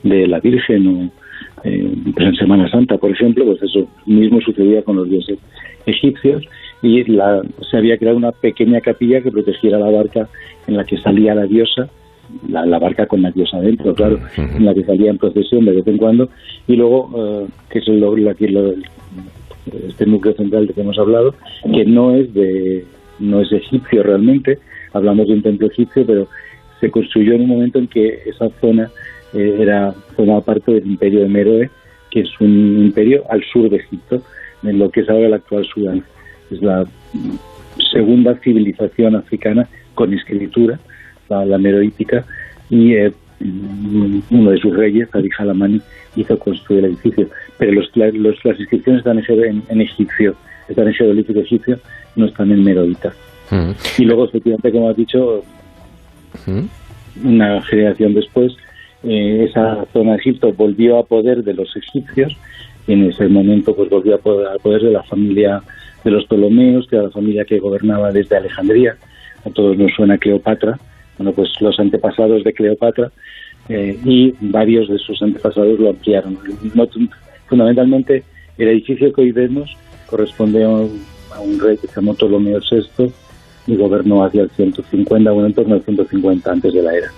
de 0.03 0.27
la 0.27 0.41
Virgen 0.41 0.87
o 0.87 0.93
pues 0.93 1.20
en 1.65 2.35
Semana 2.37 2.71
Santa, 2.71 2.99
por 2.99 3.11
ejemplo, 3.11 3.45
pues 3.45 3.63
eso 3.63 3.87
mismo 4.07 4.41
sucedía 4.41 4.83
con 4.83 4.97
los 4.97 5.09
dioses 5.09 5.39
egipcios 5.87 6.45
y 6.83 7.05
la, 7.05 7.43
se 7.71 7.77
había 7.77 7.99
creado 7.99 8.17
una 8.17 8.33
pequeña 8.33 8.81
capilla 8.81 9.21
que 9.21 9.31
protegiera 9.31 9.79
la 9.79 9.91
barca 9.91 10.29
en 10.67 10.77
la 10.77 10.85
que 10.85 10.97
salía 10.99 11.35
la 11.35 11.45
diosa, 11.45 11.89
la, 12.49 12.79
barca 12.79 13.07
con 13.07 13.23
la 13.23 13.31
diosa 13.31 13.61
dentro, 13.61 13.95
claro, 13.95 14.19
en 14.37 14.65
la 14.65 14.75
que 14.75 14.85
salía 14.85 15.11
en 15.11 15.19
procesión 15.19 15.65
de 15.65 15.73
vez 15.73 15.87
en 15.87 15.99
cuando, 15.99 16.29
y 16.67 16.77
luego, 16.77 17.11
eh, 17.17 17.47
que 17.71 17.81
es 17.81 17.89
lo, 17.89 18.17
la, 18.17 18.35
lo, 18.39 18.75
este 19.89 20.07
núcleo 20.07 20.35
central 20.35 20.67
de 20.67 20.75
que 20.75 20.81
hemos 20.81 20.99
hablado, 20.99 21.35
que 21.73 21.85
no 21.85 22.15
es 22.15 22.33
de 22.35 22.85
no 23.19 23.41
es 23.41 23.53
egipcio 23.53 24.03
realmente, 24.03 24.59
hablamos 24.93 25.29
de 25.29 25.35
un 25.35 25.43
templo 25.43 25.67
egipcio, 25.67 26.07
pero 26.07 26.27
se 26.81 26.91
construyó 26.91 27.35
en 27.35 27.43
un 27.43 27.49
momento 27.49 27.79
en 27.79 27.87
que 27.87 28.23
esa 28.25 28.49
zona 28.61 28.91
era 29.33 29.93
formaba 30.17 30.41
parte 30.41 30.73
del 30.73 30.87
imperio 30.87 31.21
de 31.21 31.29
Meroe, 31.29 31.71
que 32.11 32.21
es 32.21 32.41
un 32.41 32.85
imperio 32.87 33.25
al 33.31 33.43
sur 33.45 33.71
de 33.71 33.77
Egipto, 33.77 34.23
en 34.63 34.79
lo 34.79 34.91
que 34.91 35.01
es 35.01 35.09
ahora 35.09 35.27
el 35.27 35.35
actual 35.35 35.65
Sudán 35.65 36.05
es 36.51 36.63
la 36.63 36.85
segunda 37.93 38.35
civilización 38.37 39.17
africana 39.17 39.69
con 39.95 40.13
escritura, 40.13 40.79
la, 41.29 41.59
meroítica, 41.59 42.25
y 42.69 42.95
eh, 42.95 43.13
uno 44.31 44.51
de 44.51 44.59
sus 44.59 44.77
reyes, 44.77 45.09
Adi 45.13 45.29
Halamani, 45.39 45.81
hizo 46.17 46.39
construir 46.39 46.85
el 46.85 46.91
edificio. 46.93 47.29
Pero 47.59 47.73
los, 47.73 47.91
las 47.97 48.59
inscripciones 48.59 49.01
están 49.01 49.19
en, 49.19 49.63
en, 49.69 49.81
egipcio, 49.81 50.35
están 50.69 50.89
en 50.89 50.95
jeroglífico 50.95 51.41
egipcio, 51.41 51.79
no 52.17 52.27
están 52.27 52.51
en 52.51 52.65
meroíta. 52.65 53.13
Mm. 53.51 53.71
Y 53.99 54.05
luego, 54.05 54.25
efectivamente, 54.25 54.73
como 54.73 54.91
has 54.91 54.97
dicho, 54.97 55.45
mm. 56.47 57.29
una 57.29 57.63
generación 57.63 58.15
después, 58.15 58.57
eh, 59.05 59.47
esa 59.49 59.87
zona 59.93 60.13
de 60.13 60.19
Egipto 60.19 60.53
volvió 60.53 60.99
a 60.99 61.05
poder 61.05 61.43
de 61.43 61.55
los 61.55 61.75
egipcios 61.77 62.37
en 62.87 63.09
ese 63.09 63.29
momento 63.29 63.75
pues 63.75 63.89
volvió 63.89 64.17
a 64.17 64.19
poder, 64.19 64.49
a 64.49 64.59
poder 64.59 64.83
de 64.83 64.91
la 64.91 65.03
familia 65.03 65.63
de 66.05 66.11
los 66.11 66.25
Ptolomeos, 66.27 66.87
que 66.89 66.97
era 66.97 67.05
la 67.07 67.11
familia 67.11 67.45
que 67.45 67.59
gobernaba 67.59 68.11
desde 68.11 68.37
Alejandría. 68.37 68.97
A 69.45 69.51
todos 69.51 69.77
nos 69.77 69.93
suena 69.93 70.19
Cleopatra. 70.19 70.79
Bueno, 71.19 71.33
pues 71.33 71.51
los 71.61 71.79
antepasados 71.79 72.43
de 72.45 72.53
Cleopatra 72.53 73.11
eh, 73.69 73.99
y 74.05 74.35
varios 74.41 74.89
de 74.89 74.99
sus 74.99 75.21
antepasados 75.23 75.79
lo 75.79 75.91
ampliaron. 75.91 76.39
fundamentalmente, 77.47 78.25
el 78.57 78.69
edificio 78.69 79.13
que 79.13 79.21
hoy 79.21 79.33
vemos 79.33 79.77
corresponde 80.07 80.65
a 80.65 80.69
un, 80.69 81.61
rey 81.61 81.77
que 81.77 81.87
se 81.87 81.97
llamó 81.97 82.15
Ptolomeo 82.15 82.59
VI 82.59 83.13
y 83.67 83.77
gobernó 83.77 84.25
hacia 84.25 84.43
el 84.43 84.51
150, 84.51 85.31
bueno, 85.31 85.47
en 85.47 85.55
torno 85.55 85.75
al 85.75 85.83
150 85.83 86.51
antes 86.51 86.73
de 86.73 86.83
la 86.83 86.97
era 86.97 87.13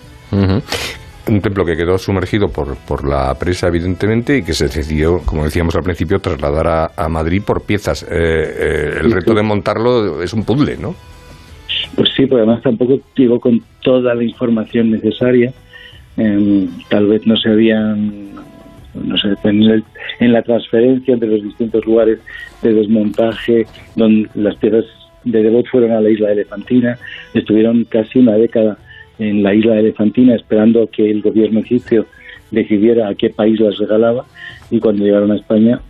un 1.29 1.41
templo 1.41 1.65
que 1.65 1.77
quedó 1.77 1.99
sumergido 1.99 2.49
por, 2.49 2.77
por 2.77 3.07
la 3.07 3.35
presa, 3.39 3.69
evidentemente, 3.69 4.39
y 4.39 4.43
que 4.43 4.55
se 4.55 4.65
decidió, 4.65 5.21
como 5.25 5.45
decíamos 5.45 5.75
al 5.77 5.83
principio, 5.83 6.21
trasladar 6.21 6.91
a, 6.97 7.09
Madrid 7.09 7.43
por 7.47 7.63
piezas. 7.63 8.03
Eh, 8.03 8.07
eh, 8.11 8.99
el 9.01 9.13
reto 9.13 9.35
de 9.35 9.43
montarlo 9.43 10.23
es 10.23 10.33
un 10.33 10.45
puzzle, 10.45 10.77
¿no? 10.79 10.95
Pues 11.95 12.11
sí, 12.17 12.27
porque 12.27 12.43
además 12.43 12.63
tampoco 12.63 13.01
llegó 13.15 13.39
con 13.39 13.63
toda 13.83 14.15
la 14.15 14.25
información 14.25 14.91
necesaria. 14.91 15.53
Em, 16.17 16.69
tal 16.89 17.07
vez 17.07 17.27
no 17.27 17.37
se 17.37 17.51
habían, 17.51 18.35
no 18.95 19.17
sé, 19.19 19.29
en, 19.45 19.85
en 20.21 20.33
la 20.33 20.43
transferencia 20.43 21.15
entre 21.15 21.29
los 21.29 21.43
distintos 21.43 21.85
lugares 21.87 22.19
de 22.63 22.73
desmontaje, 22.73 23.67
donde 23.95 24.29
las 24.35 24.57
piezas 24.57 24.85
de 25.25 25.43
Devot 25.43 25.67
fueron 25.69 25.93
a 25.93 26.01
la 26.01 26.11
isla 26.11 26.29
de 26.29 26.35
Elefantina, 26.35 26.99
estuvieron 27.35 27.85
casi 27.85 28.19
una 28.19 28.33
década 28.35 28.77
en 29.29 29.43
la 29.43 29.55
isla 29.55 29.75
de 29.75 29.81
Elefantina 29.81 30.35
esperando 30.35 30.89
que 30.89 31.11
el 31.11 31.23
gobierno 31.23 31.61
egipcio 31.61 32.07
decidiera 32.51 33.09
a 33.09 33.15
qué 33.15 33.31
país 33.31 33.59
las 33.61 33.79
regalaba 33.79 34.25
y 34.71 34.81
cuando 34.81 35.05
llegaron 35.05 35.33
a 35.33 35.37
España 35.37 35.81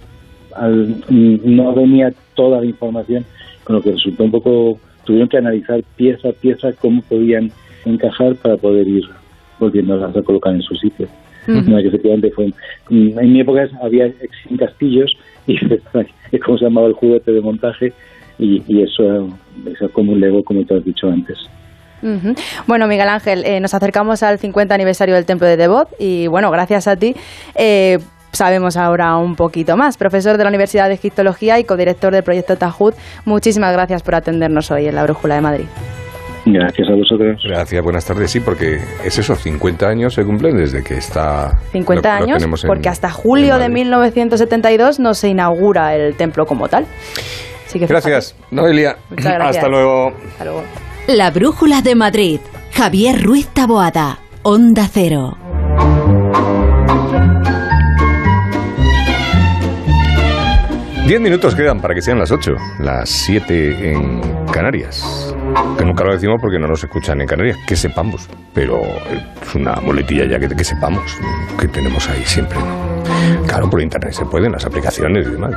no 1.08 1.74
venía 1.74 2.12
toda 2.34 2.60
la 2.60 2.66
información, 2.66 3.24
con 3.64 3.76
lo 3.76 3.82
que 3.82 3.92
resultó 3.92 4.24
un 4.24 4.30
poco, 4.30 4.78
tuvieron 5.04 5.28
que 5.28 5.38
analizar 5.38 5.82
pieza 5.96 6.28
a 6.28 6.32
pieza 6.32 6.72
cómo 6.74 7.02
podían 7.02 7.50
encajar 7.84 8.34
para 8.36 8.56
poder 8.56 8.86
ir 8.86 9.04
volviéndolas 9.58 10.14
a 10.16 10.22
colocar 10.22 10.54
en 10.54 10.62
su 10.62 10.74
sitio. 10.74 11.08
efectivamente 11.46 12.30
fue, 12.30 12.52
en 12.90 13.32
mi 13.32 13.40
época 13.40 13.68
había 13.82 14.12
100 14.46 14.58
castillos 14.58 15.12
y 15.46 15.56
es 15.56 16.40
como 16.44 16.58
se 16.58 16.64
llamaba 16.64 16.88
el 16.88 16.92
juguete 16.92 17.32
de 17.32 17.40
montaje 17.40 17.92
y, 18.38 18.62
y 18.68 18.82
eso, 18.82 19.28
es 19.66 19.90
como 19.92 20.12
un 20.12 20.20
lego 20.20 20.42
como 20.44 20.64
te 20.64 20.74
has 20.74 20.84
dicho 20.84 21.08
antes. 21.08 21.38
Bueno, 22.66 22.86
Miguel 22.86 23.08
Ángel, 23.08 23.44
eh, 23.44 23.60
nos 23.60 23.74
acercamos 23.74 24.22
al 24.22 24.38
50 24.38 24.74
aniversario 24.74 25.14
del 25.14 25.24
Templo 25.24 25.46
de 25.46 25.56
Devot 25.56 25.88
y 25.98 26.26
bueno, 26.26 26.50
gracias 26.50 26.88
a 26.88 26.96
ti. 26.96 27.14
Eh, 27.54 27.98
sabemos 28.32 28.76
ahora 28.76 29.16
un 29.16 29.36
poquito 29.36 29.76
más. 29.76 29.96
Profesor 29.96 30.36
de 30.36 30.44
la 30.44 30.48
Universidad 30.48 30.88
de 30.88 30.94
Egiptología 30.94 31.58
y 31.58 31.64
codirector 31.64 32.12
del 32.12 32.22
proyecto 32.22 32.56
Tajud, 32.56 32.94
muchísimas 33.24 33.72
gracias 33.72 34.02
por 34.02 34.14
atendernos 34.14 34.70
hoy 34.70 34.86
en 34.86 34.94
la 34.94 35.02
Brújula 35.04 35.36
de 35.36 35.40
Madrid. 35.40 35.66
Gracias 36.44 36.88
a 36.88 36.94
vosotros. 36.96 37.40
Gracias, 37.44 37.82
buenas 37.84 38.04
tardes. 38.04 38.30
Sí, 38.30 38.40
porque 38.40 38.80
es 39.04 39.16
eso, 39.16 39.36
50 39.36 39.86
años 39.86 40.14
se 40.14 40.24
cumplen 40.24 40.56
desde 40.56 40.82
que 40.82 40.94
está... 40.94 41.56
50 41.70 42.16
años, 42.16 42.44
porque 42.66 42.88
hasta 42.88 43.10
julio 43.10 43.58
de 43.58 43.68
1972 43.68 44.98
no 44.98 45.14
se 45.14 45.28
inaugura 45.28 45.94
el 45.94 46.16
templo 46.16 46.44
como 46.44 46.68
tal. 46.68 46.86
Gracias, 47.74 48.36
Noelia. 48.50 48.96
Muchas 49.10 49.32
gracias. 49.32 49.56
Hasta 49.56 49.68
luego. 49.68 50.08
Hasta 50.08 50.44
luego. 50.44 50.62
La 51.08 51.32
Brújula 51.32 51.82
de 51.82 51.96
Madrid. 51.96 52.38
Javier 52.72 53.20
Ruiz 53.20 53.48
Taboada. 53.48 54.20
Onda 54.42 54.88
Cero. 54.90 55.36
Diez 61.04 61.20
minutos 61.20 61.56
quedan 61.56 61.80
para 61.80 61.96
que 61.96 62.02
sean 62.02 62.20
las 62.20 62.30
ocho, 62.30 62.54
las 62.78 63.10
siete 63.10 63.92
en 63.92 64.41
Canarias. 64.52 65.34
Que 65.78 65.84
nunca 65.84 66.04
lo 66.04 66.12
decimos 66.12 66.36
porque 66.40 66.58
no 66.58 66.68
nos 66.68 66.84
escuchan 66.84 67.20
en 67.20 67.26
Canarias, 67.26 67.56
que 67.66 67.74
sepamos. 67.74 68.28
Pero 68.54 68.80
es 68.80 69.54
una 69.54 69.74
boletilla 69.80 70.26
ya 70.26 70.38
que, 70.38 70.62
sepamos 70.62 71.02
que 71.58 71.66
tenemos 71.68 72.08
ahí 72.10 72.22
siempre. 72.24 72.58
Claro, 73.46 73.68
por 73.68 73.80
internet 73.80 74.12
se 74.12 74.24
pueden, 74.26 74.52
las 74.52 74.64
aplicaciones 74.64 75.26
y 75.26 75.30
demás. 75.30 75.52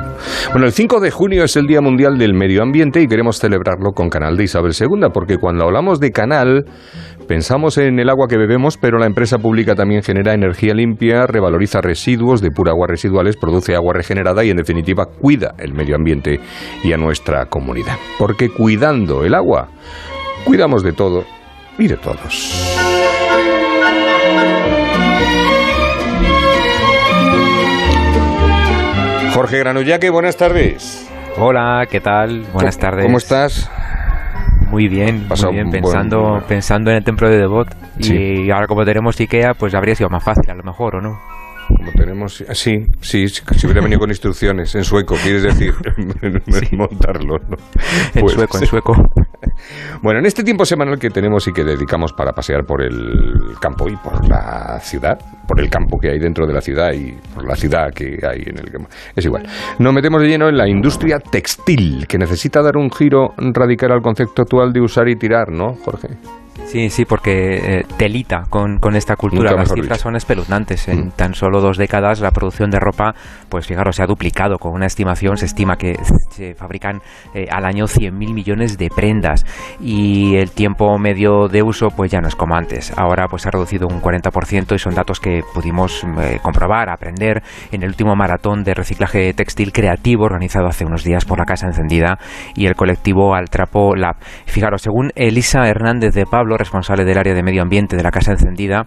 Bueno, 0.50 0.66
el 0.66 0.72
5 0.72 1.00
de 1.00 1.10
junio 1.10 1.44
es 1.44 1.56
el 1.56 1.66
Día 1.66 1.80
Mundial 1.80 2.18
del 2.18 2.34
Medio 2.34 2.62
Ambiente 2.62 3.00
y 3.00 3.06
queremos 3.06 3.38
celebrarlo 3.38 3.92
con 3.92 4.08
Canal 4.08 4.36
de 4.36 4.44
Isabel 4.44 4.72
II, 4.78 5.08
porque 5.12 5.36
cuando 5.38 5.64
hablamos 5.64 6.00
de 6.00 6.10
canal, 6.10 6.64
pensamos 7.26 7.78
en 7.78 7.98
el 7.98 8.08
agua 8.08 8.28
que 8.28 8.36
bebemos, 8.36 8.76
pero 8.76 8.98
la 8.98 9.06
empresa 9.06 9.38
pública 9.38 9.74
también 9.74 10.02
genera 10.02 10.34
energía 10.34 10.74
limpia, 10.74 11.26
revaloriza 11.26 11.80
residuos, 11.80 12.40
depura 12.40 12.72
aguas 12.72 12.90
residuales, 12.90 13.36
produce 13.36 13.74
agua 13.74 13.94
regenerada 13.94 14.44
y, 14.44 14.50
en 14.50 14.56
definitiva, 14.56 15.06
cuida 15.06 15.54
el 15.58 15.74
medio 15.74 15.96
ambiente 15.96 16.40
y 16.84 16.92
a 16.92 16.96
nuestra 16.96 17.46
comunidad. 17.46 17.96
Porque 18.18 18.48
cuidando 18.86 19.24
el 19.24 19.34
agua, 19.34 19.66
cuidamos 20.44 20.84
de 20.84 20.92
todo 20.92 21.24
y 21.76 21.88
de 21.88 21.96
todos. 21.96 22.76
Jorge 29.34 29.58
Granullaque, 29.58 30.10
buenas 30.10 30.36
tardes. 30.36 31.08
Hola, 31.38 31.86
¿qué 31.90 32.00
tal? 32.00 32.44
Buenas 32.52 32.78
tardes. 32.78 33.04
¿Cómo 33.04 33.18
estás? 33.18 33.70
Muy 34.70 34.88
bien, 34.88 35.28
Pasado 35.28 35.52
muy 35.52 35.56
bien. 35.62 35.70
buen- 35.70 35.82
Pensando, 35.82 36.42
pensando 36.48 36.90
en 36.90 36.96
el 36.96 37.04
templo 37.04 37.28
de 37.28 37.38
Devot. 37.38 37.68
Sí. 38.00 38.16
Y 38.46 38.50
ahora 38.50 38.66
como 38.66 38.84
tenemos 38.84 39.18
Ikea, 39.20 39.54
pues 39.54 39.74
habría 39.74 39.94
sido 39.94 40.08
más 40.08 40.24
fácil 40.24 40.50
a 40.50 40.54
lo 40.54 40.62
mejor, 40.62 40.96
¿o 40.96 41.00
no? 41.00 41.18
Como 41.68 41.92
tenemos, 41.92 42.34
sí, 42.52 42.86
sí, 43.00 43.28
sí, 43.28 43.42
si 43.56 43.66
hubiera 43.66 43.80
venido 43.80 43.98
con 44.00 44.10
instrucciones 44.10 44.74
en 44.74 44.84
sueco, 44.84 45.16
quieres 45.22 45.42
decir, 45.42 45.74
montarlo, 46.72 47.38
¿no? 47.48 47.56
En 48.14 48.20
Pues- 48.20 48.34
sueco, 48.34 48.58
en 48.58 48.66
sueco. 48.66 49.12
Bueno, 50.02 50.20
en 50.20 50.26
este 50.26 50.44
tiempo 50.44 50.64
semanal 50.64 50.98
que 50.98 51.10
tenemos 51.10 51.46
y 51.48 51.52
que 51.52 51.64
dedicamos 51.64 52.12
para 52.12 52.32
pasear 52.32 52.64
por 52.64 52.82
el 52.82 53.54
campo 53.60 53.88
y 53.88 53.96
por 53.96 54.28
la 54.28 54.78
ciudad, 54.80 55.18
por 55.46 55.60
el 55.60 55.68
campo 55.70 55.98
que 55.98 56.10
hay 56.10 56.18
dentro 56.18 56.46
de 56.46 56.52
la 56.52 56.60
ciudad 56.60 56.92
y 56.92 57.12
por 57.34 57.46
la 57.46 57.56
ciudad 57.56 57.90
que 57.94 58.18
hay 58.26 58.42
en 58.46 58.58
el 58.58 58.70
campo, 58.70 58.88
es 59.14 59.24
igual. 59.24 59.46
Nos 59.78 59.92
metemos 59.92 60.20
de 60.22 60.28
lleno 60.28 60.48
en 60.48 60.56
la 60.56 60.68
industria 60.68 61.18
textil, 61.18 62.06
que 62.06 62.18
necesita 62.18 62.62
dar 62.62 62.76
un 62.76 62.90
giro 62.90 63.30
radical 63.36 63.92
al 63.92 64.02
concepto 64.02 64.42
actual 64.42 64.72
de 64.72 64.80
usar 64.80 65.08
y 65.08 65.16
tirar, 65.16 65.50
¿no, 65.50 65.74
Jorge? 65.84 66.08
Sí, 66.66 66.90
sí, 66.90 67.04
porque 67.04 67.78
eh, 67.78 67.84
telita 67.96 68.44
con, 68.50 68.78
con 68.78 68.96
esta 68.96 69.14
cultura. 69.14 69.52
Las 69.52 69.68
cifras 69.68 69.98
dicho. 69.98 70.02
son 70.02 70.16
espeluznantes. 70.16 70.88
En 70.88 70.96
Mm. 71.06 71.10
tan 71.12 71.34
solo 71.34 71.60
dos 71.60 71.76
décadas 71.76 72.20
la 72.20 72.32
producción 72.32 72.70
de 72.70 72.80
ropa, 72.80 73.14
pues 73.48 73.66
fijaros, 73.66 73.94
se 73.94 74.02
ha 74.02 74.06
duplicado. 74.06 74.58
Con 74.58 74.72
una 74.72 74.86
estimación 74.86 75.36
se 75.36 75.46
estima 75.46 75.76
que 75.76 75.94
se 76.30 76.54
fabrican 76.54 77.00
eh, 77.34 77.46
al 77.50 77.66
año 77.66 77.84
100.000 77.84 78.34
millones 78.34 78.78
de 78.78 78.88
prendas 78.88 79.44
y 79.80 80.36
el 80.36 80.50
tiempo 80.50 80.98
medio 80.98 81.48
de 81.48 81.62
uso 81.62 81.88
pues 81.88 82.10
ya 82.10 82.20
no 82.20 82.28
es 82.28 82.34
como 82.36 82.54
antes. 82.54 82.92
Ahora 82.96 83.26
pues 83.28 83.46
ha 83.46 83.50
reducido 83.50 83.86
un 83.88 84.00
40% 84.00 84.74
y 84.74 84.78
son 84.78 84.94
datos 84.94 85.20
que 85.20 85.42
pudimos 85.54 86.04
eh, 86.20 86.38
comprobar, 86.42 86.88
aprender 86.88 87.42
en 87.72 87.82
el 87.82 87.88
último 87.90 88.16
maratón 88.16 88.64
de 88.64 88.74
reciclaje 88.74 89.32
textil 89.34 89.72
creativo 89.72 90.24
organizado 90.24 90.66
hace 90.66 90.84
unos 90.84 91.04
días 91.04 91.24
por 91.24 91.38
la 91.38 91.44
Casa 91.44 91.66
Encendida 91.66 92.18
y 92.54 92.66
el 92.66 92.74
colectivo 92.74 93.34
Al 93.34 93.50
Trapo 93.50 93.94
Lab. 93.94 94.16
Fijaros, 94.46 94.82
según 94.82 95.12
Elisa 95.14 95.66
Hernández 95.68 96.14
de 96.14 96.26
Pablo, 96.26 96.56
responsable 96.56 97.04
del 97.04 97.18
área 97.18 97.34
de 97.34 97.42
medio 97.42 97.62
ambiente 97.62 97.96
de 97.96 98.02
la 98.02 98.10
Casa 98.10 98.32
Encendida, 98.32 98.86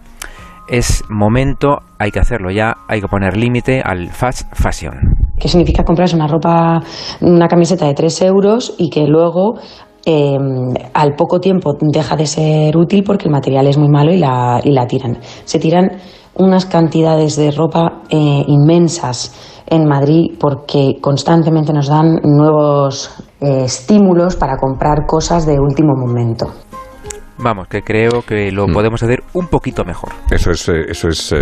es 0.68 1.02
momento, 1.08 1.78
hay 1.98 2.12
que 2.12 2.20
hacerlo 2.20 2.50
ya, 2.50 2.76
hay 2.88 3.00
que 3.00 3.08
poner 3.08 3.36
límite 3.36 3.82
al 3.84 4.08
fast 4.10 4.46
fashion. 4.54 5.16
¿Qué 5.38 5.48
significa 5.48 5.82
comprarse 5.82 6.14
una 6.14 6.28
ropa, 6.28 6.80
una 7.20 7.48
camiseta 7.48 7.86
de 7.86 7.94
3 7.94 8.22
euros 8.22 8.74
y 8.78 8.90
que 8.90 9.06
luego 9.06 9.58
eh, 10.04 10.38
al 10.94 11.14
poco 11.14 11.40
tiempo 11.40 11.76
deja 11.80 12.16
de 12.16 12.26
ser 12.26 12.76
útil 12.76 13.02
porque 13.04 13.26
el 13.26 13.32
material 13.32 13.66
es 13.66 13.78
muy 13.78 13.88
malo 13.88 14.12
y 14.12 14.18
la, 14.18 14.60
y 14.62 14.72
la 14.72 14.86
tiran? 14.86 15.18
Se 15.44 15.58
tiran 15.58 15.90
unas 16.36 16.66
cantidades 16.66 17.36
de 17.36 17.50
ropa 17.50 18.02
eh, 18.08 18.44
inmensas 18.46 19.62
en 19.66 19.86
Madrid 19.86 20.32
porque 20.38 20.98
constantemente 21.00 21.72
nos 21.72 21.88
dan 21.88 22.20
nuevos 22.22 23.10
eh, 23.40 23.64
estímulos 23.64 24.36
para 24.36 24.56
comprar 24.56 25.06
cosas 25.06 25.46
de 25.46 25.58
último 25.58 25.94
momento. 25.94 26.46
Vamos, 27.42 27.68
que 27.68 27.82
creo 27.82 28.22
que 28.22 28.50
lo 28.52 28.66
Mm. 28.68 28.72
podemos 28.72 29.02
hacer 29.02 29.22
un 29.32 29.48
poquito 29.48 29.84
mejor. 29.84 30.10
Eso 30.30 30.50
es, 30.50 30.68
eh, 30.68 30.84
eso 30.88 31.08
es 31.08 31.32
eh, 31.32 31.38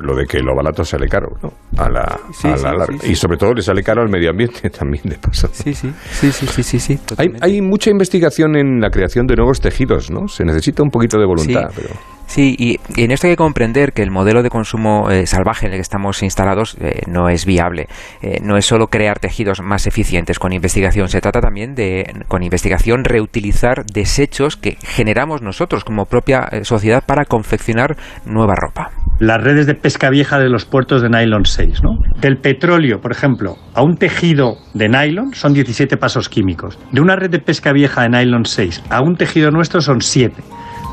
lo 0.00 0.14
de 0.16 0.24
que 0.26 0.38
lo 0.40 0.54
barato 0.56 0.84
sale 0.84 1.06
caro, 1.08 1.28
¿no? 1.42 1.52
A 1.76 1.88
la, 1.90 2.18
Sí, 2.32 2.48
a 2.48 2.52
la 2.52 2.56
sí, 2.56 2.64
larga. 2.64 2.86
sí, 2.92 2.98
sí. 3.00 3.12
Y 3.12 3.14
sobre 3.14 3.36
todo 3.36 3.52
le 3.52 3.62
sale 3.62 3.82
caro 3.82 4.02
al 4.02 4.08
medio 4.08 4.30
ambiente 4.30 4.70
también 4.78 5.04
de 5.04 5.16
paso. 5.18 5.48
Sí, 5.52 5.74
sí, 5.74 5.92
sí, 6.10 6.30
sí, 6.32 6.62
sí, 6.62 6.78
sí, 6.78 6.98
Hay, 7.18 7.28
hay 7.40 7.60
mucha 7.60 7.90
investigación 7.90 8.56
en 8.56 8.80
la 8.80 8.90
creación 8.90 9.26
de 9.26 9.36
nuevos 9.36 9.60
tejidos, 9.60 10.10
¿no? 10.10 10.28
Se 10.28 10.44
necesita 10.44 10.82
un 10.82 10.90
poquito 10.90 11.18
de 11.18 11.26
voluntad, 11.26 11.70
pero... 11.74 11.90
Sí, 12.26 12.56
y, 12.58 12.78
en 13.00 13.10
esto 13.10 13.26
hay 13.26 13.34
que 13.34 13.36
comprender 13.36 13.92
que 13.92 14.02
el 14.02 14.10
modelo 14.10 14.42
de 14.42 14.50
consumo 14.50 15.10
eh, 15.10 15.26
salvaje 15.26 15.66
en 15.66 15.72
el 15.72 15.78
que 15.78 15.82
estamos 15.82 16.22
instalados 16.22 16.76
eh, 16.80 17.02
no 17.06 17.28
es 17.28 17.44
viable. 17.46 17.86
Eh, 18.22 18.38
no 18.42 18.56
es 18.56 18.66
solo 18.66 18.88
crear 18.88 19.18
tejidos 19.18 19.60
más 19.62 19.86
eficientes 19.86 20.38
con 20.38 20.52
investigación, 20.52 21.08
se 21.08 21.20
trata 21.20 21.40
también 21.40 21.74
de, 21.74 22.24
con 22.28 22.42
investigación, 22.42 23.04
reutilizar 23.04 23.84
desechos 23.84 24.56
que 24.56 24.76
generamos 24.82 25.42
nosotros 25.42 25.84
como 25.84 26.06
propia 26.06 26.48
sociedad 26.62 27.04
para 27.06 27.24
confeccionar 27.24 27.96
nueva 28.24 28.54
ropa. 28.56 28.90
las 29.20 29.40
redes 29.40 29.66
de 29.66 29.74
pesca 29.74 30.10
vieja 30.10 30.38
de 30.38 30.48
los 30.48 30.64
puertos 30.64 31.02
de 31.02 31.08
nylon 31.08 31.44
6. 31.44 31.82
¿no? 31.82 31.90
Del 32.20 32.38
petróleo, 32.38 33.00
por 33.00 33.12
ejemplo, 33.12 33.56
a 33.74 33.82
un 33.82 33.96
tejido 33.96 34.56
de 34.74 34.88
nylon 34.88 35.34
son 35.34 35.54
17 35.54 35.96
pasos 35.96 36.28
químicos. 36.28 36.78
De 36.90 37.00
una 37.00 37.16
red 37.16 37.30
de 37.30 37.38
pesca 37.38 37.72
vieja 37.72 38.02
de 38.02 38.08
nylon 38.08 38.44
6 38.44 38.82
a 38.90 39.02
un 39.02 39.16
tejido 39.16 39.50
nuestro 39.50 39.80
son 39.80 40.00
7. 40.00 40.42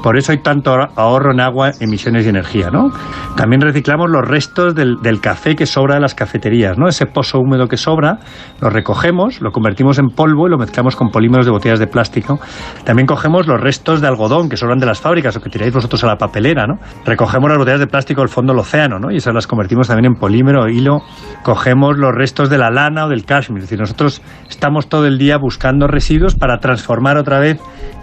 Por 0.04 0.18
eso 0.18 0.32
hay 0.32 0.40
tanto 0.40 0.74
ahorro 0.96 1.32
en 1.32 1.40
agua, 1.40 1.72
emisiones 1.80 2.26
y 2.26 2.30
energía, 2.30 2.70
¿no? 2.72 2.90
También 3.36 3.62
reciclamos 3.62 4.10
los 4.10 4.28
restos 4.28 4.74
del, 4.76 4.98
café 5.22 5.56
que 5.56 5.66
sobra 5.66 5.96
de 5.96 6.02
las 6.02 6.16
cafeterías, 6.16 6.78
¿no? 6.78 6.88
Ese 6.88 7.06
pozo 7.06 7.40
húmedo 7.40 7.68
que 7.68 7.78
sobra, 7.78 8.20
lo 8.60 8.70
recogemos, 8.70 9.42
lo 9.42 9.52
convertimos 9.52 10.00
en 10.00 10.10
polvo 10.10 10.48
y 10.48 10.50
lo 10.50 10.58
mezclamos 10.58 10.96
con 10.96 11.10
polímeros 11.10 11.46
de 11.46 11.52
botellas 11.52 11.80
de 11.80 11.88
plástico. 11.88 12.40
También 12.84 13.06
cogemos 13.06 13.48
los 13.48 13.62
restos 13.62 14.02
de 14.02 14.08
algodón 14.08 14.50
que 14.50 14.58
sobran 14.58 14.80
de 14.80 14.86
las 14.88 15.00
fábricas 15.00 15.38
o 15.38 15.42
que 15.42 15.50
tiráis 15.50 15.74
vosotros 15.74 16.04
a 16.04 16.08
la 16.08 16.18
papelera, 16.18 16.66
¿no? 16.66 16.76
Recogemos 17.06 17.50
las 17.50 17.60
botellas 17.60 17.80
de 17.80 17.88
plástico 17.88 18.22
del 18.22 18.30
fondo 18.30 18.54
del 18.54 18.60
océano, 18.60 19.00
¿no? 19.00 19.12
Y 19.12 19.18
esas 19.18 19.34
las 19.34 19.48
convertimos 19.48 19.88
también 19.88 20.14
en 20.14 20.20
polímero, 20.20 20.68
hilo. 20.68 21.02
Cogemos 21.44 21.98
los 21.98 22.14
restos 22.14 22.50
de 22.50 22.58
la 22.58 22.72
lana 22.72 23.06
o 23.06 23.10
del 23.10 23.26
cashmere. 23.26 23.64
Es 23.64 23.70
decir, 23.70 23.80
nosotros 23.80 24.22
estamos 24.50 24.90
todo 24.90 25.06
el 25.06 25.18
día 25.18 25.38
buscando 25.38 25.88
residuos 25.88 26.36
para 26.36 26.58
transformar 26.58 27.18
otra 27.18 27.40
vez 27.40 27.60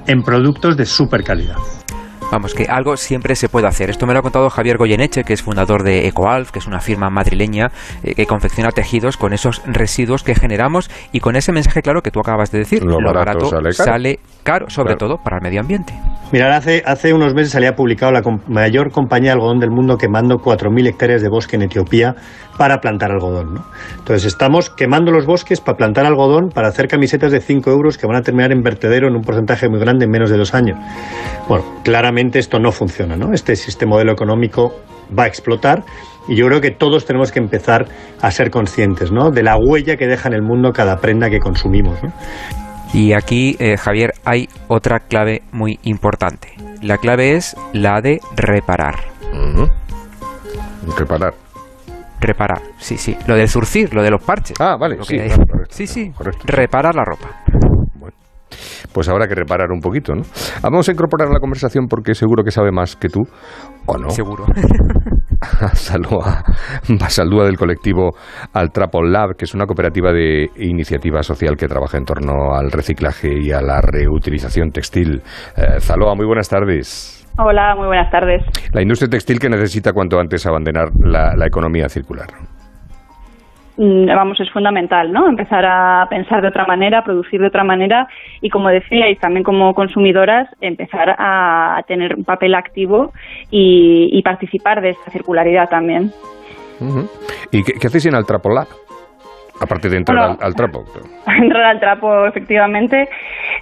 en 0.07 0.22
productos 0.22 0.76
de 0.76 0.86
super 0.86 1.22
calidad. 1.22 1.57
Vamos, 2.31 2.53
que 2.55 2.64
algo 2.64 2.97
siempre 2.99 3.35
se 3.35 3.49
puede 3.49 3.66
hacer. 3.68 3.89
Esto 3.89 4.07
me 4.07 4.12
lo 4.12 4.18
ha 4.18 4.22
contado 4.22 4.51
Javier 4.51 4.76
Goyeneche, 4.76 5.24
que 5.24 5.33
es 5.33 5.43
fundador 5.43 5.83
de 5.83 6.07
EcoAlf, 6.09 6.51
que 6.51 6.59
es 6.59 6.66
una 6.66 6.79
firma 6.81 7.09
madrileña 7.09 7.70
eh, 8.03 8.14
que 8.14 8.26
confecciona 8.26 8.70
tejidos 8.70 9.16
con 9.16 9.33
esos 9.33 9.62
residuos 9.64 10.22
que 10.22 10.35
generamos 10.35 10.91
y 11.11 11.20
con 11.20 11.37
ese 11.37 11.53
mensaje 11.53 11.81
claro 11.81 12.03
que 12.03 12.11
tú 12.11 12.20
acabas 12.20 12.51
de 12.53 12.59
decir. 12.59 12.85
Lo 12.85 12.99
barato 13.14 13.47
sale 13.47 13.70
caro. 13.70 13.72
sale 13.72 14.18
caro, 14.43 14.66
sobre 14.68 14.97
Claro. 14.97 14.99
todo 15.14 15.16
para 15.24 15.37
el 15.39 15.43
medio 15.43 15.61
ambiente. 15.61 15.95
Mirad, 16.31 16.53
hace, 16.53 16.83
hace 16.85 17.14
unos 17.14 17.33
meses 17.33 17.53
salía 17.53 17.74
publicado 17.74 18.12
la 18.12 18.20
com- 18.20 18.41
mayor 18.47 18.91
compañía 18.93 19.31
de 19.31 19.33
algodón 19.37 19.59
del 19.61 19.70
mundo 19.70 19.97
quemando 19.97 20.37
4.000 20.37 20.87
hectáreas 20.87 21.22
de 21.22 21.31
bosque 21.31 21.57
en 21.57 21.62
Etiopía 21.62 22.14
para 22.59 22.80
plantar 22.80 23.12
algodón. 23.12 23.54
¿no? 23.54 23.64
Entonces 23.96 24.26
estamos 24.26 24.68
quemando 24.68 25.11
los 25.12 25.24
bosques 25.24 25.61
para 25.62 25.78
plantar 25.78 26.04
algodón, 26.04 26.50
para 26.50 26.68
hacer 26.68 26.88
camisetas 26.88 27.32
de 27.32 27.40
5 27.40 27.70
euros 27.70 27.96
que 27.96 28.06
van 28.06 28.16
a 28.16 28.22
terminar 28.22 28.52
en 28.52 28.61
vertedero 28.62 29.09
en 29.09 29.14
un 29.14 29.22
porcentaje 29.22 29.68
muy 29.70 29.80
grande 29.80 30.04
en 30.04 30.11
menos 30.11 30.28
de 30.28 30.36
dos 30.36 30.52
años. 30.54 30.78
Bueno, 31.48 31.64
claramente 31.84 32.38
esto 32.38 32.59
no 32.59 32.72
funciona. 32.72 33.16
¿no? 33.16 33.32
Este, 33.32 33.52
este 33.52 33.86
modelo 33.86 34.12
económico 34.12 34.74
va 35.16 35.24
a 35.24 35.26
explotar 35.28 35.84
y 36.28 36.36
yo 36.36 36.46
creo 36.46 36.61
que 36.61 36.72
todos 36.72 37.06
tenemos 37.06 37.32
que 37.32 37.38
empezar 37.38 37.86
a 38.20 38.30
ser 38.30 38.50
conscientes 38.50 39.11
¿no? 39.11 39.30
de 39.30 39.42
la 39.42 39.56
huella 39.56 39.96
que 39.96 40.06
deja 40.06 40.28
en 40.28 40.34
el 40.34 40.42
mundo 40.42 40.72
cada 40.72 40.96
prenda 40.98 41.30
que 41.30 41.38
consumimos. 41.38 42.02
¿no? 42.02 42.12
Y 42.92 43.12
aquí, 43.12 43.56
eh, 43.59 43.76
Javier, 43.76 44.12
hay 44.24 44.48
otra 44.66 44.98
clave 45.00 45.42
muy 45.52 45.78
importante. 45.82 46.48
La 46.82 46.96
clave 46.96 47.34
es 47.36 47.56
la 47.72 48.00
de 48.00 48.20
reparar. 48.36 48.96
Reparar. 50.96 51.47
Reparar, 52.21 52.61
sí, 52.79 52.97
sí. 52.97 53.16
Lo 53.27 53.37
del 53.37 53.49
surcir, 53.49 53.95
lo 53.95 54.03
de 54.03 54.11
los 54.11 54.23
parches. 54.23 54.57
Ah, 54.61 54.77
vale, 54.79 54.97
Lo 54.97 55.05
sí, 55.05 55.14
que 55.16 55.23
hay. 55.23 55.29
claro, 55.29 55.45
correcto, 55.47 55.75
sí, 55.75 55.87
sí. 55.87 56.11
correcto. 56.11 56.43
Reparar 56.47 56.95
la 56.95 57.05
ropa. 57.05 57.29
Pues 58.93 59.09
habrá 59.09 59.29
que 59.29 59.35
reparar 59.35 59.71
un 59.71 59.81
poquito, 59.81 60.14
¿no? 60.14 60.23
Vamos 60.62 60.89
a 60.89 60.93
incorporar 60.93 61.29
a 61.29 61.33
la 61.33 61.39
conversación 61.41 61.87
porque 61.89 62.14
seguro 62.14 62.43
que 62.43 62.51
sabe 62.51 62.73
más 62.73 62.97
que 62.97 63.09
tú, 63.09 63.21
¿o 63.87 63.99
no? 63.99 64.11
Seguro. 64.11 64.47
a 65.61 65.69
Salua 65.77 66.43
Basaldúa 66.89 67.45
del 67.45 67.57
colectivo 67.57 68.11
Altrapo 68.55 69.03
Lab, 69.03 69.37
que 69.37 69.45
es 69.45 69.55
una 69.55 69.66
cooperativa 69.66 70.12
de 70.12 70.47
iniciativa 70.57 71.23
social 71.23 71.57
que 71.57 71.69
trabaja 71.69 71.99
en 71.99 72.05
torno 72.05 72.55
al 72.55 72.73
reciclaje 72.73 73.29
y 73.39 73.53
a 73.53 73.61
la 73.61 73.81
reutilización 73.81 74.71
textil. 74.71 75.23
Eh, 75.57 75.81
Zaloa, 75.81 76.14
muy 76.16 76.27
buenas 76.27 76.49
tardes. 76.49 77.18
Hola, 77.39 77.74
muy 77.76 77.86
buenas 77.86 78.11
tardes. 78.11 78.43
La 78.72 78.82
industria 78.82 79.09
textil 79.09 79.39
que 79.39 79.49
necesita 79.49 79.93
cuanto 79.93 80.18
antes 80.18 80.45
abandonar 80.47 80.89
la 81.01 81.47
economía 81.47 81.89
circular. 81.89 82.26
Mm, 83.78 84.07
vamos, 84.07 84.41
es 84.41 84.51
fundamental, 84.51 85.12
¿no? 85.12 85.28
Empezar 85.28 85.64
a 85.64 86.05
pensar 86.11 86.43
de 86.43 86.49
otra 86.49 86.66
manera, 86.66 86.99
a 86.99 87.05
producir 87.05 87.41
de 87.41 87.47
otra 87.47 87.62
manera 87.62 88.09
y, 88.41 88.51
como 88.51 88.68
decíais, 88.70 89.20
también 89.20 89.45
como 89.45 89.72
consumidoras, 89.72 90.49
empezar 90.61 91.14
a 91.16 91.80
tener 91.86 92.16
un 92.16 92.24
papel 92.24 92.57
activo 92.57 93.12
y, 93.53 94.20
participar 94.24 94.82
de 94.82 94.91
esa 94.91 95.11
circularidad 95.12 95.68
también. 95.68 96.12
¿Y 97.53 97.62
qué, 97.62 97.86
hacéis 97.86 98.07
en 98.07 98.16
Altrapolab? 98.16 98.66
Aparte 99.61 99.89
de 99.89 99.97
entrar 99.97 100.36
al, 100.41 100.55
trapo. 100.55 100.84
Entrar 101.26 101.62
al 101.62 101.80
trapo, 101.80 102.26
efectivamente. 102.26 103.09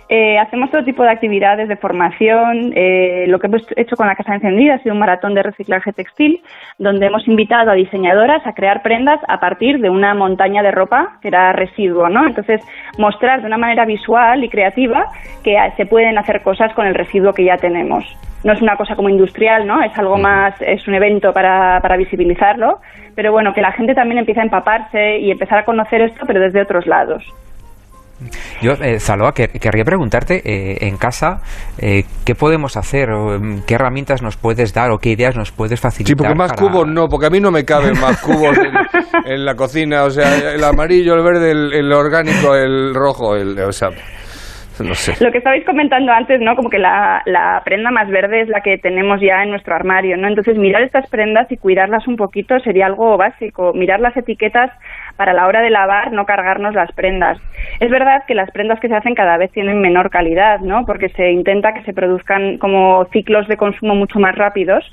Eh, 0.09 0.39
hacemos 0.39 0.71
todo 0.71 0.85
tipo 0.85 1.03
de 1.03 1.11
actividades 1.11 1.69
de 1.69 1.77
formación. 1.77 2.73
Eh, 2.75 3.25
lo 3.29 3.39
que 3.39 3.49
hemos 3.49 3.63
hecho 3.77 3.97
con 3.97 4.07
la 4.07 4.15
Casa 4.15 4.35
Encendida 4.35 4.75
ha 4.75 4.79
sido 4.79 4.95
un 4.95 5.01
maratón 5.01 5.35
de 5.35 5.43
reciclaje 5.43 5.93
textil, 5.93 6.43
donde 6.79 7.07
hemos 7.07 7.27
invitado 7.27 7.71
a 7.71 7.75
diseñadoras 7.75 8.47
a 8.47 8.53
crear 8.53 8.83
prendas 8.83 9.21
a 9.29 9.41
partir 9.41 9.81
de 9.81 9.91
una 9.91 10.15
montaña 10.15 10.63
de 10.63 10.71
ropa 10.71 11.19
que 11.21 11.29
era 11.29 11.53
residuo, 11.53 12.09
¿no? 12.09 12.27
Entonces, 12.27 12.61
mostrar 12.99 13.41
de 13.41 13.47
una 13.47 13.59
manera 13.59 13.85
visual 13.85 14.45
y 14.45 14.49
creativa 14.49 15.07
que 15.43 15.57
se 15.77 15.87
pueden 15.87 16.19
hacer 16.19 16.43
cosas 16.43 16.73
con 16.75 16.87
el 16.87 16.95
residuo 16.95 17.33
que 17.33 17.45
ya 17.45 17.57
tenemos. 17.57 18.05
No 18.45 18.53
es 18.53 18.63
una 18.63 18.77
cosa 18.77 18.95
como 18.95 19.09
industrial, 19.09 19.67
¿no? 19.67 19.83
Es 19.83 19.97
algo 19.99 20.19
más, 20.19 20.55
es 20.61 20.87
un 20.87 20.95
evento 20.95 21.33
para, 21.33 21.81
para 21.81 21.97
visibilizarlo, 21.97 22.81
pero 23.15 23.33
bueno, 23.33 23.53
que 23.53 23.61
la 23.61 23.73
gente 23.73 23.95
también 23.95 24.19
empiece 24.19 24.41
a 24.41 24.45
empaparse 24.45 25.19
y 25.19 25.31
empezar 25.31 25.59
a 25.59 25.65
conocer 25.65 26.03
esto, 26.03 26.25
pero 26.27 26.41
desde 26.41 26.63
otros 26.63 26.87
lados. 26.87 27.25
Yo, 28.63 28.73
eh, 28.73 28.99
Zaloa, 28.99 29.33
querría 29.33 29.85
preguntarte 29.85 30.41
eh, 30.45 30.89
en 30.89 30.97
casa 30.97 31.41
eh, 31.79 32.05
qué 32.25 32.35
podemos 32.35 32.77
hacer, 32.77 33.11
o, 33.11 33.39
mm, 33.39 33.67
qué 33.67 33.75
herramientas 33.75 34.23
nos 34.23 34.37
puedes 34.37 34.73
dar 34.73 34.91
o 34.91 34.99
qué 34.99 35.11
ideas 35.11 35.37
nos 35.37 35.53
puedes 35.53 35.81
facilitar. 35.81 36.09
Sí, 36.09 36.15
porque 36.17 36.35
más 36.35 36.53
cubos 36.55 36.87
no, 36.89 37.09
porque 37.09 37.27
a 37.27 37.31
mí 37.31 37.41
no 37.41 37.51
me 37.51 37.65
caben 37.65 38.01
más 38.01 38.21
cubos 38.23 38.57
en, 39.27 39.45
la 39.45 39.55
cocina, 39.55 40.05
o 40.05 40.11
sea, 40.11 40.55
el 40.55 40.65
amarillo, 40.65 41.15
el 41.15 41.23
verde, 41.23 41.51
el, 41.51 41.93
orgánico, 41.93 42.55
el 42.55 42.95
rojo, 42.95 43.37
el, 43.37 43.59
o 43.61 43.73
sea, 43.73 43.91
no 44.83 44.95
sé. 44.95 45.13
Lo 45.25 45.31
que 45.31 45.39
estabais 45.39 45.65
comentando 45.65 46.13
antes, 46.13 46.41
¿no? 46.41 46.55
Como 46.55 46.71
que 46.71 46.79
la, 46.79 47.23
la, 47.27 47.63
prenda 47.65 47.91
más 47.91 48.09
verde 48.09 48.43
es 48.43 48.49
la 48.49 48.61
que 48.61 48.79
tenemos 48.79 49.21
ya 49.21 49.43
en 49.43 49.51
nuestro 49.51 49.75
armario, 49.75 50.17
¿no? 50.17 50.29
Entonces, 50.29 50.57
mirar 50.57 50.83
estas 50.83 51.09
prendas 51.09 51.51
y 51.51 51.57
cuidarlas 51.57 52.07
un 52.07 52.17
poquito 52.17 52.59
sería 52.61 52.87
algo 52.87 53.17
básico. 53.17 53.73
Mirar 53.75 54.01
las 54.01 54.17
etiquetas 54.17 54.71
para 55.17 55.33
la 55.33 55.47
hora 55.47 55.63
de 55.63 55.71
lavar 55.71 56.13
no 56.13 56.27
cargarnos 56.27 56.75
las 56.75 56.93
prendas. 56.93 57.39
Es 57.81 57.91
verdad 57.91 58.23
que 58.27 58.35
las 58.35 58.51
prendas 58.51 58.81
que 58.81 58.89
se 58.89 58.95
hacen 58.95 59.15
cada 59.15 59.37
vez 59.37 59.51
tienen 59.53 59.81
menor 59.81 60.11
calidad, 60.11 60.61
¿no? 60.61 60.85
Porque 60.87 61.09
se 61.11 61.31
intenta 61.31 61.75
que 61.75 61.83
se 61.83 61.93
produzcan 61.93 62.59
como 62.59 63.05
ciclos 63.07 63.49
de 63.49 63.57
consumo 63.57 63.95
mucho 63.95 64.19
más 64.19 64.35
rápidos, 64.35 64.85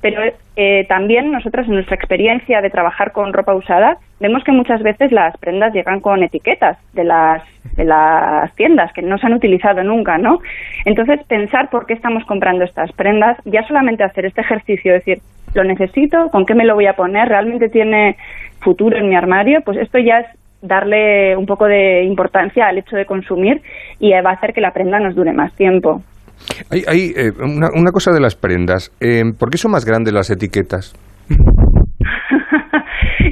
pero 0.00 0.22
eh, 0.56 0.86
también 0.88 1.30
nosotros 1.30 1.66
en 1.66 1.74
nuestra 1.74 1.96
experiencia 1.96 2.60
de 2.60 2.70
trabajar 2.70 3.12
con 3.12 3.32
ropa 3.32 3.54
usada 3.54 3.98
vemos 4.20 4.44
que 4.44 4.52
muchas 4.52 4.82
veces 4.82 5.10
las 5.10 5.36
prendas 5.38 5.72
llegan 5.72 6.00
con 6.00 6.22
etiquetas 6.22 6.78
de 6.92 7.04
las 7.04 7.42
de 7.76 7.84
las 7.84 8.54
tiendas 8.54 8.92
que 8.92 9.02
no 9.02 9.16
se 9.18 9.26
han 9.26 9.34
utilizado 9.34 9.82
nunca, 9.82 10.18
¿no? 10.18 10.40
Entonces 10.84 11.20
pensar 11.26 11.70
por 11.70 11.86
qué 11.86 11.94
estamos 11.94 12.24
comprando 12.26 12.64
estas 12.64 12.92
prendas, 12.92 13.38
ya 13.44 13.62
solamente 13.66 14.04
hacer 14.04 14.26
este 14.26 14.42
ejercicio, 14.42 14.92
decir 14.92 15.18
lo 15.54 15.64
necesito, 15.64 16.28
con 16.30 16.44
qué 16.44 16.54
me 16.54 16.64
lo 16.64 16.74
voy 16.74 16.86
a 16.86 16.94
poner, 16.94 17.28
realmente 17.28 17.68
tiene 17.68 18.16
futuro 18.60 18.96
en 18.96 19.08
mi 19.08 19.16
armario, 19.16 19.60
pues 19.64 19.78
esto 19.78 19.98
ya 19.98 20.20
es 20.20 20.26
darle 20.62 21.36
un 21.36 21.46
poco 21.46 21.66
de 21.66 22.04
importancia 22.04 22.66
al 22.66 22.78
hecho 22.78 22.96
de 22.96 23.04
consumir 23.04 23.60
y 23.98 24.12
va 24.12 24.30
a 24.30 24.34
hacer 24.34 24.52
que 24.52 24.60
la 24.60 24.70
prenda 24.70 25.00
nos 25.00 25.14
dure 25.14 25.32
más 25.32 25.52
tiempo. 25.54 26.02
Hay, 26.70 26.82
hay 26.86 27.12
eh, 27.16 27.32
una, 27.40 27.68
una, 27.74 27.90
cosa 27.92 28.12
de 28.12 28.20
las 28.20 28.34
prendas. 28.34 28.90
Eh, 29.00 29.22
¿Por 29.38 29.50
qué 29.50 29.58
son 29.58 29.72
más 29.72 29.84
grandes 29.84 30.12
las 30.12 30.30
etiquetas? 30.30 30.94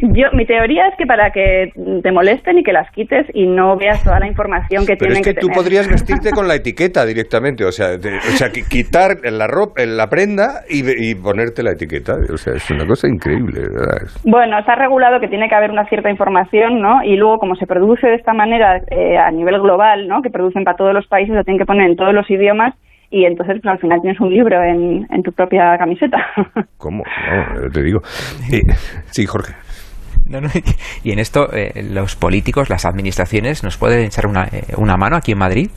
Yo, 0.15 0.27
mi 0.33 0.47
teoría 0.47 0.89
es 0.89 0.97
que 0.97 1.07
para 1.07 1.31
que 1.31 1.73
te 2.03 2.13
molesten 2.13 2.59
y 2.59 2.63
que 2.63 2.73
las 2.73 2.91
quites 2.93 3.27
y 3.35 3.47
no 3.47 3.77
veas 3.77 4.03
toda 4.03 4.19
la 4.19 4.27
información 4.27 4.87
que 4.87 4.97
Pero 4.97 5.13
tienen 5.13 5.19
es 5.19 5.35
que, 5.35 5.41
tú 5.41 5.49
podrías 5.49 5.89
vestirte 5.91 6.31
con 6.31 6.49
la 6.49 6.55
etiqueta 6.55 7.05
directamente, 7.05 7.65
o 7.65 7.73
sea, 7.73 7.97
o 7.97 8.37
sea 8.37 8.49
quitar 8.51 9.19
la 9.23 9.47
ropa, 9.47 9.83
la 9.85 10.09
prenda 10.09 10.63
y, 10.69 11.15
ponerte 11.15 11.63
la 11.63 11.73
etiqueta. 11.73 12.15
O 12.33 12.37
sea, 12.37 12.55
es 12.55 12.71
una 12.71 12.87
cosa 12.87 13.09
increíble, 13.09 13.61
¿verdad? 13.61 14.09
Bueno, 14.25 14.59
está 14.59 14.75
regulado 14.75 15.21
que 15.21 15.29
tiene 15.29 15.49
que 15.49 15.55
haber 15.55 15.71
una 15.71 15.87
cierta 15.87 16.11
información, 16.11 16.81
¿no? 16.81 17.03
Y 17.05 17.17
luego, 17.17 17.39
como 17.39 17.55
se 17.57 17.67
produce 17.67 18.07
de 18.07 18.15
esta 18.15 18.33
manera 18.33 18.81
eh, 18.91 19.19
a 19.19 19.31
nivel 19.31 19.61
global, 19.61 20.09
¿no? 20.09 20.23
Que 20.23 20.31
producen 20.31 20.65
para 20.65 20.77
todos 20.77 20.95
los 20.95 21.07
países, 21.07 21.35
lo 21.35 21.45
tienen 21.45 21.59
que 21.59 21.67
poner 21.67 21.89
en 21.89 21.97
todos 21.97 22.15
los 22.15 22.29
idiomas 22.31 22.75
y 23.11 23.25
entonces 23.25 23.59
pues, 23.61 23.73
al 23.73 23.81
final 23.81 24.01
tienes 24.01 24.21
un 24.21 24.31
libro 24.31 24.63
en, 24.63 25.07
en 25.11 25.23
tu 25.23 25.33
propia 25.33 25.77
camiseta. 25.79 26.19
¿Cómo? 26.79 27.03
No, 27.05 27.71
te 27.71 27.83
digo. 27.83 28.01
sí, 29.11 29.27
Jorge. 29.27 29.53
Y 31.05 31.13
en 31.13 31.19
esto, 31.19 31.53
eh, 31.53 31.83
los 31.83 32.17
políticos, 32.17 32.71
las 32.71 32.87
administraciones, 32.87 33.65
¿nos 33.65 33.77
pueden 33.77 34.05
echar 34.05 34.27
una, 34.27 34.45
eh, 34.45 34.75
una 34.77 34.97
mano 34.97 35.17
aquí 35.17 35.33
en 35.33 35.39
Madrid? 35.39 35.71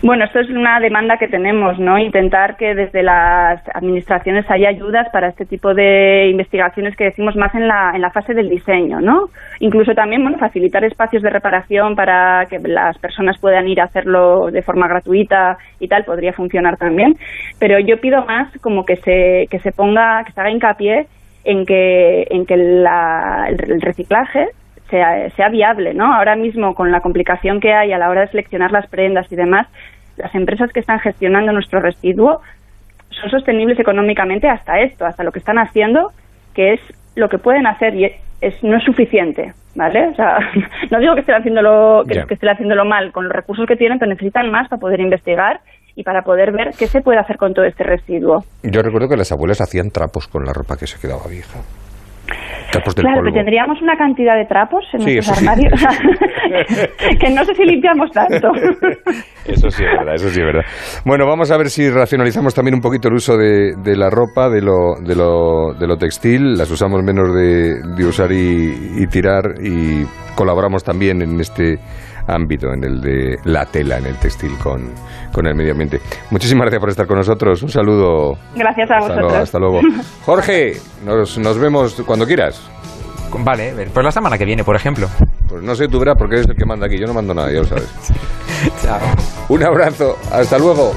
Bueno, 0.00 0.24
esto 0.24 0.38
es 0.38 0.48
una 0.48 0.78
demanda 0.78 1.16
que 1.18 1.26
tenemos, 1.26 1.76
¿no? 1.80 1.98
Intentar 1.98 2.56
que 2.56 2.72
desde 2.72 3.02
las 3.02 3.60
administraciones 3.74 4.48
haya 4.48 4.68
ayudas 4.68 5.08
para 5.12 5.28
este 5.28 5.44
tipo 5.44 5.74
de 5.74 6.28
investigaciones 6.30 6.94
que 6.94 7.06
decimos 7.06 7.34
más 7.34 7.52
en 7.56 7.66
la, 7.66 7.90
en 7.92 8.00
la 8.00 8.12
fase 8.12 8.32
del 8.32 8.48
diseño, 8.48 9.00
¿no? 9.00 9.24
Incluso 9.58 9.94
también, 9.94 10.22
bueno, 10.22 10.38
facilitar 10.38 10.84
espacios 10.84 11.20
de 11.24 11.30
reparación 11.30 11.96
para 11.96 12.46
que 12.48 12.60
las 12.60 12.96
personas 12.98 13.40
puedan 13.40 13.66
ir 13.66 13.80
a 13.80 13.86
hacerlo 13.86 14.52
de 14.52 14.62
forma 14.62 14.86
gratuita 14.86 15.56
y 15.80 15.88
tal, 15.88 16.04
podría 16.04 16.32
funcionar 16.32 16.76
también. 16.76 17.14
Pero 17.58 17.80
yo 17.80 18.00
pido 18.00 18.24
más 18.24 18.56
como 18.60 18.84
que 18.84 18.96
se, 18.98 19.46
que 19.50 19.58
se 19.58 19.72
ponga, 19.72 20.22
que 20.24 20.30
se 20.30 20.40
haga 20.40 20.52
hincapié 20.52 21.08
en 21.44 21.66
que, 21.66 22.26
en 22.30 22.46
que 22.46 22.54
el 22.54 23.80
reciclaje 23.80 24.48
sea, 24.90 25.30
sea 25.30 25.48
viable, 25.48 25.94
¿no? 25.94 26.14
Ahora 26.14 26.36
mismo, 26.36 26.74
con 26.74 26.90
la 26.90 27.00
complicación 27.00 27.60
que 27.60 27.72
hay 27.72 27.92
a 27.92 27.98
la 27.98 28.10
hora 28.10 28.22
de 28.22 28.28
seleccionar 28.28 28.70
las 28.72 28.86
prendas 28.88 29.30
y 29.30 29.36
demás, 29.36 29.66
las 30.16 30.34
empresas 30.34 30.72
que 30.72 30.80
están 30.80 30.98
gestionando 31.00 31.52
nuestro 31.52 31.80
residuo 31.80 32.40
son 33.10 33.30
sostenibles 33.30 33.78
económicamente 33.78 34.48
hasta 34.48 34.80
esto, 34.80 35.06
hasta 35.06 35.24
lo 35.24 35.32
que 35.32 35.38
están 35.38 35.58
haciendo, 35.58 36.12
que 36.54 36.74
es 36.74 36.80
lo 37.14 37.28
que 37.28 37.38
pueden 37.38 37.66
hacer 37.66 37.94
y 37.94 38.04
es, 38.40 38.62
no 38.62 38.76
es 38.76 38.84
suficiente, 38.84 39.52
¿vale? 39.74 40.08
O 40.08 40.14
sea, 40.14 40.38
no 40.90 40.98
digo 40.98 41.14
que 41.14 41.20
estén 41.20 41.36
haciéndolo 41.36 42.04
que, 42.06 42.24
que 42.26 42.34
estén 42.34 42.50
haciéndolo 42.50 42.84
mal 42.84 43.12
con 43.12 43.24
los 43.24 43.32
recursos 43.32 43.66
que 43.66 43.76
tienen, 43.76 43.98
pero 43.98 44.10
necesitan 44.10 44.50
más 44.50 44.68
para 44.68 44.80
poder 44.80 45.00
investigar 45.00 45.60
y 45.98 46.04
para 46.04 46.22
poder 46.22 46.52
ver 46.52 46.70
qué 46.78 46.86
se 46.86 47.00
puede 47.00 47.18
hacer 47.18 47.36
con 47.36 47.52
todo 47.52 47.64
este 47.64 47.82
residuo. 47.82 48.44
Yo 48.62 48.82
recuerdo 48.82 49.08
que 49.08 49.16
las 49.16 49.32
abuelas 49.32 49.60
hacían 49.60 49.90
trapos 49.90 50.28
con 50.28 50.44
la 50.44 50.52
ropa 50.52 50.76
que 50.76 50.86
se 50.86 50.96
quedaba 51.00 51.26
vieja 51.28 51.58
claro, 52.94 53.22
que 53.24 53.32
tendríamos 53.32 53.80
una 53.82 53.96
cantidad 53.96 54.36
de 54.36 54.44
trapos 54.44 54.84
en 54.92 55.00
nuestros 55.00 55.38
armarios 55.38 55.72
que 57.20 57.30
no 57.30 57.44
sé 57.44 57.54
si 57.54 57.64
limpiamos 57.64 58.10
tanto. 58.10 58.48
eso 59.46 59.70
sí 59.70 59.84
es 59.84 59.90
verdad, 59.98 60.14
eso 60.14 60.28
sí 60.28 60.40
es 60.40 60.46
verdad. 60.46 60.64
Bueno, 61.04 61.26
vamos 61.26 61.50
a 61.50 61.56
ver 61.56 61.68
si 61.68 61.88
racionalizamos 61.90 62.54
también 62.54 62.74
un 62.74 62.80
poquito 62.80 63.08
el 63.08 63.14
uso 63.14 63.36
de, 63.36 63.74
la 63.96 64.10
ropa, 64.10 64.48
de 64.48 64.60
lo, 64.60 64.94
de, 65.02 65.14
lo, 65.14 65.74
de 65.78 65.86
lo 65.86 65.96
textil, 65.96 66.54
las 66.54 66.70
usamos 66.70 67.02
menos 67.02 67.34
de, 67.34 67.80
de 67.96 68.04
usar 68.06 68.30
y, 68.32 69.02
y 69.02 69.06
tirar 69.06 69.54
y 69.62 70.04
colaboramos 70.34 70.84
también 70.84 71.22
en 71.22 71.40
este 71.40 71.78
ámbito, 72.28 72.72
en 72.72 72.84
el 72.84 73.00
de 73.00 73.38
la 73.44 73.64
tela, 73.66 73.98
en 73.98 74.06
el 74.06 74.16
textil 74.16 74.56
con, 74.58 74.92
con 75.32 75.46
el 75.46 75.54
medio 75.54 75.72
ambiente. 75.72 76.00
Muchísimas 76.30 76.62
gracias 76.66 76.80
por 76.80 76.90
estar 76.90 77.06
con 77.06 77.16
nosotros. 77.16 77.62
Un 77.62 77.68
saludo. 77.70 78.38
Gracias 78.54 78.90
a 78.90 79.00
vosotros. 79.00 79.32
hasta 79.32 79.58
luego. 79.58 79.80
Jorge, 80.24 80.74
nos, 81.04 81.38
nos 81.38 81.58
vemos 81.58 82.00
cuando 82.06 82.26
quieras. 82.26 82.70
Vale, 83.40 83.74
pues 83.92 84.04
la 84.04 84.12
semana 84.12 84.38
que 84.38 84.44
viene, 84.44 84.64
por 84.64 84.76
ejemplo. 84.76 85.08
Pues 85.48 85.62
no 85.62 85.74
sé 85.74 85.88
tú 85.88 85.98
verás 85.98 86.16
porque 86.18 86.36
eres 86.36 86.48
el 86.48 86.56
que 86.56 86.64
manda 86.64 86.86
aquí. 86.86 86.98
Yo 86.98 87.06
no 87.06 87.14
mando 87.14 87.34
nada, 87.34 87.50
ya 87.50 87.60
lo 87.60 87.64
sabes. 87.64 87.88
Chao. 88.82 89.00
Un 89.48 89.62
abrazo. 89.64 90.16
Hasta 90.30 90.58
luego. 90.58 90.92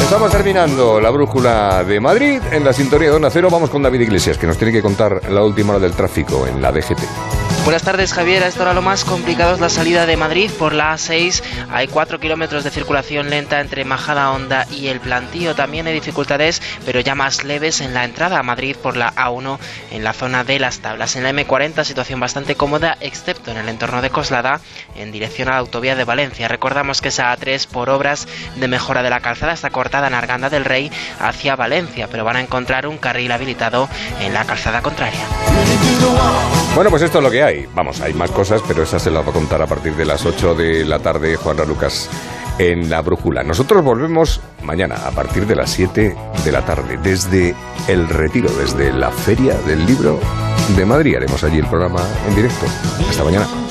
Estamos 0.00 0.30
terminando 0.30 1.00
la 1.00 1.10
brújula 1.10 1.82
de 1.82 1.98
Madrid 1.98 2.40
en 2.52 2.64
la 2.64 2.72
sintonía 2.72 3.08
de 3.08 3.16
Onda 3.16 3.30
Cero. 3.30 3.48
Vamos 3.50 3.70
con 3.70 3.82
David 3.82 4.00
Iglesias, 4.02 4.38
que 4.38 4.46
nos 4.46 4.58
tiene 4.58 4.72
que 4.72 4.82
contar 4.82 5.30
la 5.30 5.42
última 5.42 5.70
hora 5.72 5.80
del 5.80 5.92
tráfico 5.92 6.46
en 6.46 6.60
la 6.60 6.70
DGT. 6.70 7.33
Buenas 7.64 7.82
tardes, 7.82 8.12
Javier. 8.12 8.44
A 8.44 8.48
esta 8.48 8.74
lo 8.74 8.82
más 8.82 9.06
complicado 9.06 9.54
es 9.54 9.60
la 9.60 9.70
salida 9.70 10.04
de 10.04 10.18
Madrid 10.18 10.50
por 10.58 10.74
la 10.74 10.92
A6. 10.92 11.42
Hay 11.70 11.88
4 11.88 12.20
kilómetros 12.20 12.62
de 12.62 12.70
circulación 12.70 13.30
lenta 13.30 13.58
entre 13.58 13.86
Majada 13.86 14.32
Honda 14.32 14.66
y 14.70 14.88
el 14.88 15.00
Plantío. 15.00 15.54
También 15.54 15.86
hay 15.86 15.94
dificultades, 15.94 16.60
pero 16.84 17.00
ya 17.00 17.14
más 17.14 17.42
leves 17.42 17.80
en 17.80 17.94
la 17.94 18.04
entrada 18.04 18.38
a 18.38 18.42
Madrid 18.42 18.76
por 18.76 18.98
la 18.98 19.14
A1 19.14 19.58
en 19.92 20.04
la 20.04 20.12
zona 20.12 20.44
de 20.44 20.58
las 20.58 20.80
tablas. 20.80 21.16
En 21.16 21.22
la 21.22 21.30
M40 21.30 21.84
situación 21.84 22.20
bastante 22.20 22.54
cómoda, 22.54 22.98
excepto 23.00 23.50
en 23.50 23.56
el 23.56 23.70
entorno 23.70 24.02
de 24.02 24.10
Coslada, 24.10 24.60
en 24.94 25.10
dirección 25.10 25.48
a 25.48 25.52
la 25.52 25.58
autovía 25.58 25.96
de 25.96 26.04
Valencia. 26.04 26.48
Recordamos 26.48 27.00
que 27.00 27.08
esa 27.08 27.34
A3 27.34 27.66
por 27.66 27.88
obras 27.88 28.28
de 28.56 28.68
mejora 28.68 29.02
de 29.02 29.08
la 29.08 29.20
calzada 29.20 29.54
está 29.54 29.70
cortada 29.70 30.08
en 30.08 30.14
Arganda 30.14 30.50
del 30.50 30.66
Rey 30.66 30.92
hacia 31.18 31.56
Valencia, 31.56 32.08
pero 32.10 32.24
van 32.24 32.36
a 32.36 32.40
encontrar 32.42 32.86
un 32.86 32.98
carril 32.98 33.32
habilitado 33.32 33.88
en 34.20 34.34
la 34.34 34.44
calzada 34.44 34.82
contraria. 34.82 35.24
Bueno, 36.74 36.90
pues 36.90 37.02
esto 37.02 37.18
es 37.18 37.24
lo 37.24 37.30
que 37.30 37.42
hay. 37.42 37.53
Vamos, 37.74 38.00
hay 38.00 38.14
más 38.14 38.30
cosas, 38.30 38.62
pero 38.66 38.82
esa 38.82 38.98
se 38.98 39.10
las 39.10 39.24
va 39.24 39.30
a 39.30 39.32
contar 39.32 39.62
a 39.62 39.66
partir 39.66 39.94
de 39.94 40.04
las 40.04 40.24
8 40.24 40.54
de 40.54 40.84
la 40.84 40.98
tarde 40.98 41.36
Juan 41.36 41.56
Lucas 41.66 42.08
en 42.58 42.88
La 42.90 43.02
Brújula. 43.02 43.42
Nosotros 43.42 43.84
volvemos 43.84 44.40
mañana 44.62 44.96
a 45.06 45.10
partir 45.10 45.46
de 45.46 45.56
las 45.56 45.70
7 45.70 46.16
de 46.44 46.52
la 46.52 46.64
tarde, 46.64 46.98
desde 47.02 47.54
el 47.88 48.08
retiro, 48.08 48.50
desde 48.52 48.92
la 48.92 49.10
Feria 49.10 49.54
del 49.66 49.86
Libro 49.86 50.18
de 50.76 50.84
Madrid. 50.84 51.16
Haremos 51.16 51.42
allí 51.44 51.58
el 51.58 51.66
programa 51.66 52.00
en 52.28 52.36
directo. 52.36 52.66
Hasta 53.08 53.24
mañana. 53.24 53.63